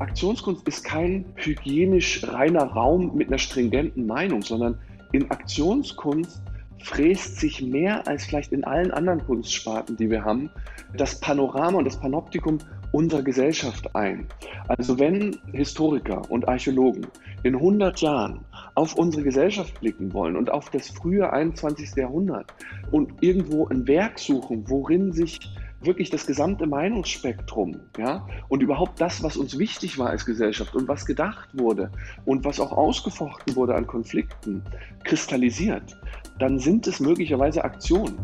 Aktionskunst 0.00 0.66
ist 0.66 0.82
kein 0.82 1.24
hygienisch 1.36 2.24
reiner 2.24 2.64
Raum 2.64 3.14
mit 3.14 3.28
einer 3.28 3.38
stringenten 3.38 4.08
Meinung, 4.08 4.42
sondern 4.42 4.76
in 5.12 5.30
Aktionskunst 5.30 6.42
fräst 6.82 7.40
sich 7.40 7.62
mehr 7.62 8.06
als 8.06 8.26
vielleicht 8.26 8.52
in 8.52 8.64
allen 8.64 8.90
anderen 8.90 9.24
Kunstsparten, 9.24 9.96
die 9.96 10.10
wir 10.10 10.24
haben, 10.24 10.50
das 10.96 11.18
Panorama 11.20 11.78
und 11.78 11.84
das 11.84 11.98
Panoptikum 11.98 12.58
unserer 12.90 13.22
Gesellschaft 13.22 13.94
ein. 13.96 14.26
Also 14.68 14.98
wenn 14.98 15.38
Historiker 15.52 16.22
und 16.30 16.46
Archäologen 16.48 17.06
in 17.42 17.54
100 17.54 18.00
Jahren 18.00 18.44
auf 18.74 18.94
unsere 18.94 19.22
Gesellschaft 19.22 19.80
blicken 19.80 20.12
wollen 20.12 20.36
und 20.36 20.50
auf 20.50 20.70
das 20.70 20.90
frühe 20.90 21.32
21. 21.32 21.96
Jahrhundert 21.96 22.52
und 22.90 23.22
irgendwo 23.22 23.66
ein 23.66 23.86
Werk 23.86 24.18
suchen, 24.18 24.64
worin 24.68 25.12
sich 25.12 25.40
wirklich 25.84 26.10
das 26.10 26.26
gesamte 26.26 26.66
Meinungsspektrum, 26.66 27.80
ja, 27.98 28.26
und 28.48 28.62
überhaupt 28.62 29.00
das, 29.00 29.22
was 29.22 29.36
uns 29.36 29.58
wichtig 29.58 29.98
war 29.98 30.10
als 30.10 30.24
Gesellschaft 30.24 30.74
und 30.74 30.88
was 30.88 31.06
gedacht 31.06 31.48
wurde 31.52 31.90
und 32.24 32.44
was 32.44 32.60
auch 32.60 32.72
ausgefochten 32.72 33.56
wurde 33.56 33.74
an 33.74 33.86
Konflikten, 33.86 34.62
kristallisiert, 35.04 35.96
dann 36.38 36.58
sind 36.58 36.86
es 36.86 37.00
möglicherweise 37.00 37.64
Aktionen. 37.64 38.18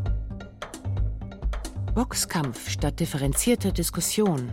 Boxkampf 1.94 2.70
statt 2.70 3.00
differenzierter 3.00 3.72
Diskussion. 3.72 4.52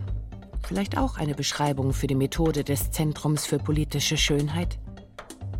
Vielleicht 0.67 0.97
auch 0.97 1.17
eine 1.17 1.35
Beschreibung 1.35 1.93
für 1.93 2.07
die 2.07 2.15
Methode 2.15 2.63
des 2.63 2.89
Zentrums 2.89 3.45
für 3.45 3.59
politische 3.59 4.17
Schönheit? 4.17 4.79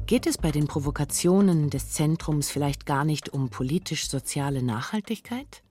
Geht 0.08 0.26
es 0.26 0.38
bei 0.38 0.52
den 0.52 0.68
Provokationen 0.68 1.70
des 1.70 1.92
Zentrums 1.92 2.50
vielleicht 2.50 2.86
gar 2.86 3.06
nicht 3.06 3.30
um 3.30 3.50
politisch-soziale 3.50 4.64
Nachhaltigkeit? 4.64 5.64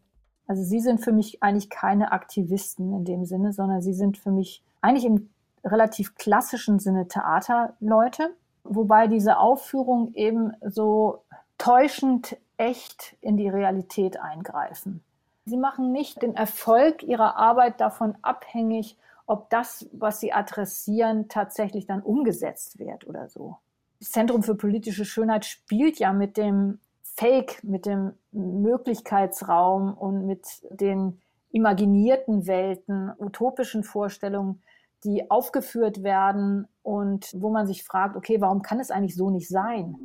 Also 0.46 0.62
Sie 0.62 0.80
sind 0.80 1.02
für 1.02 1.12
mich 1.12 1.42
eigentlich 1.42 1.70
keine 1.70 2.12
Aktivisten 2.12 2.92
in 2.92 3.04
dem 3.04 3.24
Sinne, 3.24 3.52
sondern 3.52 3.80
Sie 3.80 3.94
sind 3.94 4.18
für 4.18 4.30
mich 4.30 4.62
eigentlich 4.80 5.07
im 5.07 5.30
relativ 5.64 6.14
klassischen 6.16 6.78
Sinne 6.78 7.09
Theaterleute, 7.09 8.35
wobei 8.64 9.07
diese 9.07 9.38
Aufführung 9.38 10.12
eben 10.14 10.52
so 10.62 11.22
täuschend 11.59 12.37
echt 12.57 13.16
in 13.20 13.37
die 13.37 13.48
Realität 13.48 14.20
eingreifen. 14.20 15.02
Sie 15.46 15.57
machen 15.57 15.92
nicht 15.92 16.22
den 16.22 16.35
Erfolg 16.35 17.02
ihrer 17.02 17.37
Arbeit 17.37 17.80
davon 17.80 18.16
abhängig, 18.22 18.96
ob 19.26 19.50
das, 19.50 19.87
was 19.92 20.20
sie 20.20 20.33
adressieren, 20.33 21.28
tatsächlich 21.28 21.87
dann 21.87 22.02
umgesetzt 22.02 22.78
wird 22.78 23.07
oder 23.07 23.28
so. 23.28 23.57
Das 23.98 24.11
Zentrum 24.11 24.42
für 24.42 24.54
politische 24.54 25.04
Schönheit 25.04 25.44
spielt 25.44 25.98
ja 25.98 26.12
mit 26.12 26.37
dem 26.37 26.78
Fake, 27.16 27.62
mit 27.62 27.87
dem 27.87 28.12
Möglichkeitsraum 28.33 29.94
und 29.94 30.27
mit 30.27 30.44
den 30.70 31.20
imaginierten 31.50 32.48
Welten, 32.48 33.12
utopischen 33.18 33.85
Vorstellungen, 33.85 34.62
die 35.05 35.31
aufgeführt 35.31 36.03
werden 36.03 36.66
und 36.83 37.31
wo 37.37 37.50
man 37.50 37.68
sich 37.68 37.85
fragt, 37.85 38.16
okay, 38.16 38.40
warum 38.40 38.62
kann 38.62 38.81
es 38.81 38.90
eigentlich 38.90 39.14
so 39.14 39.31
nicht 39.31 39.48
sein? 39.48 39.96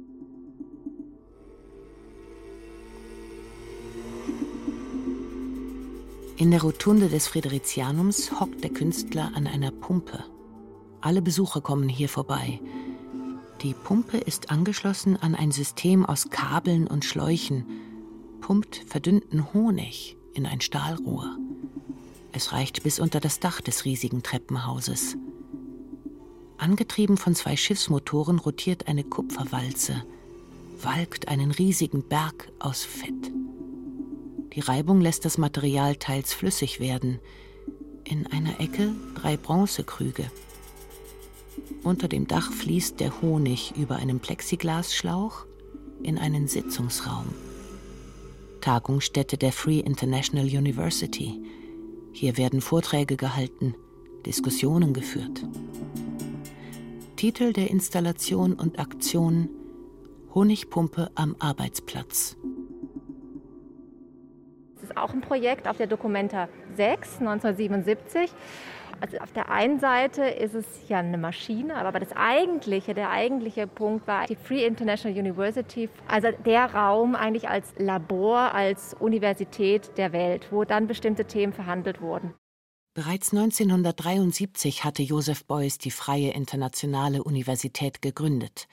In 6.38 6.52
der 6.52 6.62
Rotunde 6.62 7.10
des 7.10 7.28
Friderizianums 7.28 8.40
hockt 8.40 8.64
der 8.64 8.72
Künstler 8.72 9.32
an 9.36 9.48
einer 9.48 9.72
Pumpe. 9.72 10.24
Alle 11.02 11.22
Besucher 11.22 11.60
kommen 11.60 11.90
hier 11.90 12.08
vorbei. 12.08 12.60
Die 13.62 13.74
Pumpe 13.74 14.18
ist 14.18 14.52
angeschlossen 14.52 15.18
an 15.18 15.36
ein 15.36 15.52
System 15.52 16.06
aus 16.06 16.30
Kabeln 16.30 16.88
und 16.88 17.04
Schläuchen, 17.04 17.66
pumpt 18.40 18.86
verdünnten 18.88 19.54
Honig 19.54 20.16
in 20.34 20.46
ein 20.46 20.62
Stahlrohr. 20.62 21.38
Es 22.32 22.54
reicht 22.54 22.84
bis 22.84 23.02
unter 23.02 23.20
das 23.20 23.42
Dach 23.42 23.60
des 23.60 23.84
riesigen 23.84 24.24
Treppenhauses. 24.24 25.18
Angetrieben 26.58 27.18
von 27.18 27.36
zwei 27.36 27.58
Schiffsmotoren 27.58 28.40
rotiert 28.40 28.88
eine 28.88 29.04
Kupferwalze, 29.04 30.04
walkt 30.82 31.28
einen 31.28 31.52
riesigen 31.52 32.08
Berg 32.08 32.50
aus 32.60 32.86
Fett. 32.86 33.34
Die 34.54 34.62
Reibung 34.62 35.02
lässt 35.02 35.26
das 35.26 35.38
Material 35.38 35.98
teils 35.98 36.34
flüssig 36.34 36.80
werden. 36.80 37.20
In 38.06 38.26
einer 38.28 38.62
Ecke 38.62 38.96
drei 39.16 39.36
Bronzekrüge. 39.36 40.32
Unter 41.84 42.08
dem 42.08 42.28
Dach 42.28 42.52
fließt 42.52 43.00
der 43.00 43.22
Honig 43.22 43.74
über 43.78 43.98
einen 43.98 44.20
Plexiglasschlauch 44.20 45.46
in 46.04 46.18
einen 46.18 46.48
Sitzungsraum. 46.48 47.26
Tagungsstätte 48.62 49.38
der 49.38 49.52
Free 49.52 49.80
International 49.80 50.46
University. 50.46 51.42
Hier 52.12 52.38
werden 52.38 52.62
Vorträge 52.62 53.16
gehalten, 53.16 53.76
Diskussionen 54.26 54.94
geführt. 54.94 55.46
Titel 57.16 57.54
der 57.54 57.70
Installation 57.70 58.54
und 58.54 58.80
Aktion 58.80 59.50
Honigpumpe 60.34 61.12
am 61.16 61.36
Arbeitsplatz 61.40 62.38
ist 64.90 64.98
auch 64.98 65.14
ein 65.14 65.22
Projekt 65.22 65.68
auf 65.68 65.78
der 65.78 65.88
Documenta 65.88 66.50
6 66.76 67.20
1977. 67.20 68.32
Also 69.02 69.18
auf 69.20 69.32
der 69.32 69.50
einen 69.50 69.80
Seite 69.80 70.24
ist 70.24 70.54
es 70.54 70.66
ja 70.88 71.00
eine 71.00 71.18
Maschine, 71.18 71.76
aber 71.76 72.00
das 72.00 72.12
eigentliche, 72.16 72.94
der 72.94 73.10
eigentliche 73.10 73.66
Punkt 73.66 74.08
war 74.08 74.26
die 74.26 74.36
Free 74.36 74.66
International 74.66 75.18
University, 75.18 75.90
also 76.08 76.30
der 76.46 76.74
Raum 76.74 77.16
eigentlich 77.16 77.48
als 77.48 77.74
Labor, 77.78 78.54
als 78.54 78.94
Universität 79.00 79.98
der 79.98 80.12
Welt, 80.12 80.48
wo 80.52 80.66
dann 80.66 80.88
bestimmte 80.88 81.26
Themen 81.26 81.54
verhandelt 81.54 82.02
wurden. 82.02 82.34
Bereits 82.94 83.32
1973 83.32 84.84
hatte 84.84 85.04
Joseph 85.04 85.46
Beuys 85.46 85.78
die 85.78 85.92
Freie 85.92 86.32
Internationale 86.32 87.24
Universität 87.24 88.02
gegründet. 88.02 88.68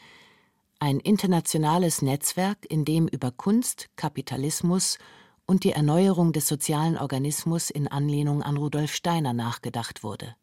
Ein 0.80 0.98
internationales 0.98 2.02
Netzwerk, 2.02 2.58
in 2.68 2.84
dem 2.84 3.06
über 3.06 3.30
Kunst, 3.30 3.88
Kapitalismus 3.96 4.98
und 5.46 5.64
die 5.64 5.72
Erneuerung 5.72 6.32
des 6.32 6.46
sozialen 6.46 6.96
Organismus 6.96 7.70
in 7.70 7.88
Anlehnung 7.88 8.42
an 8.42 8.56
Rudolf 8.56 8.94
Steiner 8.94 9.32
nachgedacht 9.32 10.02
wurde. 10.02 10.34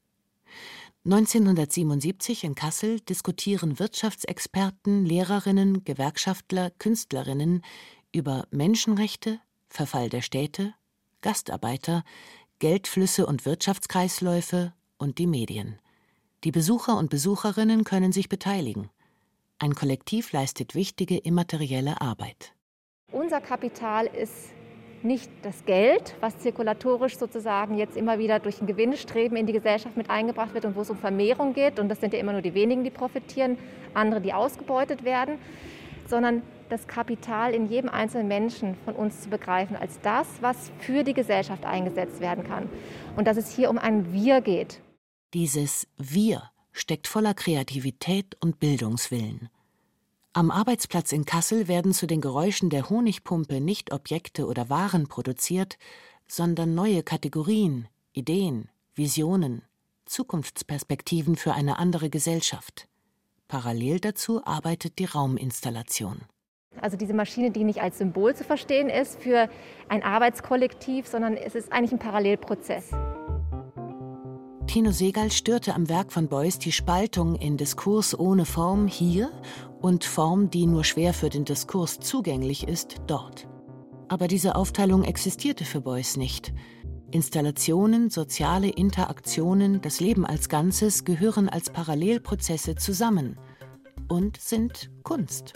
1977 1.05 2.45
in 2.45 2.55
Kassel 2.55 3.01
diskutieren 3.01 3.77
Wirtschaftsexperten, 3.77 5.05
Lehrerinnen, 5.05 5.83
Gewerkschaftler, 5.83 6.71
Künstlerinnen 6.71 7.61
über 8.13 8.47
Menschenrechte, 8.51 9.41
Verfall 9.67 10.09
der 10.09 10.21
Städte, 10.21 10.73
Gastarbeiter, 11.19 12.03
Geldflüsse 12.59 13.25
und 13.25 13.45
Wirtschaftskreisläufe 13.45 14.73
und 14.97 15.17
die 15.17 15.27
Medien. 15.27 15.79
Die 16.45 16.51
Besucher 16.51 16.97
und 16.97 17.09
Besucherinnen 17.09 17.83
können 17.83 18.13
sich 18.13 18.29
beteiligen. 18.29 18.89
Ein 19.59 19.75
Kollektiv 19.75 20.31
leistet 20.31 20.73
wichtige 20.73 21.17
immaterielle 21.17 21.99
Arbeit. 21.99 22.53
Unser 23.11 23.41
Kapital 23.41 24.05
ist 24.05 24.51
nicht 25.03 25.29
das 25.41 25.65
Geld, 25.65 26.15
was 26.19 26.37
zirkulatorisch 26.39 27.17
sozusagen 27.17 27.77
jetzt 27.77 27.97
immer 27.97 28.19
wieder 28.19 28.39
durch 28.39 28.61
ein 28.61 28.67
Gewinnstreben 28.67 29.37
in 29.37 29.45
die 29.45 29.53
Gesellschaft 29.53 29.97
mit 29.97 30.09
eingebracht 30.09 30.53
wird 30.53 30.65
und 30.65 30.75
wo 30.75 30.81
es 30.81 30.89
um 30.89 30.97
Vermehrung 30.97 31.53
geht. 31.53 31.79
Und 31.79 31.89
das 31.89 31.99
sind 31.99 32.13
ja 32.13 32.19
immer 32.19 32.33
nur 32.33 32.41
die 32.41 32.53
wenigen, 32.53 32.83
die 32.83 32.89
profitieren, 32.89 33.57
andere, 33.93 34.21
die 34.21 34.33
ausgebeutet 34.33 35.03
werden, 35.03 35.37
sondern 36.07 36.41
das 36.69 36.87
Kapital 36.87 37.53
in 37.53 37.67
jedem 37.67 37.89
einzelnen 37.89 38.27
Menschen 38.27 38.75
von 38.85 38.95
uns 38.95 39.21
zu 39.21 39.29
begreifen 39.29 39.75
als 39.75 39.99
das, 40.01 40.27
was 40.41 40.71
für 40.79 41.03
die 41.03 41.13
Gesellschaft 41.13 41.65
eingesetzt 41.65 42.19
werden 42.19 42.43
kann. 42.43 42.69
Und 43.15 43.27
dass 43.27 43.37
es 43.37 43.55
hier 43.55 43.69
um 43.69 43.77
ein 43.77 44.11
Wir 44.11 44.41
geht. 44.41 44.81
Dieses 45.33 45.87
Wir 45.97 46.43
steckt 46.71 47.07
voller 47.07 47.33
Kreativität 47.33 48.37
und 48.41 48.59
Bildungswillen. 48.59 49.49
Am 50.35 50.49
Arbeitsplatz 50.49 51.11
in 51.11 51.25
Kassel 51.25 51.67
werden 51.67 51.93
zu 51.93 52.07
den 52.07 52.19
Geräuschen 52.19 52.71
der 52.71 52.89
Honigpumpe 52.89 53.61
nicht 53.61 53.93
Objekte 53.93 54.47
oder 54.47 54.67
Waren 54.67 55.07
produziert, 55.07 55.77
sondern 56.27 56.73
neue 56.73 57.03
Kategorien, 57.03 57.87
Ideen, 58.13 58.67
Visionen, 58.95 59.61
Zukunftsperspektiven 60.05 61.35
für 61.35 61.53
eine 61.53 61.77
andere 61.77 62.09
Gesellschaft. 62.09 62.87
Parallel 63.47 63.99
dazu 63.99 64.43
arbeitet 64.43 64.97
die 64.97 65.05
Rauminstallation. 65.05 66.21
Also 66.81 66.97
diese 66.97 67.13
Maschine, 67.13 67.51
die 67.51 67.63
nicht 67.63 67.83
als 67.83 67.99
Symbol 67.99 68.35
zu 68.35 68.43
verstehen 68.43 68.89
ist 68.89 69.21
für 69.21 69.47
ein 69.87 70.01
Arbeitskollektiv, 70.01 71.05
sondern 71.05 71.37
es 71.37 71.53
ist 71.53 71.71
eigentlich 71.71 71.91
ein 71.91 71.99
Parallelprozess. 71.99 72.89
Tino 74.67 74.91
Segal 74.91 75.31
störte 75.31 75.75
am 75.75 75.87
Werk 75.89 76.11
von 76.11 76.27
Beuys 76.27 76.57
die 76.57 76.71
Spaltung 76.71 77.35
in 77.35 77.57
Diskurs 77.57 78.17
ohne 78.17 78.45
Form 78.45 78.87
hier 78.87 79.31
und 79.81 80.03
Form, 80.03 80.49
die 80.49 80.65
nur 80.65 80.83
schwer 80.83 81.13
für 81.13 81.29
den 81.29 81.45
Diskurs 81.45 81.99
zugänglich 81.99 82.67
ist, 82.67 82.95
dort. 83.05 83.47
Aber 84.07 84.27
diese 84.27 84.55
Aufteilung 84.55 85.03
existierte 85.03 85.65
für 85.65 85.81
Beuys 85.81 86.17
nicht. 86.17 86.53
Installationen, 87.11 88.09
soziale 88.09 88.69
Interaktionen, 88.69 89.81
das 89.81 89.99
Leben 89.99 90.25
als 90.25 90.49
Ganzes 90.49 91.05
gehören 91.05 91.49
als 91.49 91.69
Parallelprozesse 91.69 92.75
zusammen 92.75 93.37
und 94.07 94.37
sind 94.37 94.89
Kunst. 95.03 95.53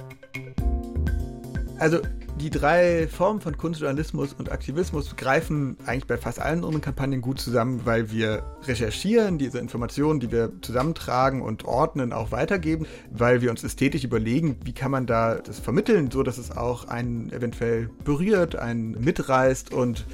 Also 1.80 2.00
die 2.38 2.50
drei 2.52 3.08
Formen 3.08 3.42
von 3.42 3.58
Kunstjournalismus 3.58 4.34
und 4.34 4.52
Aktivismus 4.52 5.16
greifen 5.16 5.76
eigentlich 5.86 6.06
bei 6.06 6.18
fast 6.18 6.40
allen 6.40 6.64
unseren 6.64 6.82
Kampagnen 6.82 7.22
gut 7.22 7.40
zusammen, 7.40 7.82
weil 7.86 8.12
wir 8.12 8.44
recherchieren, 8.64 9.38
diese 9.38 9.60
Informationen, 9.60 10.20
die 10.20 10.32
wir 10.32 10.52
zusammentragen 10.62 11.42
und 11.42 11.66
ordnen, 11.66 12.14
auch 12.14 12.32
weitergeben, 12.32 12.86
weil 13.12 13.42
wir 13.42 13.50
uns 13.50 13.64
ästhetisch 13.64 14.04
überlegen, 14.04 14.58
wie 14.64 14.74
kann 14.74 14.92
man 14.92 15.08
da 15.08 15.36
das 15.36 15.60
vermitteln, 15.60 16.12
so 16.12 16.22
dass 16.22 16.38
es 16.38 16.56
auch 16.56 16.88
einen 16.88 17.32
eventuell 17.32 17.90
berührt, 18.04 18.56
einen 18.56 18.92
mitreißt 19.04 19.74
und 19.74 20.06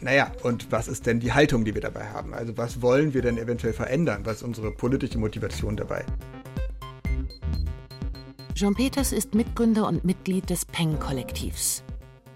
naja, 0.00 0.30
und 0.42 0.70
was 0.70 0.86
ist 0.86 1.06
denn 1.06 1.18
die 1.18 1.32
Haltung, 1.32 1.64
die 1.64 1.74
wir 1.74 1.80
dabei 1.80 2.06
haben? 2.08 2.34
Also 2.34 2.56
was 2.56 2.82
wollen 2.82 3.14
wir 3.14 3.22
denn 3.22 3.38
eventuell 3.38 3.72
verändern? 3.72 4.22
Was 4.24 4.36
ist 4.36 4.42
unsere 4.42 4.70
politische 4.70 5.18
Motivation 5.18 5.76
dabei? 5.76 6.04
Jean 8.54 8.76
Peters 8.76 9.10
ist 9.10 9.34
Mitgründer 9.34 9.88
und 9.88 10.04
Mitglied 10.04 10.48
des 10.48 10.64
Peng-Kollektivs. 10.64 11.82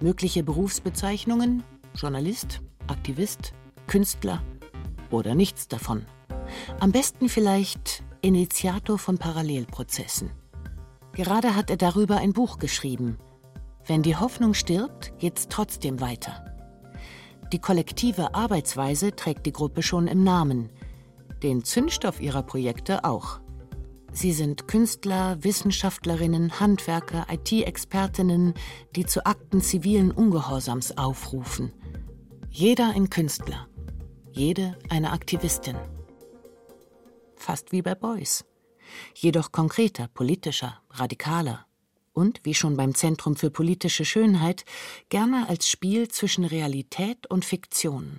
Mögliche 0.01 0.43
Berufsbezeichnungen: 0.43 1.63
Journalist, 1.95 2.61
Aktivist, 2.89 3.53
Künstler 3.87 4.43
oder 5.13 5.37
nichts 5.37 5.69
davon. 5.69 6.05
Am 6.81 6.91
besten 6.91 7.29
vielleicht 7.29 8.03
Initiator 8.21 8.99
von 8.99 9.19
Parallelprozessen. 9.19 10.33
Gerade 11.13 11.55
hat 11.55 11.71
er 11.71 11.77
darüber 11.77 12.17
ein 12.17 12.33
Buch 12.33 12.59
geschrieben. 12.59 13.17
Wenn 13.87 14.03
die 14.03 14.17
Hoffnung 14.17 14.55
stirbt, 14.55 15.13
geht's 15.21 15.47
trotzdem 15.49 16.01
weiter. 16.01 16.53
Die 17.53 17.61
kollektive 17.61 18.35
Arbeitsweise 18.35 19.15
trägt 19.15 19.47
die 19.47 19.53
Gruppe 19.53 19.85
schon 19.85 20.09
im 20.09 20.25
Namen. 20.25 20.71
Den 21.45 21.63
Zündstoff 21.63 22.21
ihrer 22.21 22.43
Projekte 22.43 23.05
auch. 23.05 23.39
Sie 24.21 24.33
sind 24.33 24.67
Künstler, 24.67 25.39
Wissenschaftlerinnen, 25.45 26.59
Handwerker, 26.59 27.29
IT-Expertinnen, 27.31 28.55
die 28.97 29.07
zu 29.07 29.25
Akten 29.25 29.61
zivilen 29.61 30.11
Ungehorsams 30.11 30.99
aufrufen. 30.99 31.73
Jeder 32.51 32.89
ein 32.97 33.11
Künstler, 33.11 33.69
jede 34.33 34.77
eine 34.89 35.13
Aktivistin. 35.13 35.77
Fast 37.37 37.71
wie 37.71 37.81
bei 37.81 37.95
Beuys. 37.95 38.45
Jedoch 39.15 39.53
konkreter, 39.53 40.09
politischer, 40.09 40.83
radikaler 40.91 41.65
und, 42.13 42.41
wie 42.43 42.55
schon 42.55 42.77
beim 42.77 42.97
Zentrum 42.97 43.37
für 43.37 43.53
politische 43.53 44.05
Schönheit, 44.05 44.65
gerne 45.11 45.49
als 45.49 45.69
Spiel 45.69 46.09
zwischen 46.09 46.45
Realität 46.45 47.31
und 47.31 47.45
Fiktion. 47.45 48.19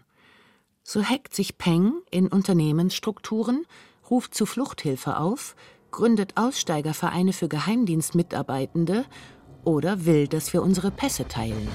So 0.81 1.03
hackt 1.03 1.35
sich 1.35 1.57
Peng 1.57 1.91
in 2.09 2.29
Unternehmensstrukturen, 2.29 3.65
ruft 4.09 4.33
zu 4.33 4.45
Fluchthilfe 4.45 5.17
auf, 5.17 5.57
gründet 5.91 6.33
Aussteigervereine 6.35 7.33
für 7.33 7.47
Geheimdienstmitarbeitende 7.47 9.05
oder 9.63 10.05
will, 10.05 10.27
dass 10.27 10.53
wir 10.53 10.61
unsere 10.61 10.91
Pässe 10.91 11.27
teilen. 11.27 11.67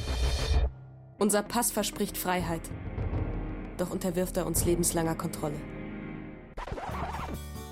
Unser 1.19 1.43
Pass 1.43 1.71
verspricht 1.71 2.17
Freiheit, 2.17 2.63
doch 3.79 3.91
unterwirft 3.91 4.37
er 4.37 4.47
uns 4.47 4.65
lebenslanger 4.65 5.15
Kontrolle. 5.15 5.61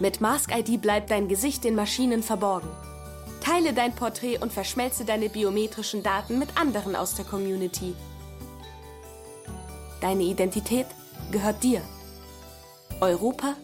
Mit 0.01 0.21
Mask 0.21 0.51
ID 0.57 0.81
bleibt 0.81 1.11
dein 1.11 1.29
Gesicht 1.29 1.65
den 1.65 1.75
Maschinen 1.75 2.23
verborgen. 2.23 2.69
Teile 3.41 3.73
dein 3.73 3.95
Porträt 3.95 4.39
und 4.39 4.53
verschmelze 4.53 5.05
deine 5.05 5.29
biometrischen 5.29 6.03
Daten 6.03 6.39
mit 6.39 6.57
anderen 6.61 6.97
aus 6.97 7.15
der 7.15 7.25
Community. 7.25 7.95
Deine 10.01 10.23
Identität 10.23 10.87
gehört 11.31 11.63
dir. 11.63 11.83
Europa 13.01 13.55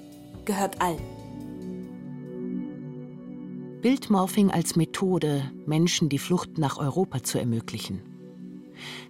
gehört 0.44 0.80
allen. 0.80 1.17
Bildmorphing 3.80 4.50
als 4.50 4.74
Methode, 4.74 5.52
Menschen 5.64 6.08
die 6.08 6.18
Flucht 6.18 6.58
nach 6.58 6.78
Europa 6.78 7.22
zu 7.22 7.38
ermöglichen. 7.38 8.02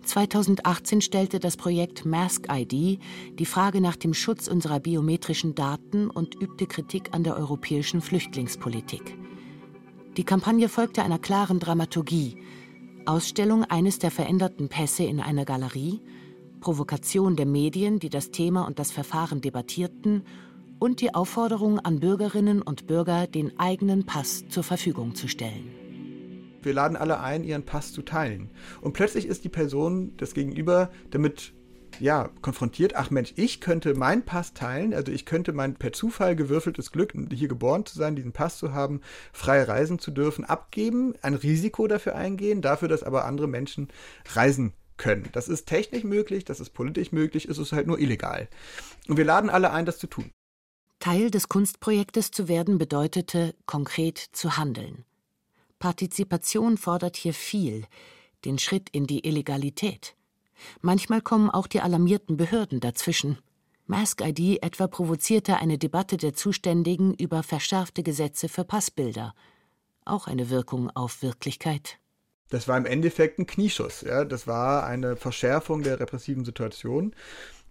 2018 0.04 1.00
stellte 1.00 1.40
das 1.40 1.56
Projekt 1.56 2.04
Mask 2.04 2.46
ID 2.50 2.98
die 3.38 3.46
Frage 3.46 3.80
nach 3.80 3.96
dem 3.96 4.12
Schutz 4.12 4.46
unserer 4.46 4.78
biometrischen 4.78 5.54
Daten 5.54 6.10
und 6.10 6.34
übte 6.34 6.66
Kritik 6.66 7.14
an 7.14 7.24
der 7.24 7.36
europäischen 7.36 8.02
Flüchtlingspolitik. 8.02 9.16
Die 10.18 10.24
Kampagne 10.24 10.68
folgte 10.68 11.02
einer 11.02 11.18
klaren 11.18 11.60
Dramaturgie. 11.60 12.36
Ausstellung 13.06 13.64
eines 13.64 13.98
der 13.98 14.10
veränderten 14.10 14.68
Pässe 14.68 15.04
in 15.04 15.20
einer 15.20 15.46
Galerie, 15.46 16.00
Provokation 16.60 17.36
der 17.36 17.46
Medien, 17.46 18.00
die 18.00 18.10
das 18.10 18.32
Thema 18.32 18.66
und 18.66 18.78
das 18.78 18.90
Verfahren 18.90 19.40
debattierten 19.40 20.24
und 20.78 21.00
die 21.00 21.14
Aufforderung 21.14 21.78
an 21.80 22.00
Bürgerinnen 22.00 22.62
und 22.62 22.86
Bürger, 22.86 23.26
den 23.26 23.58
eigenen 23.58 24.06
Pass 24.06 24.48
zur 24.48 24.62
Verfügung 24.62 25.14
zu 25.14 25.28
stellen. 25.28 25.70
Wir 26.62 26.74
laden 26.74 26.96
alle 26.96 27.20
ein, 27.20 27.44
ihren 27.44 27.64
Pass 27.64 27.92
zu 27.92 28.02
teilen. 28.02 28.50
Und 28.80 28.92
plötzlich 28.92 29.26
ist 29.26 29.44
die 29.44 29.48
Person, 29.48 30.16
das 30.16 30.34
Gegenüber, 30.34 30.90
damit 31.10 31.52
ja, 32.00 32.30
konfrontiert, 32.42 32.94
ach 32.96 33.10
Mensch, 33.10 33.32
ich 33.36 33.60
könnte 33.60 33.94
meinen 33.94 34.22
Pass 34.22 34.54
teilen, 34.54 34.94
also 34.94 35.10
ich 35.10 35.24
könnte 35.24 35.52
mein 35.52 35.74
per 35.74 35.92
Zufall 35.92 36.36
gewürfeltes 36.36 36.92
Glück, 36.92 37.12
hier 37.32 37.48
geboren 37.48 37.86
zu 37.86 37.96
sein, 37.98 38.14
diesen 38.14 38.32
Pass 38.32 38.58
zu 38.58 38.72
haben, 38.72 39.00
frei 39.32 39.62
reisen 39.62 39.98
zu 39.98 40.10
dürfen, 40.10 40.44
abgeben, 40.44 41.14
ein 41.22 41.34
Risiko 41.34 41.86
dafür 41.88 42.14
eingehen, 42.14 42.62
dafür, 42.62 42.88
dass 42.88 43.02
aber 43.02 43.24
andere 43.24 43.48
Menschen 43.48 43.88
reisen 44.34 44.72
können. 44.96 45.28
Das 45.32 45.48
ist 45.48 45.66
technisch 45.66 46.04
möglich, 46.04 46.44
das 46.44 46.60
ist 46.60 46.70
politisch 46.70 47.12
möglich, 47.12 47.46
es 47.46 47.58
ist 47.58 47.72
halt 47.72 47.86
nur 47.86 47.98
illegal. 47.98 48.48
Und 49.08 49.16
wir 49.16 49.24
laden 49.24 49.50
alle 49.50 49.72
ein, 49.72 49.86
das 49.86 49.98
zu 49.98 50.06
tun. 50.06 50.30
Teil 50.98 51.30
des 51.30 51.48
Kunstprojektes 51.48 52.30
zu 52.30 52.48
werden 52.48 52.78
bedeutete, 52.78 53.54
konkret 53.66 54.18
zu 54.18 54.56
handeln. 54.56 55.04
Partizipation 55.78 56.76
fordert 56.76 57.16
hier 57.16 57.34
viel, 57.34 57.84
den 58.44 58.58
Schritt 58.58 58.88
in 58.90 59.06
die 59.06 59.26
Illegalität. 59.26 60.16
Manchmal 60.80 61.20
kommen 61.20 61.50
auch 61.50 61.68
die 61.68 61.80
alarmierten 61.80 62.36
Behörden 62.36 62.80
dazwischen. 62.80 63.38
Mask 63.86 64.20
ID 64.20 64.62
etwa 64.62 64.88
provozierte 64.88 65.56
eine 65.56 65.78
Debatte 65.78 66.16
der 66.16 66.34
Zuständigen 66.34 67.14
über 67.14 67.42
verschärfte 67.42 68.02
Gesetze 68.02 68.48
für 68.48 68.64
Passbilder. 68.64 69.34
Auch 70.04 70.26
eine 70.26 70.50
Wirkung 70.50 70.90
auf 70.90 71.22
Wirklichkeit. 71.22 71.98
Das 72.50 72.66
war 72.66 72.76
im 72.76 72.86
Endeffekt 72.86 73.38
ein 73.38 73.46
Knieschuss. 73.46 74.00
Ja? 74.00 74.24
Das 74.24 74.46
war 74.46 74.86
eine 74.86 75.16
Verschärfung 75.16 75.82
der 75.82 76.00
repressiven 76.00 76.44
Situation. 76.44 77.14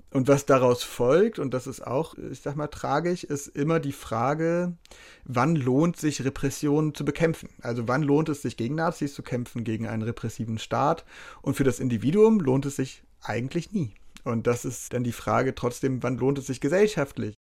Und 0.10 0.30
was 0.30 0.46
daraus 0.46 0.84
folgt, 0.84 1.38
und 1.38 1.54
das 1.54 1.68
ist 1.68 1.86
auch, 1.86 2.16
ich 2.16 2.40
sag 2.40 2.56
mal, 2.56 2.68
tragisch, 2.68 3.26
ist 3.26 3.48
immer 3.48 3.80
die 3.80 3.92
Frage, 3.92 4.78
wann 5.26 5.56
lohnt 5.56 5.98
sich 5.98 6.24
Repression 6.24 6.96
zu 6.96 7.04
bekämpfen? 7.04 7.50
Also 7.62 7.88
wann 7.88 8.04
lohnt 8.04 8.30
es 8.30 8.42
sich 8.42 8.56
gegen 8.56 8.76
Nazis 8.76 9.14
zu 9.14 9.22
kämpfen, 9.22 9.66
gegen 9.66 9.86
einen 9.86 10.04
repressiven 10.04 10.60
Staat? 10.60 11.04
Und 11.42 11.56
für 11.56 11.66
das 11.66 11.80
Individuum 11.80 12.40
lohnt 12.40 12.66
es 12.66 12.78
sich 12.78 13.04
eigentlich 13.22 13.74
nie. 13.74 13.94
Und 14.24 14.48
das 14.48 14.64
ist 14.64 14.94
dann 14.94 15.04
die 15.04 15.12
Frage 15.12 15.56
trotzdem, 15.56 16.02
wann 16.04 16.18
lohnt 16.18 16.38
es 16.38 16.48
sich 16.48 16.62
gesellschaftlich? 16.62 17.36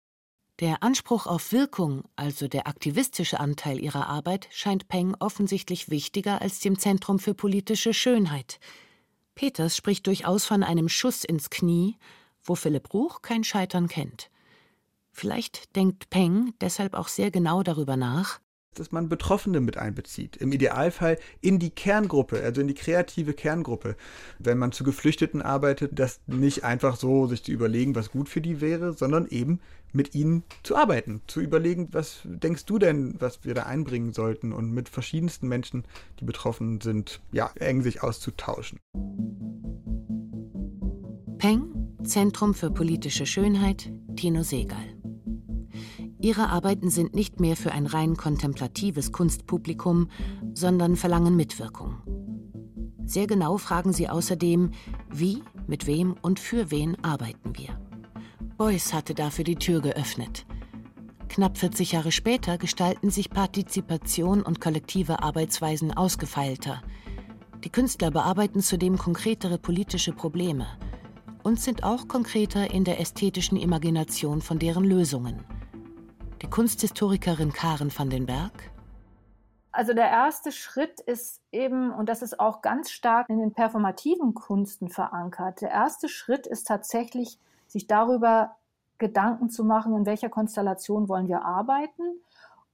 Der 0.59 0.81
Anspruch 0.81 1.27
auf 1.27 1.51
Wirkung, 1.51 2.03
also 2.15 2.47
der 2.47 2.67
aktivistische 2.67 3.39
Anteil 3.39 3.79
ihrer 3.79 4.07
Arbeit, 4.07 4.49
scheint 4.51 4.87
Peng 4.87 5.15
offensichtlich 5.19 5.89
wichtiger 5.89 6.41
als 6.41 6.59
dem 6.59 6.79
Zentrum 6.79 7.19
für 7.19 7.33
politische 7.35 7.93
Schönheit. 7.93 8.59
Peters 9.35 9.77
spricht 9.77 10.07
durchaus 10.07 10.45
von 10.45 10.63
einem 10.63 10.89
Schuss 10.89 11.23
ins 11.23 11.51
Knie, 11.51 11.95
wo 12.47 12.55
Philipp 12.55 12.93
Ruch 12.93 13.21
kein 13.21 13.43
Scheitern 13.43 13.87
kennt. 13.87 14.31
Vielleicht 15.11 15.75
denkt 15.75 16.09
Peng 16.09 16.53
deshalb 16.61 16.93
auch 16.93 17.07
sehr 17.07 17.31
genau 17.31 17.63
darüber 17.63 17.97
nach, 17.97 18.39
dass 18.77 18.91
man 18.91 19.09
Betroffene 19.09 19.59
mit 19.59 19.77
einbezieht. 19.77 20.37
Im 20.37 20.51
Idealfall 20.51 21.17
in 21.41 21.59
die 21.59 21.71
Kerngruppe, 21.71 22.41
also 22.41 22.61
in 22.61 22.67
die 22.67 22.73
kreative 22.73 23.33
Kerngruppe. 23.33 23.95
Wenn 24.39 24.57
man 24.57 24.71
zu 24.71 24.83
Geflüchteten 24.83 25.41
arbeitet, 25.41 25.97
das 25.97 26.19
nicht 26.27 26.63
einfach 26.63 26.95
so 26.95 27.27
sich 27.27 27.43
zu 27.43 27.51
überlegen, 27.51 27.95
was 27.95 28.11
gut 28.11 28.29
für 28.29 28.41
die 28.41 28.61
wäre, 28.61 28.93
sondern 28.93 29.27
eben 29.27 29.59
mit 29.93 30.13
ihnen 30.15 30.43
zu 30.63 30.75
arbeiten, 30.75 31.21
zu 31.27 31.41
überlegen, 31.41 31.89
was 31.91 32.19
denkst 32.25 32.65
du 32.65 32.77
denn, 32.77 33.15
was 33.19 33.43
wir 33.43 33.53
da 33.53 33.63
einbringen 33.63 34.13
sollten 34.13 34.53
und 34.53 34.71
mit 34.71 34.89
verschiedensten 34.89 35.47
Menschen, 35.47 35.85
die 36.19 36.25
betroffen 36.25 36.81
sind, 36.81 37.21
ja, 37.31 37.49
eng 37.55 37.81
sich 37.81 38.03
auszutauschen. 38.03 38.79
Peng, 41.37 41.76
Zentrum 42.07 42.53
für 42.53 42.71
politische 42.71 43.25
Schönheit, 43.25 43.91
Tino 44.15 44.41
Segal. 44.41 44.95
Ihre 46.21 46.47
Arbeiten 46.47 46.89
sind 46.89 47.13
nicht 47.13 47.41
mehr 47.41 47.57
für 47.57 47.73
ein 47.73 47.85
rein 47.85 48.15
kontemplatives 48.15 49.11
Kunstpublikum, 49.11 50.07
sondern 50.53 50.95
verlangen 50.95 51.35
Mitwirkung. 51.35 51.97
Sehr 53.03 53.27
genau 53.27 53.57
fragen 53.57 53.91
sie 53.91 54.07
außerdem, 54.07 54.71
wie, 55.11 55.43
mit 55.67 55.85
wem 55.85 56.15
und 56.21 56.39
für 56.39 56.71
wen 56.71 56.95
arbeiten 57.03 57.57
wir. 57.57 57.77
Beuys 58.57 58.93
hatte 58.93 59.13
dafür 59.13 59.43
die 59.43 59.55
Tür 59.55 59.81
geöffnet. 59.81 60.45
Knapp 61.27 61.57
40 61.57 61.91
Jahre 61.91 62.13
später 62.13 62.57
gestalten 62.57 63.09
sich 63.09 63.29
Partizipation 63.29 64.43
und 64.43 64.61
kollektive 64.61 65.21
Arbeitsweisen 65.21 65.91
ausgefeilter. 65.91 66.81
Die 67.65 67.69
Künstler 67.69 68.11
bearbeiten 68.11 68.61
zudem 68.61 68.97
konkretere 68.97 69.57
politische 69.57 70.13
Probleme 70.13 70.67
und 71.47 71.61
sind 71.61 71.85
auch 71.85 72.09
konkreter 72.09 72.71
in 72.71 72.83
der 72.83 72.99
ästhetischen 72.99 73.57
Imagination 73.57 74.41
von 74.41 74.59
deren 74.59 74.83
Lösungen 74.83 75.45
die 76.41 76.49
Kunsthistorikerin 76.49 77.53
Karen 77.53 77.89
van 77.97 78.09
den 78.09 78.25
Berg. 78.25 78.69
Also 79.71 79.93
der 79.93 80.09
erste 80.09 80.51
Schritt 80.51 80.99
ist 80.99 81.41
eben, 81.53 81.93
und 81.93 82.09
das 82.09 82.21
ist 82.21 82.41
auch 82.41 82.61
ganz 82.61 82.91
stark 82.91 83.29
in 83.29 83.39
den 83.39 83.53
performativen 83.53 84.33
Kunsten 84.33 84.89
verankert, 84.89 85.61
der 85.61 85.71
erste 85.71 86.09
Schritt 86.09 86.47
ist 86.47 86.67
tatsächlich, 86.67 87.39
sich 87.67 87.87
darüber 87.87 88.57
Gedanken 88.97 89.49
zu 89.49 89.63
machen, 89.63 89.95
in 89.95 90.05
welcher 90.05 90.29
Konstellation 90.29 91.07
wollen 91.07 91.29
wir 91.29 91.45
arbeiten 91.45 92.19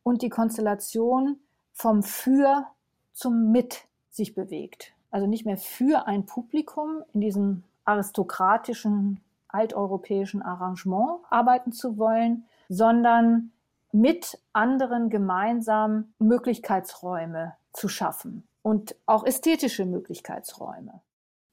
und 0.02 0.24
die 0.24 0.30
Konstellation 0.30 1.38
vom 1.74 2.02
Für 2.02 2.66
zum 3.14 3.52
Mit 3.52 3.86
sich 4.10 4.34
bewegt. 4.34 4.94
Also 5.12 5.28
nicht 5.28 5.46
mehr 5.46 5.58
für 5.58 6.08
ein 6.08 6.26
Publikum 6.26 7.04
in 7.14 7.22
diesem 7.22 7.64
aristokratischen, 7.86 9.20
alteuropäischen 9.48 10.42
Arrangement 10.42 11.20
arbeiten 11.30 11.72
zu 11.72 11.98
wollen, 11.98 12.46
sondern 12.70 13.52
mit 13.92 14.40
anderen 14.54 15.10
gemeinsam 15.10 16.14
Möglichkeitsräume 16.20 17.56
zu 17.74 17.88
schaffen 17.88 18.48
und 18.64 18.96
auch 19.06 19.26
ästhetische 19.26 19.86
Möglichkeitsräume. 19.86 21.02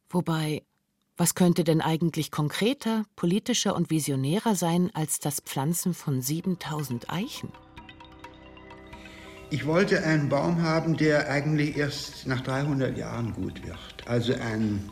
Wobei, 0.09 0.63
was 1.17 1.35
könnte 1.35 1.65
denn 1.65 1.83
eigentlich 1.83 2.31
konkreter, 2.31 3.05
politischer 3.15 3.77
und 3.77 3.91
visionärer 3.91 4.55
sein 4.55 4.91
als 4.95 5.21
das 5.21 5.41
Pflanzen 5.41 5.93
von 5.93 6.23
7000 6.23 7.11
Eichen? 7.11 7.53
Ich 9.51 9.67
wollte 9.67 10.03
einen 10.05 10.29
Baum 10.29 10.63
haben, 10.63 10.97
der 10.97 11.29
eigentlich 11.29 11.77
erst 11.77 12.27
nach 12.27 12.41
300 12.41 12.97
Jahren 12.97 13.35
gut 13.35 13.67
wird. 13.67 14.07
Also 14.07 14.33
ein, 14.33 14.89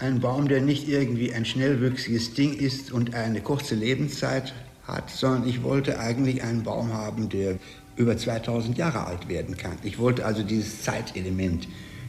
ein 0.00 0.20
Baum, 0.20 0.48
der 0.48 0.62
nicht 0.62 0.88
irgendwie 0.88 1.32
ein 1.32 1.44
schnellwüchsiges 1.44 2.34
Ding 2.34 2.54
ist 2.54 2.90
und 2.90 3.14
eine 3.14 3.40
kurze 3.40 3.74
Lebenszeit 3.74 4.54
hat, 4.84 5.10
sondern 5.10 5.48
ich 5.48 5.62
wollte 5.62 6.00
eigentlich 6.00 6.42
einen 6.42 6.62
Baum 6.62 6.92
haben, 6.92 7.28
der 7.28 7.58
über 7.96 8.16
2000 8.16 8.78
Jahre 8.78 9.06
alt 9.06 9.28
werden 9.28 9.56
kann. 9.56 9.76
Ich 9.82 9.98
wollte 9.98 10.24
also 10.24 10.42
dieses 10.42 10.82
Zeitelement, 10.82 11.68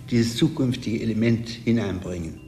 dieses 0.09 0.37
zukünftige 0.37 1.01
Element 1.01 1.49
hineinbringen. 1.49 2.39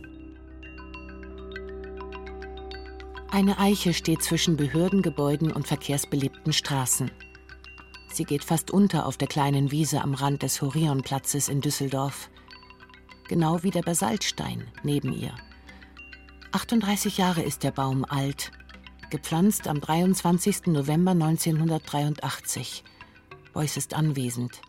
Eine 3.29 3.59
Eiche 3.59 3.93
steht 3.93 4.21
zwischen 4.21 4.57
Behördengebäuden 4.57 5.51
und 5.51 5.67
verkehrsbelebten 5.67 6.53
Straßen. 6.53 7.11
Sie 8.13 8.25
geht 8.25 8.43
fast 8.43 8.69
unter 8.69 9.07
auf 9.07 9.17
der 9.17 9.27
kleinen 9.27 9.71
Wiese 9.71 10.01
am 10.01 10.13
Rand 10.13 10.43
des 10.43 10.61
Horionplatzes 10.61 11.49
in 11.49 11.59
Düsseldorf. 11.59 12.29
Genau 13.33 13.63
wie 13.63 13.71
der 13.71 13.81
Basaltstein 13.81 14.63
neben 14.83 15.11
ihr. 15.11 15.33
38 16.51 17.17
Jahre 17.17 17.41
ist 17.41 17.63
der 17.63 17.71
Baum 17.71 18.05
alt 18.05 18.51
gepflanzt 19.09 19.67
am 19.67 19.81
23. 19.81 20.67
November 20.67 21.13
1983. 21.13 22.83
Beuys 23.51 23.75
ist 23.75 23.95
anwesend. 23.95 24.61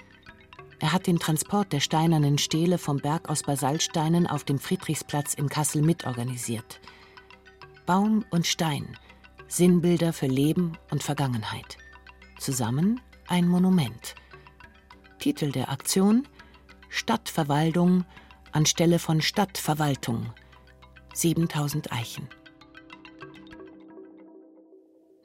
Er 0.79 0.95
hat 0.95 1.07
den 1.07 1.19
Transport 1.19 1.75
der 1.75 1.81
steinernen 1.81 2.39
Stele 2.39 2.79
vom 2.79 3.01
Berg 3.01 3.29
aus 3.29 3.43
Basaltsteinen 3.43 4.27
auf 4.27 4.45
dem 4.45 4.59
Friedrichsplatz 4.59 5.35
in 5.35 5.51
Kassel 5.51 5.83
mitorganisiert. 5.83 6.81
Baum 7.85 8.25
und 8.31 8.47
Stein, 8.47 8.97
Sinnbilder 9.47 10.15
für 10.15 10.27
Leben 10.27 10.79
und 10.91 11.03
Vergangenheit. 11.03 11.77
Zusammen 12.39 13.03
ein 13.29 13.47
Monument. 13.47 14.15
Titel 15.19 15.53
der 15.53 15.69
Aktion 15.69 16.27
Stadtverwaltung 16.89 18.07
anstelle 18.55 18.99
von 19.01 19.21
Stadtverwaltung. 19.21 20.33
7000 21.13 21.93
Eichen. 21.93 22.29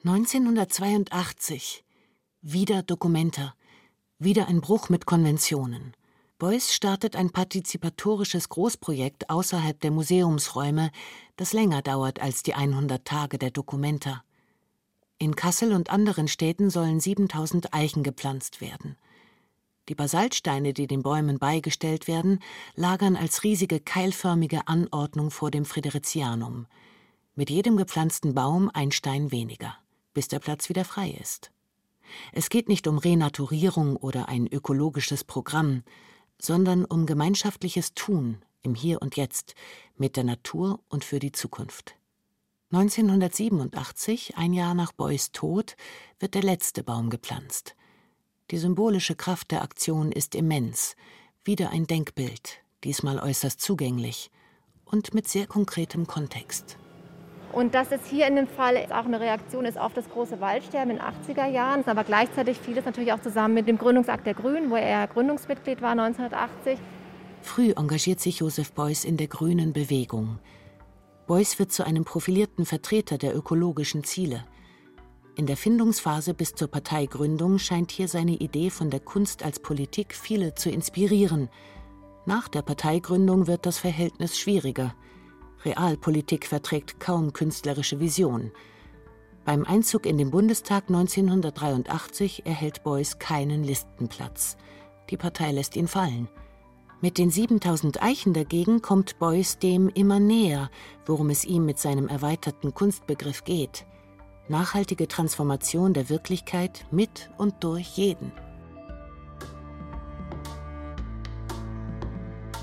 1982. 0.04 1.84
Wieder 2.42 2.82
Dokumenta. 2.82 3.54
Wieder 4.18 4.48
ein 4.48 4.60
Bruch 4.60 4.88
mit 4.88 5.06
Konventionen. 5.06 5.94
Beuys 6.38 6.74
startet 6.74 7.14
ein 7.14 7.30
partizipatorisches 7.30 8.48
Großprojekt 8.48 9.30
außerhalb 9.30 9.78
der 9.78 9.90
Museumsräume, 9.90 10.90
das 11.36 11.52
länger 11.52 11.82
dauert 11.82 12.20
als 12.20 12.42
die 12.42 12.54
100 12.54 13.04
Tage 13.04 13.38
der 13.38 13.50
Dokumenta. 13.50 14.24
In 15.18 15.36
Kassel 15.36 15.72
und 15.72 15.90
anderen 15.90 16.28
Städten 16.28 16.70
sollen 16.70 16.98
7000 16.98 17.74
Eichen 17.74 18.02
gepflanzt 18.02 18.60
werden. 18.60 18.96
Die 19.90 19.94
Basaltsteine, 19.94 20.72
die 20.72 20.86
den 20.86 21.02
Bäumen 21.02 21.38
beigestellt 21.38 22.08
werden, 22.08 22.38
lagern 22.74 23.16
als 23.16 23.44
riesige 23.44 23.78
keilförmige 23.78 24.66
Anordnung 24.68 25.30
vor 25.30 25.50
dem 25.50 25.66
Friderizianum. 25.66 26.66
Mit 27.34 27.50
jedem 27.50 27.76
gepflanzten 27.76 28.34
Baum 28.34 28.70
ein 28.72 28.90
Stein 28.90 29.30
weniger 29.30 29.76
bis 30.12 30.28
der 30.28 30.38
Platz 30.38 30.68
wieder 30.68 30.84
frei 30.84 31.10
ist. 31.20 31.50
Es 32.32 32.48
geht 32.48 32.68
nicht 32.68 32.86
um 32.86 32.98
Renaturierung 32.98 33.96
oder 33.96 34.28
ein 34.28 34.46
ökologisches 34.46 35.24
Programm, 35.24 35.82
sondern 36.40 36.84
um 36.84 37.06
gemeinschaftliches 37.06 37.94
Tun 37.94 38.42
im 38.62 38.74
Hier 38.74 39.00
und 39.00 39.16
Jetzt 39.16 39.54
mit 39.96 40.16
der 40.16 40.24
Natur 40.24 40.80
und 40.88 41.04
für 41.04 41.18
die 41.18 41.32
Zukunft. 41.32 41.94
1987, 42.72 44.36
ein 44.36 44.52
Jahr 44.52 44.74
nach 44.74 44.92
Beuys 44.92 45.32
Tod, 45.32 45.76
wird 46.18 46.34
der 46.34 46.42
letzte 46.42 46.82
Baum 46.82 47.10
gepflanzt. 47.10 47.74
Die 48.50 48.58
symbolische 48.58 49.14
Kraft 49.14 49.52
der 49.52 49.62
Aktion 49.62 50.10
ist 50.10 50.34
immens. 50.34 50.96
Wieder 51.44 51.70
ein 51.70 51.86
Denkbild, 51.86 52.58
diesmal 52.82 53.20
äußerst 53.20 53.60
zugänglich 53.60 54.32
und 54.84 55.14
mit 55.14 55.28
sehr 55.28 55.46
konkretem 55.46 56.08
Kontext. 56.08 56.76
Und 57.52 57.74
dass 57.74 57.92
es 57.92 58.00
hier 58.08 58.26
in 58.26 58.34
dem 58.34 58.48
Fall 58.48 58.76
auch 58.90 59.04
eine 59.04 59.20
Reaktion 59.20 59.64
ist 59.64 59.78
auf 59.78 59.94
das 59.94 60.08
große 60.08 60.40
Waldsterben 60.40 60.90
in 60.90 60.96
den 60.98 61.36
80er 61.36 61.48
Jahren, 61.48 61.84
aber 61.86 62.02
gleichzeitig 62.02 62.58
vieles 62.58 62.84
natürlich 62.84 63.12
auch 63.12 63.20
zusammen 63.20 63.54
mit 63.54 63.68
dem 63.68 63.78
Gründungsakt 63.78 64.26
der 64.26 64.34
Grünen, 64.34 64.70
wo 64.70 64.76
er 64.76 65.06
Gründungsmitglied 65.06 65.80
war 65.80 65.92
1980. 65.92 66.78
Früh 67.42 67.72
engagiert 67.76 68.20
sich 68.20 68.40
Josef 68.40 68.72
Beuys 68.72 69.04
in 69.04 69.16
der 69.16 69.28
grünen 69.28 69.72
Bewegung. 69.72 70.40
Beuys 71.28 71.58
wird 71.60 71.70
zu 71.70 71.84
einem 71.84 72.04
profilierten 72.04 72.66
Vertreter 72.66 73.16
der 73.16 73.36
ökologischen 73.36 74.02
Ziele. 74.02 74.44
In 75.40 75.46
der 75.46 75.56
Findungsphase 75.56 76.34
bis 76.34 76.52
zur 76.52 76.68
Parteigründung 76.68 77.58
scheint 77.58 77.92
hier 77.92 78.08
seine 78.08 78.32
Idee 78.32 78.68
von 78.68 78.90
der 78.90 79.00
Kunst 79.00 79.42
als 79.42 79.58
Politik 79.58 80.14
viele 80.14 80.52
zu 80.54 80.68
inspirieren. 80.68 81.48
Nach 82.26 82.46
der 82.46 82.60
Parteigründung 82.60 83.46
wird 83.46 83.64
das 83.64 83.78
Verhältnis 83.78 84.38
schwieriger. 84.38 84.94
Realpolitik 85.64 86.46
verträgt 86.46 87.00
kaum 87.00 87.32
künstlerische 87.32 88.00
Vision. 88.00 88.50
Beim 89.46 89.64
Einzug 89.64 90.04
in 90.04 90.18
den 90.18 90.30
Bundestag 90.30 90.90
1983 90.90 92.44
erhält 92.44 92.82
Beuys 92.82 93.18
keinen 93.18 93.64
Listenplatz. 93.64 94.58
Die 95.08 95.16
Partei 95.16 95.52
lässt 95.52 95.74
ihn 95.74 95.88
fallen. 95.88 96.28
Mit 97.00 97.16
den 97.16 97.30
7000 97.30 98.02
Eichen 98.02 98.34
dagegen 98.34 98.82
kommt 98.82 99.18
Beuys 99.18 99.56
dem 99.56 99.88
immer 99.88 100.20
näher, 100.20 100.70
worum 101.06 101.30
es 101.30 101.46
ihm 101.46 101.64
mit 101.64 101.78
seinem 101.78 102.08
erweiterten 102.08 102.74
Kunstbegriff 102.74 103.44
geht. 103.44 103.86
Nachhaltige 104.50 105.06
Transformation 105.06 105.94
der 105.94 106.08
Wirklichkeit 106.08 106.84
mit 106.90 107.30
und 107.38 107.62
durch 107.62 107.86
jeden. 107.96 108.32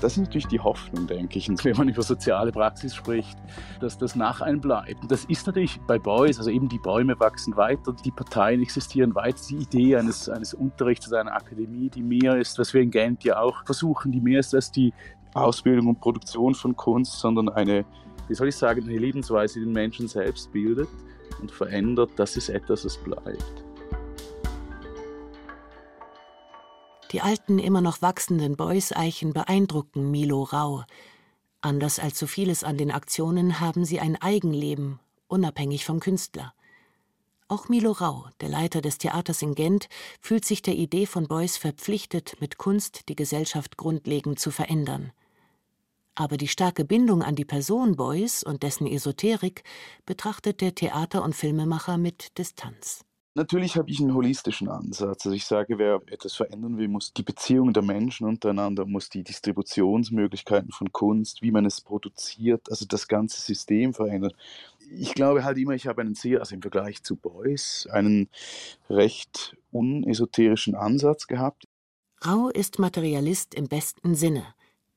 Das 0.02 0.12
ist 0.12 0.18
natürlich 0.18 0.48
die 0.48 0.60
Hoffnung, 0.60 1.06
denke 1.06 1.38
ich, 1.38 1.48
wenn 1.48 1.76
man 1.78 1.88
über 1.88 2.02
soziale 2.02 2.52
Praxis 2.52 2.94
spricht, 2.94 3.38
dass 3.80 3.96
das 3.96 4.16
nach 4.16 4.42
einem 4.42 4.60
bleibt. 4.60 4.98
Das 5.10 5.24
ist 5.24 5.46
natürlich 5.46 5.80
bei 5.86 5.98
Beuys, 5.98 6.36
also 6.36 6.50
eben 6.50 6.68
die 6.68 6.78
Bäume 6.78 7.18
wachsen 7.18 7.56
weiter, 7.56 7.96
die 8.04 8.10
Parteien 8.10 8.60
existieren 8.60 9.14
weiter. 9.14 9.40
Die 9.48 9.56
Idee 9.56 9.96
eines, 9.96 10.28
eines 10.28 10.52
Unterrichts, 10.52 11.10
einer 11.10 11.34
Akademie, 11.34 11.88
die 11.88 12.02
mehr 12.02 12.36
ist, 12.36 12.58
was 12.58 12.74
wir 12.74 12.82
in 12.82 12.90
Gent 12.90 13.24
ja 13.24 13.40
auch 13.40 13.64
versuchen, 13.64 14.12
die 14.12 14.20
mehr 14.20 14.40
ist 14.40 14.54
als 14.54 14.70
die 14.70 14.92
Ausbildung 15.32 15.86
und 15.86 16.00
Produktion 16.02 16.54
von 16.54 16.76
Kunst, 16.76 17.18
sondern 17.18 17.48
eine, 17.48 17.86
wie 18.28 18.34
soll 18.34 18.48
ich 18.48 18.56
sagen, 18.56 18.82
eine 18.82 18.98
Lebensweise, 18.98 19.58
die 19.58 19.64
den 19.64 19.72
Menschen 19.72 20.06
selbst 20.06 20.52
bildet 20.52 20.90
und 21.40 21.52
verändert, 21.52 22.10
das 22.16 22.36
ist 22.36 22.48
etwas, 22.48 22.84
was 22.84 22.96
bleibt. 22.98 23.64
Die 27.12 27.22
alten, 27.22 27.58
immer 27.58 27.80
noch 27.80 28.02
wachsenden 28.02 28.56
Beuys-Eichen 28.56 29.32
beeindrucken 29.32 30.10
Milo 30.10 30.42
Rau. 30.42 30.84
Anders 31.62 31.98
als 31.98 32.18
so 32.18 32.26
vieles 32.26 32.64
an 32.64 32.76
den 32.76 32.90
Aktionen 32.90 33.60
haben 33.60 33.86
sie 33.86 33.98
ein 33.98 34.16
Eigenleben, 34.16 35.00
unabhängig 35.26 35.86
vom 35.86 36.00
Künstler. 36.00 36.52
Auch 37.50 37.70
Milo 37.70 37.92
Rau, 37.92 38.26
der 38.42 38.50
Leiter 38.50 38.82
des 38.82 38.98
Theaters 38.98 39.40
in 39.40 39.54
Gent, 39.54 39.88
fühlt 40.20 40.44
sich 40.44 40.60
der 40.60 40.74
Idee 40.74 41.06
von 41.06 41.26
Beuys 41.26 41.56
verpflichtet, 41.56 42.36
mit 42.40 42.58
Kunst 42.58 43.08
die 43.08 43.16
Gesellschaft 43.16 43.78
grundlegend 43.78 44.38
zu 44.38 44.50
verändern. 44.50 45.12
Aber 46.18 46.36
die 46.36 46.48
starke 46.48 46.84
Bindung 46.84 47.22
an 47.22 47.36
die 47.36 47.44
Person 47.44 47.94
Beuys 47.94 48.42
und 48.42 48.64
dessen 48.64 48.88
Esoterik 48.88 49.62
betrachtet 50.04 50.60
der 50.60 50.74
Theater- 50.74 51.22
und 51.22 51.36
Filmemacher 51.36 51.96
mit 51.96 52.36
Distanz. 52.38 53.04
Natürlich 53.36 53.76
habe 53.76 53.88
ich 53.88 54.00
einen 54.00 54.14
holistischen 54.14 54.68
Ansatz. 54.68 55.24
Also 55.24 55.30
ich 55.30 55.44
sage, 55.44 55.78
wer 55.78 56.02
etwas 56.06 56.34
verändern 56.34 56.76
will, 56.76 56.88
muss 56.88 57.12
die 57.12 57.22
Beziehungen 57.22 57.72
der 57.72 57.84
Menschen 57.84 58.26
untereinander, 58.26 58.84
muss 58.84 59.10
die 59.10 59.22
Distributionsmöglichkeiten 59.22 60.72
von 60.72 60.90
Kunst, 60.90 61.40
wie 61.40 61.52
man 61.52 61.64
es 61.64 61.80
produziert, 61.80 62.68
also 62.68 62.84
das 62.84 63.06
ganze 63.06 63.40
System 63.40 63.94
verändern. 63.94 64.32
Ich 64.90 65.14
glaube 65.14 65.44
halt 65.44 65.56
immer, 65.56 65.74
ich 65.74 65.86
habe 65.86 66.00
einen 66.00 66.16
sehr, 66.16 66.40
also 66.40 66.52
im 66.52 66.62
Vergleich 66.62 67.04
zu 67.04 67.14
Beuys, 67.14 67.86
einen 67.92 68.28
recht 68.90 69.56
unesoterischen 69.70 70.74
Ansatz 70.74 71.28
gehabt. 71.28 71.68
Rau 72.26 72.48
ist 72.48 72.80
Materialist 72.80 73.54
im 73.54 73.68
besten 73.68 74.16
Sinne. 74.16 74.44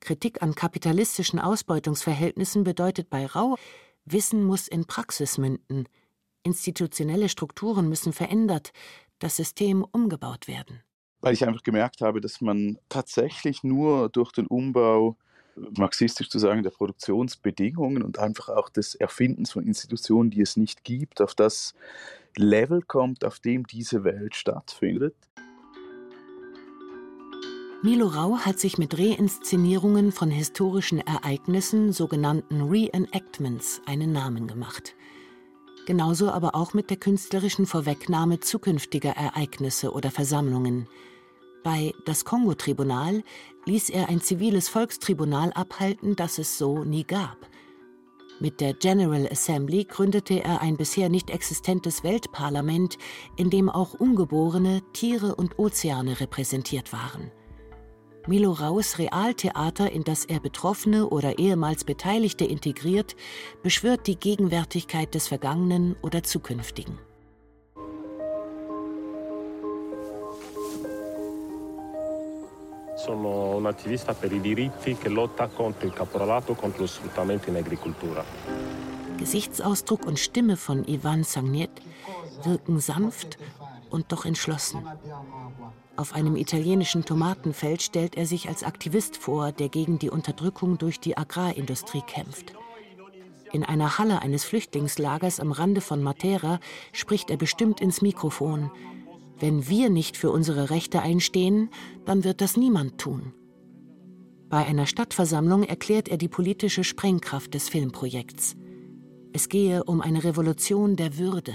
Kritik 0.02 0.44
an 0.44 0.54
kapitalistischen 0.54 1.40
Ausbeutungsverhältnissen 1.40 2.64
bedeutet 2.64 3.10
bei 3.10 3.26
Rau, 3.26 3.56
Wissen 4.04 4.44
muss 4.44 4.68
in 4.68 4.86
Praxis 4.86 5.38
münden– 5.38 5.88
Institutionelle 6.44 7.30
Strukturen 7.30 7.88
müssen 7.88 8.14
verändert, 8.14 8.72
das 9.20 9.36
System 9.36 9.86
umgebaut 9.92 10.48
werden. 10.48 10.82
Weil 11.22 11.34
ich 11.34 11.48
einfach 11.48 11.64
gemerkt 11.64 12.02
habe, 12.02 12.20
dass 12.20 12.42
man 12.42 12.80
tatsächlich 12.90 13.64
nur 13.64 14.10
durch 14.10 14.32
den 14.32 14.48
Umbau, 14.48 15.18
marxistisch 15.56 16.30
zu 16.30 16.40
sagen, 16.40 16.64
der 16.64 16.72
Produktionsbedingungen 16.72 18.02
und 18.02 18.18
einfach 18.18 18.50
auch 18.50 18.70
des 18.70 18.96
Erfindens 18.96 19.52
von 19.52 19.68
Institutionen, 19.68 20.32
die 20.32 20.42
es 20.42 20.58
nicht 20.58 20.84
gibt, 20.84 21.22
auf 21.22 21.36
das 21.36 21.76
Level 22.36 22.82
kommt, 22.82 23.24
auf 23.24 23.40
dem 23.40 23.68
diese 23.68 24.04
Welt 24.04 24.36
stattfindet. 24.36 25.16
Milo 27.84 28.08
Rau 28.08 28.38
hat 28.38 28.60
sich 28.60 28.78
mit 28.78 28.98
Reinszenierungen 28.98 30.12
von 30.12 30.30
historischen 30.30 31.00
Ereignissen, 31.00 31.94
sogenannten 31.94 32.62
Reenactments, 32.62 33.82
einen 33.86 34.12
Namen 34.12 34.48
gemacht 34.48 34.96
genauso 35.86 36.32
aber 36.32 36.56
auch 36.56 36.74
mit 36.74 36.90
der 36.90 36.98
künstlerischen 36.98 37.66
Vorwegnahme 37.66 38.40
zukünftiger 38.40 39.12
Ereignisse 39.12 39.92
oder 39.92 40.12
Versammlungen. 40.12 40.88
Bei 41.64 41.94
Das 42.06 42.26
Kongo-Tribunal 42.26 43.24
ließ 43.66 43.90
er 43.90 44.10
ein 44.10 44.22
ziviles 44.22 44.70
Volkstribunal 44.70 45.52
abhalten, 45.54 46.16
das 46.16 46.38
es 46.40 46.58
so 46.58 46.84
nie 46.84 47.04
gab. 47.04 47.38
Mit 48.40 48.60
der 48.60 48.74
General 48.74 49.28
Assembly 49.30 49.84
gründete 49.84 50.44
er 50.44 50.62
ein 50.62 50.76
bisher 50.76 51.10
nicht 51.10 51.30
existentes 51.30 52.04
Weltparlament, 52.04 52.98
in 53.36 53.52
dem 53.52 53.70
auch 53.70 53.94
Ungeborene, 53.94 54.82
Tiere 54.94 55.36
und 55.36 55.60
Ozeane 55.60 56.20
repräsentiert 56.20 56.92
waren. 56.92 57.32
Milo 58.28 58.52
Raus 58.52 59.00
Realtheater, 59.00 59.92
in 59.92 60.04
das 60.04 60.26
er 60.26 60.40
Betroffene 60.40 61.08
oder 61.08 61.40
ehemals 61.40 61.84
Beteiligte 61.84 62.46
integriert, 62.46 63.16
beschwört 63.64 64.06
die 64.06 64.16
Gegenwärtigkeit 64.16 65.16
des 65.16 65.28
Vergangenen 65.28 65.96
oder 66.04 66.22
Zukünftigen. 66.22 67.00
Sono 72.96 73.58
un 73.58 73.66
attivista 73.66 74.14
per 74.14 74.32
i 74.32 74.40
diritti 74.40 74.96
che 74.96 75.10
lotta 75.10 75.48
contro 75.48 75.88
il 75.88 75.94
caporalato, 75.94 76.54
contro 76.54 76.82
lo 76.82 76.88
sfruttamento 76.88 77.50
in 77.50 77.56
agricoltura. 77.56 78.24
Gesichtsausdruck 79.18 80.06
und 80.06 80.20
Stimme 80.20 80.56
von 80.56 80.88
Ivan 80.88 81.24
Sagnet 81.24 81.72
wirken 82.44 82.80
sanft 82.80 83.40
und 83.92 84.12
doch 84.12 84.26
entschlossen. 84.26 84.86
Auf 85.98 86.14
einem 86.14 86.36
italienischen 86.36 87.06
Tomatenfeld 87.06 87.82
stellt 87.82 88.16
er 88.16 88.26
sich 88.26 88.48
als 88.48 88.64
Aktivist 88.64 89.18
vor, 89.18 89.52
der 89.52 89.70
gegen 89.70 90.00
die 90.00 90.10
Unterdrückung 90.10 90.78
durch 90.78 91.00
die 91.00 91.18
Agrarindustrie 91.18 92.02
kämpft. 92.02 92.54
In 93.52 93.64
einer 93.66 93.98
Halle 93.98 94.22
eines 94.22 94.46
Flüchtlingslagers 94.46 95.40
am 95.40 95.52
Rande 95.52 95.82
von 95.82 96.02
Matera 96.02 96.60
spricht 96.94 97.30
er 97.30 97.38
bestimmt 97.38 97.82
ins 97.82 98.02
Mikrofon. 98.02 98.72
Wenn 99.40 99.68
wir 99.68 99.90
nicht 99.90 100.16
für 100.16 100.32
unsere 100.32 100.70
Rechte 100.70 101.02
einstehen, 101.02 101.70
dann 102.06 102.24
wird 102.24 102.40
das 102.40 102.56
niemand 102.56 102.98
tun. 103.00 103.34
Bei 104.50 104.66
einer 104.66 104.86
Stadtversammlung 104.86 105.64
erklärt 105.64 106.08
er 106.10 106.18
die 106.18 106.28
politische 106.28 106.84
Sprengkraft 106.84 107.54
des 107.54 107.70
Filmprojekts. 107.70 108.56
Es 109.34 109.50
gehe 109.50 109.84
um 109.84 110.02
eine 110.02 110.24
Revolution 110.24 110.96
der 110.96 111.18
Würde. 111.18 111.54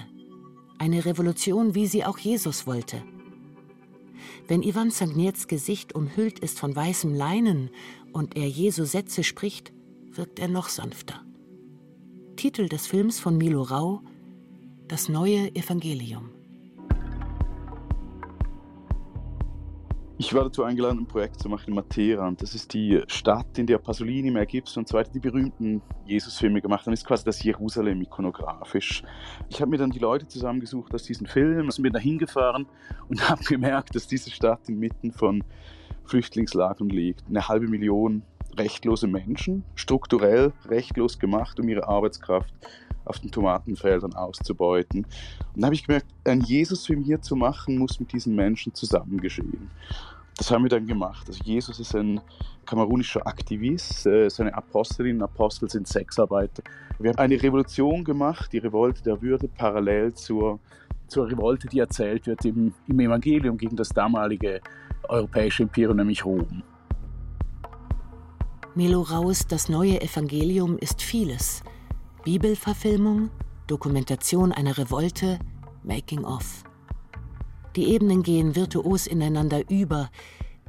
Eine 0.79 1.05
Revolution, 1.05 1.75
wie 1.75 1.87
sie 1.87 2.05
auch 2.05 2.19
Jesus 2.19 2.67
wollte. 2.67 3.03
Wenn 4.49 4.63
Ivan 4.63 4.91
Sagnets 4.91 5.49
Gesicht 5.49 5.95
umhüllt 5.95 6.39
ist 6.39 6.59
von 6.61 6.77
weißem 6.77 7.15
Leinen 7.15 7.71
und 8.13 8.37
er 8.37 8.49
Jesu 8.49 8.85
Sätze 8.85 9.25
spricht, 9.25 9.73
wirkt 10.13 10.39
er 10.39 10.49
noch 10.49 10.69
sanfter. 10.69 11.25
Titel 12.37 12.69
des 12.69 12.87
Films 12.87 13.19
von 13.19 13.37
Milo 13.37 13.63
Rau 13.63 14.03
Das 14.89 15.09
neue 15.09 15.55
Evangelium. 15.57 16.36
Ich 20.19 20.33
war 20.33 20.45
dazu 20.45 20.65
eingeladen, 20.65 21.01
ein 21.01 21.07
Projekt 21.07 21.41
zu 21.41 21.49
machen 21.51 21.69
in 21.69 21.75
Matera. 21.75 22.27
Und 22.27 22.41
das 22.41 22.55
ist 22.55 22.73
die 22.73 23.03
Stadt, 23.07 23.59
in 23.59 23.67
der 23.67 23.77
Pasolini, 23.77 24.31
Mel 24.31 24.47
Gibson 24.47 24.83
und 24.83 24.89
so 24.89 24.97
weiter 24.97 25.11
die 25.13 25.21
berühmten 25.21 25.83
Jesus-Filme 26.07 26.63
gemacht 26.63 26.87
haben. 26.87 26.93
Das 26.93 27.01
ist 27.01 27.07
quasi 27.07 27.25
das 27.25 27.43
Jerusalem 27.43 28.01
ikonografisch. 28.01 29.03
Ich 29.51 29.61
habe 29.61 29.71
mir 29.71 29.77
dann 29.77 29.91
die 29.91 29.99
Leute 29.99 30.27
zusammengesucht 30.27 30.95
aus 30.95 31.03
diesen 31.03 31.27
Filmen, 31.27 31.71
sind 31.71 31.83
mir 31.83 31.91
da 31.91 31.99
hingefahren 31.99 32.67
und 33.11 33.29
habe 33.29 33.45
gemerkt, 33.45 33.95
dass 33.95 34.07
diese 34.07 34.31
Stadt 34.31 34.67
inmitten 34.71 35.13
von 35.13 35.45
Flüchtlingslagern 36.05 36.89
liegt. 36.89 37.27
Eine 37.29 37.47
halbe 37.47 37.69
Million 37.69 38.23
rechtlose 38.57 39.09
Menschen, 39.09 39.65
strukturell 39.75 40.55
rechtlos 40.67 41.19
gemacht, 41.19 41.61
um 41.61 41.69
ihre 41.69 41.87
Arbeitskraft 41.87 42.55
auf 43.07 43.19
den 43.21 43.31
Tomatenfeldern 43.31 44.15
auszubeuten. 44.15 45.07
Und 45.55 45.61
da 45.61 45.67
habe 45.67 45.75
ich 45.75 45.87
gemerkt, 45.87 46.07
ein 46.25 46.41
Jesusfilm 46.43 47.03
hier 47.03 47.21
zu 47.21 47.37
machen, 47.37 47.79
muss 47.79 47.99
mit 48.01 48.13
diesen 48.13 48.35
Menschen 48.35 48.75
zusammen 48.75 49.21
geschehen. 49.21 49.71
Das 50.37 50.51
haben 50.51 50.65
wir 50.65 50.69
dann 50.69 50.87
gemacht. 50.87 51.27
Also 51.29 51.41
Jesus 51.45 51.81
ist 51.81 51.95
ein 51.95 52.21
kamerunischer 52.67 53.27
Aktivist, 53.27 54.07
äh, 54.07 54.29
seine 54.29 54.53
Apostelinnen 54.55 55.23
und 55.23 55.29
Apostel 55.29 55.71
sind 55.71 55.89
Sexarbeiter. 55.89 56.63
Wir 56.99 57.11
haben 57.11 57.19
eine 57.19 57.43
Revolution 57.43 58.05
gemacht, 58.05 58.53
die 58.53 58.59
Revolte 58.59 59.03
der 59.03 59.23
Würde, 59.23 59.49
parallel 59.49 60.13
zur, 60.15 60.59
zur 61.07 61.31
Revolte, 61.31 61.69
die 61.69 61.79
erzählt 61.79 62.27
wird 62.27 62.45
im, 62.45 62.75
im 62.87 63.01
Evangelium 63.01 63.57
gegen 63.57 63.77
das 63.77 63.89
damalige 63.91 64.61
europäische 65.09 65.63
Imperium, 65.63 65.97
nämlich 65.97 66.25
Rom. 66.25 66.63
Melo 68.75 69.01
Raus 69.01 69.47
Das 69.47 69.71
neue 69.71 70.03
Evangelium 70.03 70.77
ist 70.77 71.01
vieles. 71.01 71.63
Bibelverfilmung, 72.27 73.31
Dokumentation 73.69 74.51
einer 74.51 74.77
Revolte, 74.77 75.39
Making-of. 75.85 76.65
Die 77.77 77.85
Ebenen 77.93 78.25
gehen 78.25 78.57
virtuos 78.57 79.07
ineinander 79.07 79.71
über. 79.71 80.11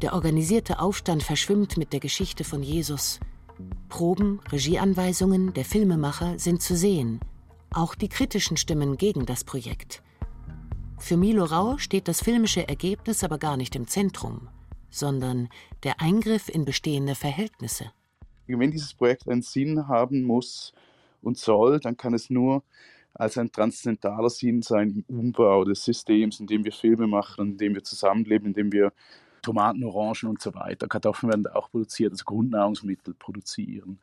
Der 0.03 0.13
organisierte 0.13 0.77
Aufstand 0.79 1.23
verschwimmt 1.23 1.75
mit 1.75 1.93
der 1.93 1.99
Geschichte 1.99 2.43
von 2.43 2.61
Jesus. 2.61 3.19
Proben, 3.89 4.39
Regieanweisungen 4.51 5.51
der 5.55 5.65
Filmemacher 5.65 6.37
sind 6.37 6.61
zu 6.61 6.77
sehen. 6.77 7.21
Auch 7.73 7.95
die 7.95 8.09
kritischen 8.09 8.55
Stimmen 8.55 8.95
gegen 8.95 9.25
das 9.25 9.43
Projekt. 9.43 10.03
Für 10.99 11.17
Milo 11.17 11.43
Rau 11.43 11.79
steht 11.79 12.07
das 12.07 12.21
filmische 12.21 12.67
Ergebnis 12.67 13.23
aber 13.23 13.39
gar 13.39 13.57
nicht 13.57 13.75
im 13.75 13.87
Zentrum, 13.87 14.47
sondern 14.91 15.49
der 15.81 16.01
Eingriff 16.01 16.49
in 16.49 16.65
bestehende 16.65 17.15
Verhältnisse. 17.15 17.91
Wenn 18.45 18.69
dieses 18.69 18.93
Projekt 18.93 19.27
einen 19.27 19.41
Sinn 19.41 19.87
haben 19.87 20.21
muss 20.21 20.71
und 21.27 21.37
soll, 21.37 21.79
dann 21.79 21.97
kann 21.97 22.13
es 22.13 22.29
nur 22.29 22.63
als 23.13 23.37
ein 23.37 23.51
transzendentaler 23.51 24.29
Sinn 24.29 24.61
sein 24.61 25.03
im 25.07 25.19
Umbau 25.19 25.63
des 25.63 25.83
Systems, 25.83 26.39
in 26.39 26.47
dem 26.47 26.63
wir 26.63 26.71
Filme 26.71 27.07
machen, 27.07 27.51
in 27.51 27.57
dem 27.57 27.75
wir 27.75 27.83
zusammenleben, 27.83 28.47
in 28.47 28.53
dem 28.53 28.71
wir 28.71 28.93
Tomaten, 29.41 29.83
Orangen 29.83 30.29
und 30.29 30.41
so 30.41 30.53
weiter. 30.55 30.87
Kartoffeln 30.87 31.31
werden 31.31 31.47
auch 31.47 31.71
produziert, 31.71 32.11
also 32.11 32.25
Grundnahrungsmittel 32.25 33.13
produzieren. 33.13 33.99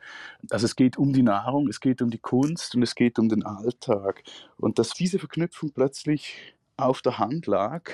Also 0.51 0.67
es 0.67 0.75
geht 0.75 0.97
um 0.97 1.13
die 1.13 1.23
Nahrung, 1.23 1.69
es 1.69 1.81
geht 1.81 2.03
um 2.03 2.11
die 2.11 2.19
Kunst 2.19 2.75
und 2.75 2.83
es 2.83 2.95
geht 2.95 3.19
um 3.19 3.29
den 3.29 3.45
Alltag. 3.45 4.23
Und 4.57 4.79
dass 4.79 4.91
diese 4.91 5.19
Verknüpfung 5.19 5.71
plötzlich 5.73 6.55
auf 6.77 7.03
der 7.03 7.19
Hand 7.19 7.47
lag, 7.47 7.91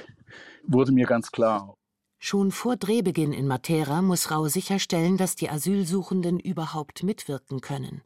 wurde 0.66 0.92
mir 0.92 1.06
ganz 1.06 1.32
klar. 1.32 1.76
Schon 2.18 2.50
vor 2.50 2.76
Drehbeginn 2.76 3.32
in 3.32 3.46
Matera 3.46 4.02
muss 4.02 4.30
Rau 4.30 4.46
sicherstellen, 4.46 5.16
dass 5.16 5.36
die 5.36 5.48
Asylsuchenden 5.48 6.38
überhaupt 6.38 7.02
mitwirken 7.02 7.60
können. 7.60 8.02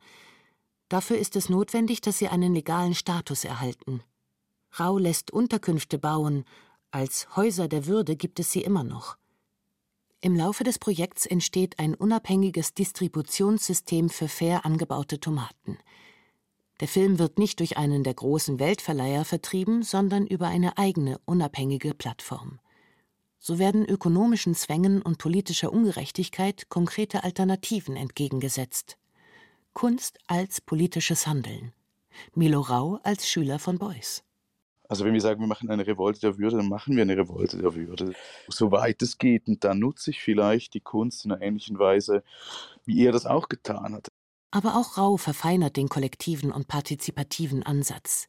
Dafür 0.94 1.18
ist 1.18 1.34
es 1.34 1.48
notwendig, 1.48 2.02
dass 2.02 2.18
sie 2.18 2.28
einen 2.28 2.54
legalen 2.54 2.94
Status 2.94 3.44
erhalten. 3.44 4.00
Rau 4.78 4.96
lässt 4.96 5.32
Unterkünfte 5.32 5.98
bauen, 5.98 6.44
als 6.92 7.34
Häuser 7.34 7.66
der 7.66 7.86
Würde 7.86 8.14
gibt 8.14 8.38
es 8.38 8.52
sie 8.52 8.60
immer 8.60 8.84
noch. 8.84 9.16
Im 10.20 10.36
Laufe 10.36 10.62
des 10.62 10.78
Projekts 10.78 11.26
entsteht 11.26 11.80
ein 11.80 11.96
unabhängiges 11.96 12.74
Distributionssystem 12.74 14.08
für 14.08 14.28
fair 14.28 14.64
angebaute 14.64 15.18
Tomaten. 15.18 15.78
Der 16.78 16.86
Film 16.86 17.18
wird 17.18 17.40
nicht 17.40 17.58
durch 17.58 17.76
einen 17.76 18.04
der 18.04 18.14
großen 18.14 18.60
Weltverleiher 18.60 19.24
vertrieben, 19.24 19.82
sondern 19.82 20.28
über 20.28 20.46
eine 20.46 20.78
eigene, 20.78 21.18
unabhängige 21.24 21.92
Plattform. 21.92 22.60
So 23.40 23.58
werden 23.58 23.84
ökonomischen 23.84 24.54
Zwängen 24.54 25.02
und 25.02 25.18
politischer 25.18 25.72
Ungerechtigkeit 25.72 26.68
konkrete 26.68 27.24
Alternativen 27.24 27.96
entgegengesetzt. 27.96 28.96
Kunst 29.74 30.18
als 30.28 30.60
politisches 30.60 31.26
Handeln. 31.26 31.72
Milo 32.34 32.60
Rau 32.60 33.00
als 33.02 33.28
Schüler 33.28 33.58
von 33.58 33.78
Beuys. 33.78 34.22
Also 34.88 35.04
wenn 35.04 35.14
wir 35.14 35.20
sagen, 35.20 35.40
wir 35.40 35.48
machen 35.48 35.70
eine 35.70 35.86
Revolte 35.86 36.20
der 36.20 36.38
Würde, 36.38 36.58
dann 36.58 36.68
machen 36.68 36.94
wir 36.94 37.02
eine 37.02 37.16
Revolte 37.16 37.58
der 37.58 37.74
Würde, 37.74 38.14
soweit 38.48 39.02
es 39.02 39.18
geht. 39.18 39.48
Und 39.48 39.64
dann 39.64 39.80
nutze 39.80 40.10
ich 40.10 40.22
vielleicht 40.22 40.74
die 40.74 40.80
Kunst 40.80 41.24
in 41.24 41.32
einer 41.32 41.42
ähnlichen 41.42 41.78
Weise, 41.78 42.22
wie 42.84 43.04
er 43.04 43.12
das 43.12 43.26
auch 43.26 43.48
getan 43.48 43.94
hat. 43.94 44.08
Aber 44.50 44.76
auch 44.76 44.96
Rau 44.96 45.16
verfeinert 45.16 45.76
den 45.76 45.88
kollektiven 45.88 46.52
und 46.52 46.68
partizipativen 46.68 47.64
Ansatz. 47.64 48.28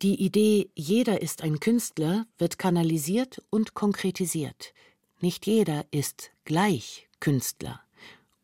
Die 0.00 0.14
Idee, 0.24 0.70
jeder 0.74 1.20
ist 1.20 1.42
ein 1.42 1.60
Künstler, 1.60 2.26
wird 2.38 2.58
kanalisiert 2.58 3.42
und 3.50 3.74
konkretisiert. 3.74 4.72
Nicht 5.20 5.46
jeder 5.46 5.84
ist 5.90 6.30
gleich 6.44 7.08
Künstler. 7.20 7.82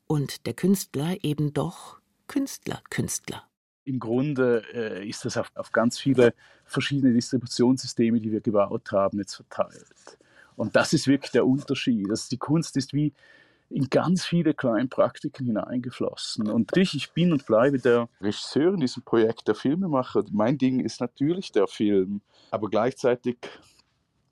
Und 0.06 0.46
der 0.46 0.54
Künstler 0.54 1.16
eben 1.22 1.54
doch 1.54 2.00
Künstler, 2.26 2.82
Künstler. 2.90 3.44
Im 3.84 3.98
Grunde 3.98 4.62
äh, 4.72 5.08
ist 5.08 5.24
das 5.24 5.36
auf, 5.36 5.50
auf 5.54 5.70
ganz 5.72 5.98
viele 5.98 6.34
verschiedene 6.64 7.12
Distributionssysteme, 7.12 8.18
die 8.20 8.32
wir 8.32 8.40
gebaut 8.40 8.90
haben, 8.92 9.18
jetzt 9.18 9.34
verteilt. 9.34 10.18
Und 10.56 10.74
das 10.76 10.92
ist 10.92 11.06
wirklich 11.06 11.32
der 11.32 11.46
Unterschied. 11.46 12.08
Also 12.08 12.28
die 12.30 12.38
Kunst 12.38 12.76
ist 12.76 12.94
wie 12.94 13.12
in 13.70 13.90
ganz 13.90 14.24
viele 14.24 14.54
kleine 14.54 14.88
Praktiken 14.88 15.46
hineingeflossen. 15.46 16.48
Und 16.48 16.76
ich, 16.76 16.94
ich 16.94 17.12
bin 17.12 17.32
und 17.32 17.46
bleibe 17.46 17.78
der 17.78 18.08
Regisseur 18.20 18.74
in 18.74 18.80
diesem 18.80 19.02
Projekt, 19.02 19.48
der 19.48 19.54
Filmemacher. 19.54 20.24
Mein 20.30 20.58
Ding 20.58 20.80
ist 20.80 21.00
natürlich 21.00 21.52
der 21.52 21.66
Film, 21.66 22.20
aber 22.50 22.68
gleichzeitig 22.68 23.36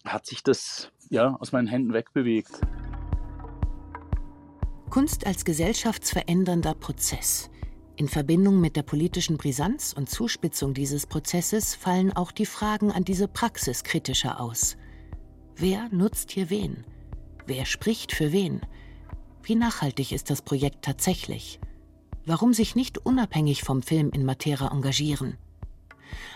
hat 0.04 0.26
sich 0.26 0.42
das 0.42 0.90
ja 1.10 1.36
aus 1.40 1.52
meinen 1.52 1.66
Händen 1.66 1.92
wegbewegt. 1.92 2.60
Kunst 4.90 5.26
als 5.26 5.44
gesellschaftsverändernder 5.44 6.74
Prozess. 6.74 7.50
In 8.02 8.08
Verbindung 8.08 8.60
mit 8.60 8.74
der 8.74 8.82
politischen 8.82 9.36
Brisanz 9.36 9.92
und 9.96 10.10
Zuspitzung 10.10 10.74
dieses 10.74 11.06
Prozesses 11.06 11.76
fallen 11.76 12.12
auch 12.12 12.32
die 12.32 12.46
Fragen 12.46 12.90
an 12.90 13.04
diese 13.04 13.28
Praxis 13.28 13.84
kritischer 13.84 14.40
aus. 14.40 14.76
Wer 15.54 15.88
nutzt 15.90 16.32
hier 16.32 16.50
wen? 16.50 16.84
Wer 17.46 17.64
spricht 17.64 18.10
für 18.10 18.32
wen? 18.32 18.60
Wie 19.44 19.54
nachhaltig 19.54 20.10
ist 20.10 20.30
das 20.30 20.42
Projekt 20.42 20.84
tatsächlich? 20.84 21.60
Warum 22.26 22.52
sich 22.52 22.74
nicht 22.74 22.98
unabhängig 22.98 23.62
vom 23.62 23.82
Film 23.82 24.10
in 24.10 24.24
Matera 24.24 24.72
engagieren? 24.72 25.36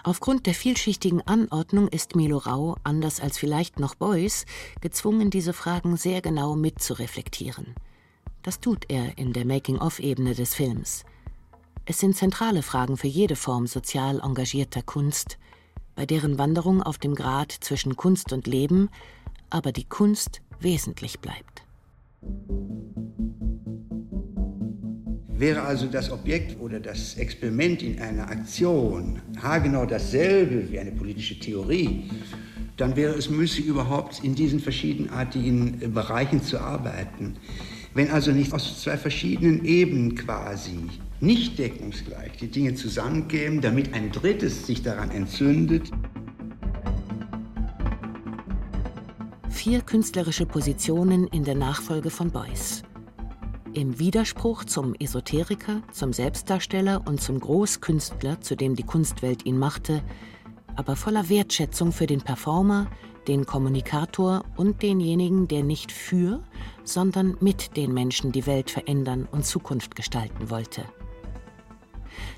Aufgrund 0.04 0.46
der 0.46 0.54
vielschichtigen 0.54 1.20
Anordnung 1.22 1.88
ist 1.88 2.14
Milo 2.14 2.38
Rau, 2.38 2.76
anders 2.84 3.18
als 3.18 3.38
vielleicht 3.38 3.80
noch 3.80 3.96
Beuys, 3.96 4.46
gezwungen, 4.80 5.30
diese 5.30 5.52
Fragen 5.52 5.96
sehr 5.96 6.22
genau 6.22 6.54
mitzureflektieren. 6.54 7.74
Das 8.44 8.60
tut 8.60 8.84
er 8.88 9.18
in 9.18 9.32
der 9.32 9.44
Making-of-Ebene 9.44 10.36
des 10.36 10.54
Films. 10.54 11.04
Es 11.88 12.00
sind 12.00 12.16
zentrale 12.16 12.62
Fragen 12.62 12.96
für 12.96 13.06
jede 13.06 13.36
Form 13.36 13.68
sozial 13.68 14.20
engagierter 14.20 14.82
Kunst, 14.82 15.38
bei 15.94 16.04
deren 16.04 16.36
Wanderung 16.36 16.82
auf 16.82 16.98
dem 16.98 17.14
Grat 17.14 17.52
zwischen 17.52 17.94
Kunst 17.94 18.32
und 18.32 18.48
Leben 18.48 18.90
aber 19.50 19.70
die 19.70 19.84
Kunst 19.84 20.40
wesentlich 20.58 21.20
bleibt. 21.20 21.62
Wäre 25.28 25.62
also 25.62 25.86
das 25.86 26.10
Objekt 26.10 26.60
oder 26.60 26.80
das 26.80 27.14
Experiment 27.14 27.82
in 27.82 28.00
einer 28.00 28.30
Aktion 28.30 29.22
haargenau 29.40 29.86
dasselbe 29.86 30.68
wie 30.68 30.80
eine 30.80 30.90
politische 30.90 31.38
Theorie, 31.38 32.10
dann 32.76 32.96
wäre 32.96 33.14
es 33.14 33.30
müßig, 33.30 33.64
überhaupt 33.64 34.24
in 34.24 34.34
diesen 34.34 34.58
verschiedenartigen 34.58 35.94
Bereichen 35.94 36.42
zu 36.42 36.58
arbeiten. 36.58 37.36
Wenn 37.94 38.10
also 38.10 38.32
nicht 38.32 38.52
aus 38.52 38.82
zwei 38.82 38.96
verschiedenen 38.96 39.64
Ebenen 39.64 40.16
quasi 40.16 40.90
nicht 41.20 41.58
deckungsgleich 41.58 42.32
die 42.38 42.50
Dinge 42.50 42.74
zusammenkämen, 42.74 43.60
damit 43.60 43.94
ein 43.94 44.12
drittes 44.12 44.66
sich 44.66 44.82
daran 44.82 45.10
entzündet. 45.10 45.90
Vier 49.48 49.80
künstlerische 49.80 50.46
Positionen 50.46 51.26
in 51.28 51.44
der 51.44 51.54
Nachfolge 51.54 52.10
von 52.10 52.30
Beuys. 52.30 52.82
Im 53.72 53.98
Widerspruch 53.98 54.64
zum 54.64 54.94
Esoteriker, 54.94 55.82
zum 55.92 56.12
Selbstdarsteller 56.12 57.02
und 57.06 57.20
zum 57.20 57.40
Großkünstler, 57.40 58.40
zu 58.40 58.54
dem 58.54 58.74
die 58.74 58.84
Kunstwelt 58.84 59.44
ihn 59.44 59.58
machte, 59.58 60.02
aber 60.76 60.96
voller 60.96 61.28
Wertschätzung 61.28 61.92
für 61.92 62.06
den 62.06 62.20
Performer, 62.20 62.88
den 63.26 63.44
Kommunikator 63.44 64.44
und 64.56 64.82
denjenigen, 64.82 65.48
der 65.48 65.62
nicht 65.62 65.90
für, 65.90 66.42
sondern 66.84 67.36
mit 67.40 67.76
den 67.76 67.92
Menschen 67.92 68.32
die 68.32 68.46
Welt 68.46 68.70
verändern 68.70 69.26
und 69.30 69.44
Zukunft 69.44 69.96
gestalten 69.96 70.48
wollte. 70.48 70.84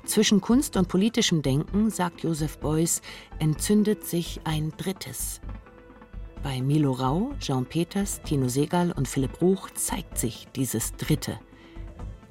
Zwischen 0.05 0.41
Kunst 0.41 0.77
und 0.77 0.87
politischem 0.87 1.41
Denken, 1.41 1.89
sagt 1.89 2.23
Joseph 2.23 2.57
Beuys, 2.59 3.01
entzündet 3.39 4.05
sich 4.05 4.41
ein 4.43 4.73
drittes. 4.77 5.41
Bei 6.41 6.61
Milo 6.61 6.93
Rau, 6.93 7.33
Jean 7.39 7.65
Peters, 7.65 8.21
Tino 8.23 8.47
Segal 8.47 8.91
und 8.91 9.07
Philipp 9.07 9.41
Ruch 9.41 9.69
zeigt 9.71 10.17
sich 10.17 10.47
dieses 10.55 10.93
Dritte. 10.93 11.39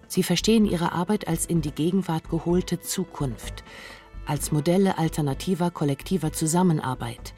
Sie 0.06 0.22
verstehen 0.22 0.64
ihre 0.64 0.92
Arbeit 0.92 1.28
als 1.28 1.44
in 1.44 1.60
die 1.60 1.72
Gegenwart 1.72 2.30
geholte 2.30 2.80
Zukunft, 2.80 3.64
als 4.24 4.50
Modelle 4.50 4.96
alternativer 4.96 5.70
kollektiver 5.70 6.32
Zusammenarbeit, 6.32 7.34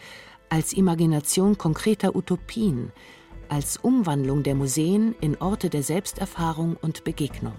als 0.49 0.73
Imagination 0.73 1.59
konkreter 1.59 2.15
Utopien, 2.15 2.93
als 3.49 3.77
Umwandlung 3.77 4.45
der 4.45 4.55
Museen 4.55 5.17
in 5.21 5.37
Orte 5.39 5.71
der 5.71 5.83
Selbsterfahrung 5.83 6.77
und 6.81 7.03
Begegnung. 7.03 7.55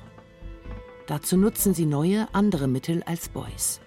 Dazu 1.12 1.36
nutzen 1.36 1.74
sie 1.74 1.86
neue, 1.86 2.34
andere 2.34 2.70
Mittel 2.70 3.03
als 3.03 3.28
Beuys. 3.28 3.82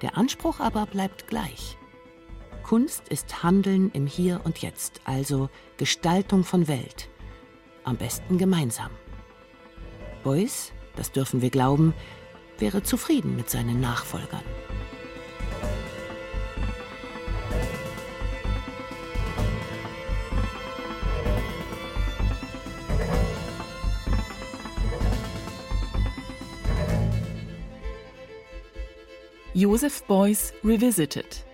Der 0.00 0.18
Anspruch 0.18 0.58
aber 0.58 0.86
bleibt 0.86 1.28
gleich. 1.28 1.78
Kunst 2.64 3.06
ist 3.10 3.44
Handeln 3.44 3.92
im 3.92 4.08
Hier 4.08 4.40
und 4.42 4.58
Jetzt, 4.58 5.02
also 5.04 5.50
Gestaltung 5.76 6.42
von 6.42 6.66
Welt. 6.66 7.08
am 7.84 7.96
besten 7.96 8.38
gemeinsam. 8.38 8.90
Beuys, 10.24 10.72
das 10.96 11.12
dürfen 11.12 11.42
wir 11.42 11.50
glauben, 11.50 11.94
wäre 12.58 12.82
zufrieden 12.82 13.36
mit 13.36 13.48
seinen 13.48 13.80
Nachfolgern. 13.80 14.42
Joseph 29.54 30.04
Beuys 30.04 30.54
Revisited. 30.64 31.44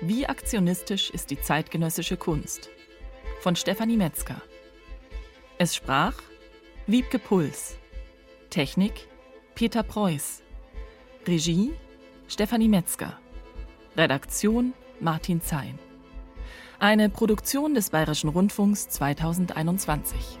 Wie 0.00 0.26
aktionistisch 0.26 1.10
ist 1.10 1.30
die 1.30 1.38
zeitgenössische 1.38 2.16
Kunst? 2.16 2.70
Von 3.40 3.54
Stefanie 3.54 3.98
Metzger. 3.98 4.40
Es 5.58 5.74
sprach 5.74 6.14
Wiebke 6.86 7.18
Puls. 7.18 7.76
Technik 8.48 9.08
Peter 9.54 9.82
Preuß. 9.82 10.42
Regie 11.26 11.74
Stefanie 12.28 12.68
Metzger. 12.68 13.18
Redaktion 13.94 14.72
Martin 15.00 15.42
Zein. 15.42 15.78
Eine 16.78 17.10
Produktion 17.10 17.74
des 17.74 17.90
Bayerischen 17.90 18.30
Rundfunks 18.30 18.88
2021. 18.88 20.38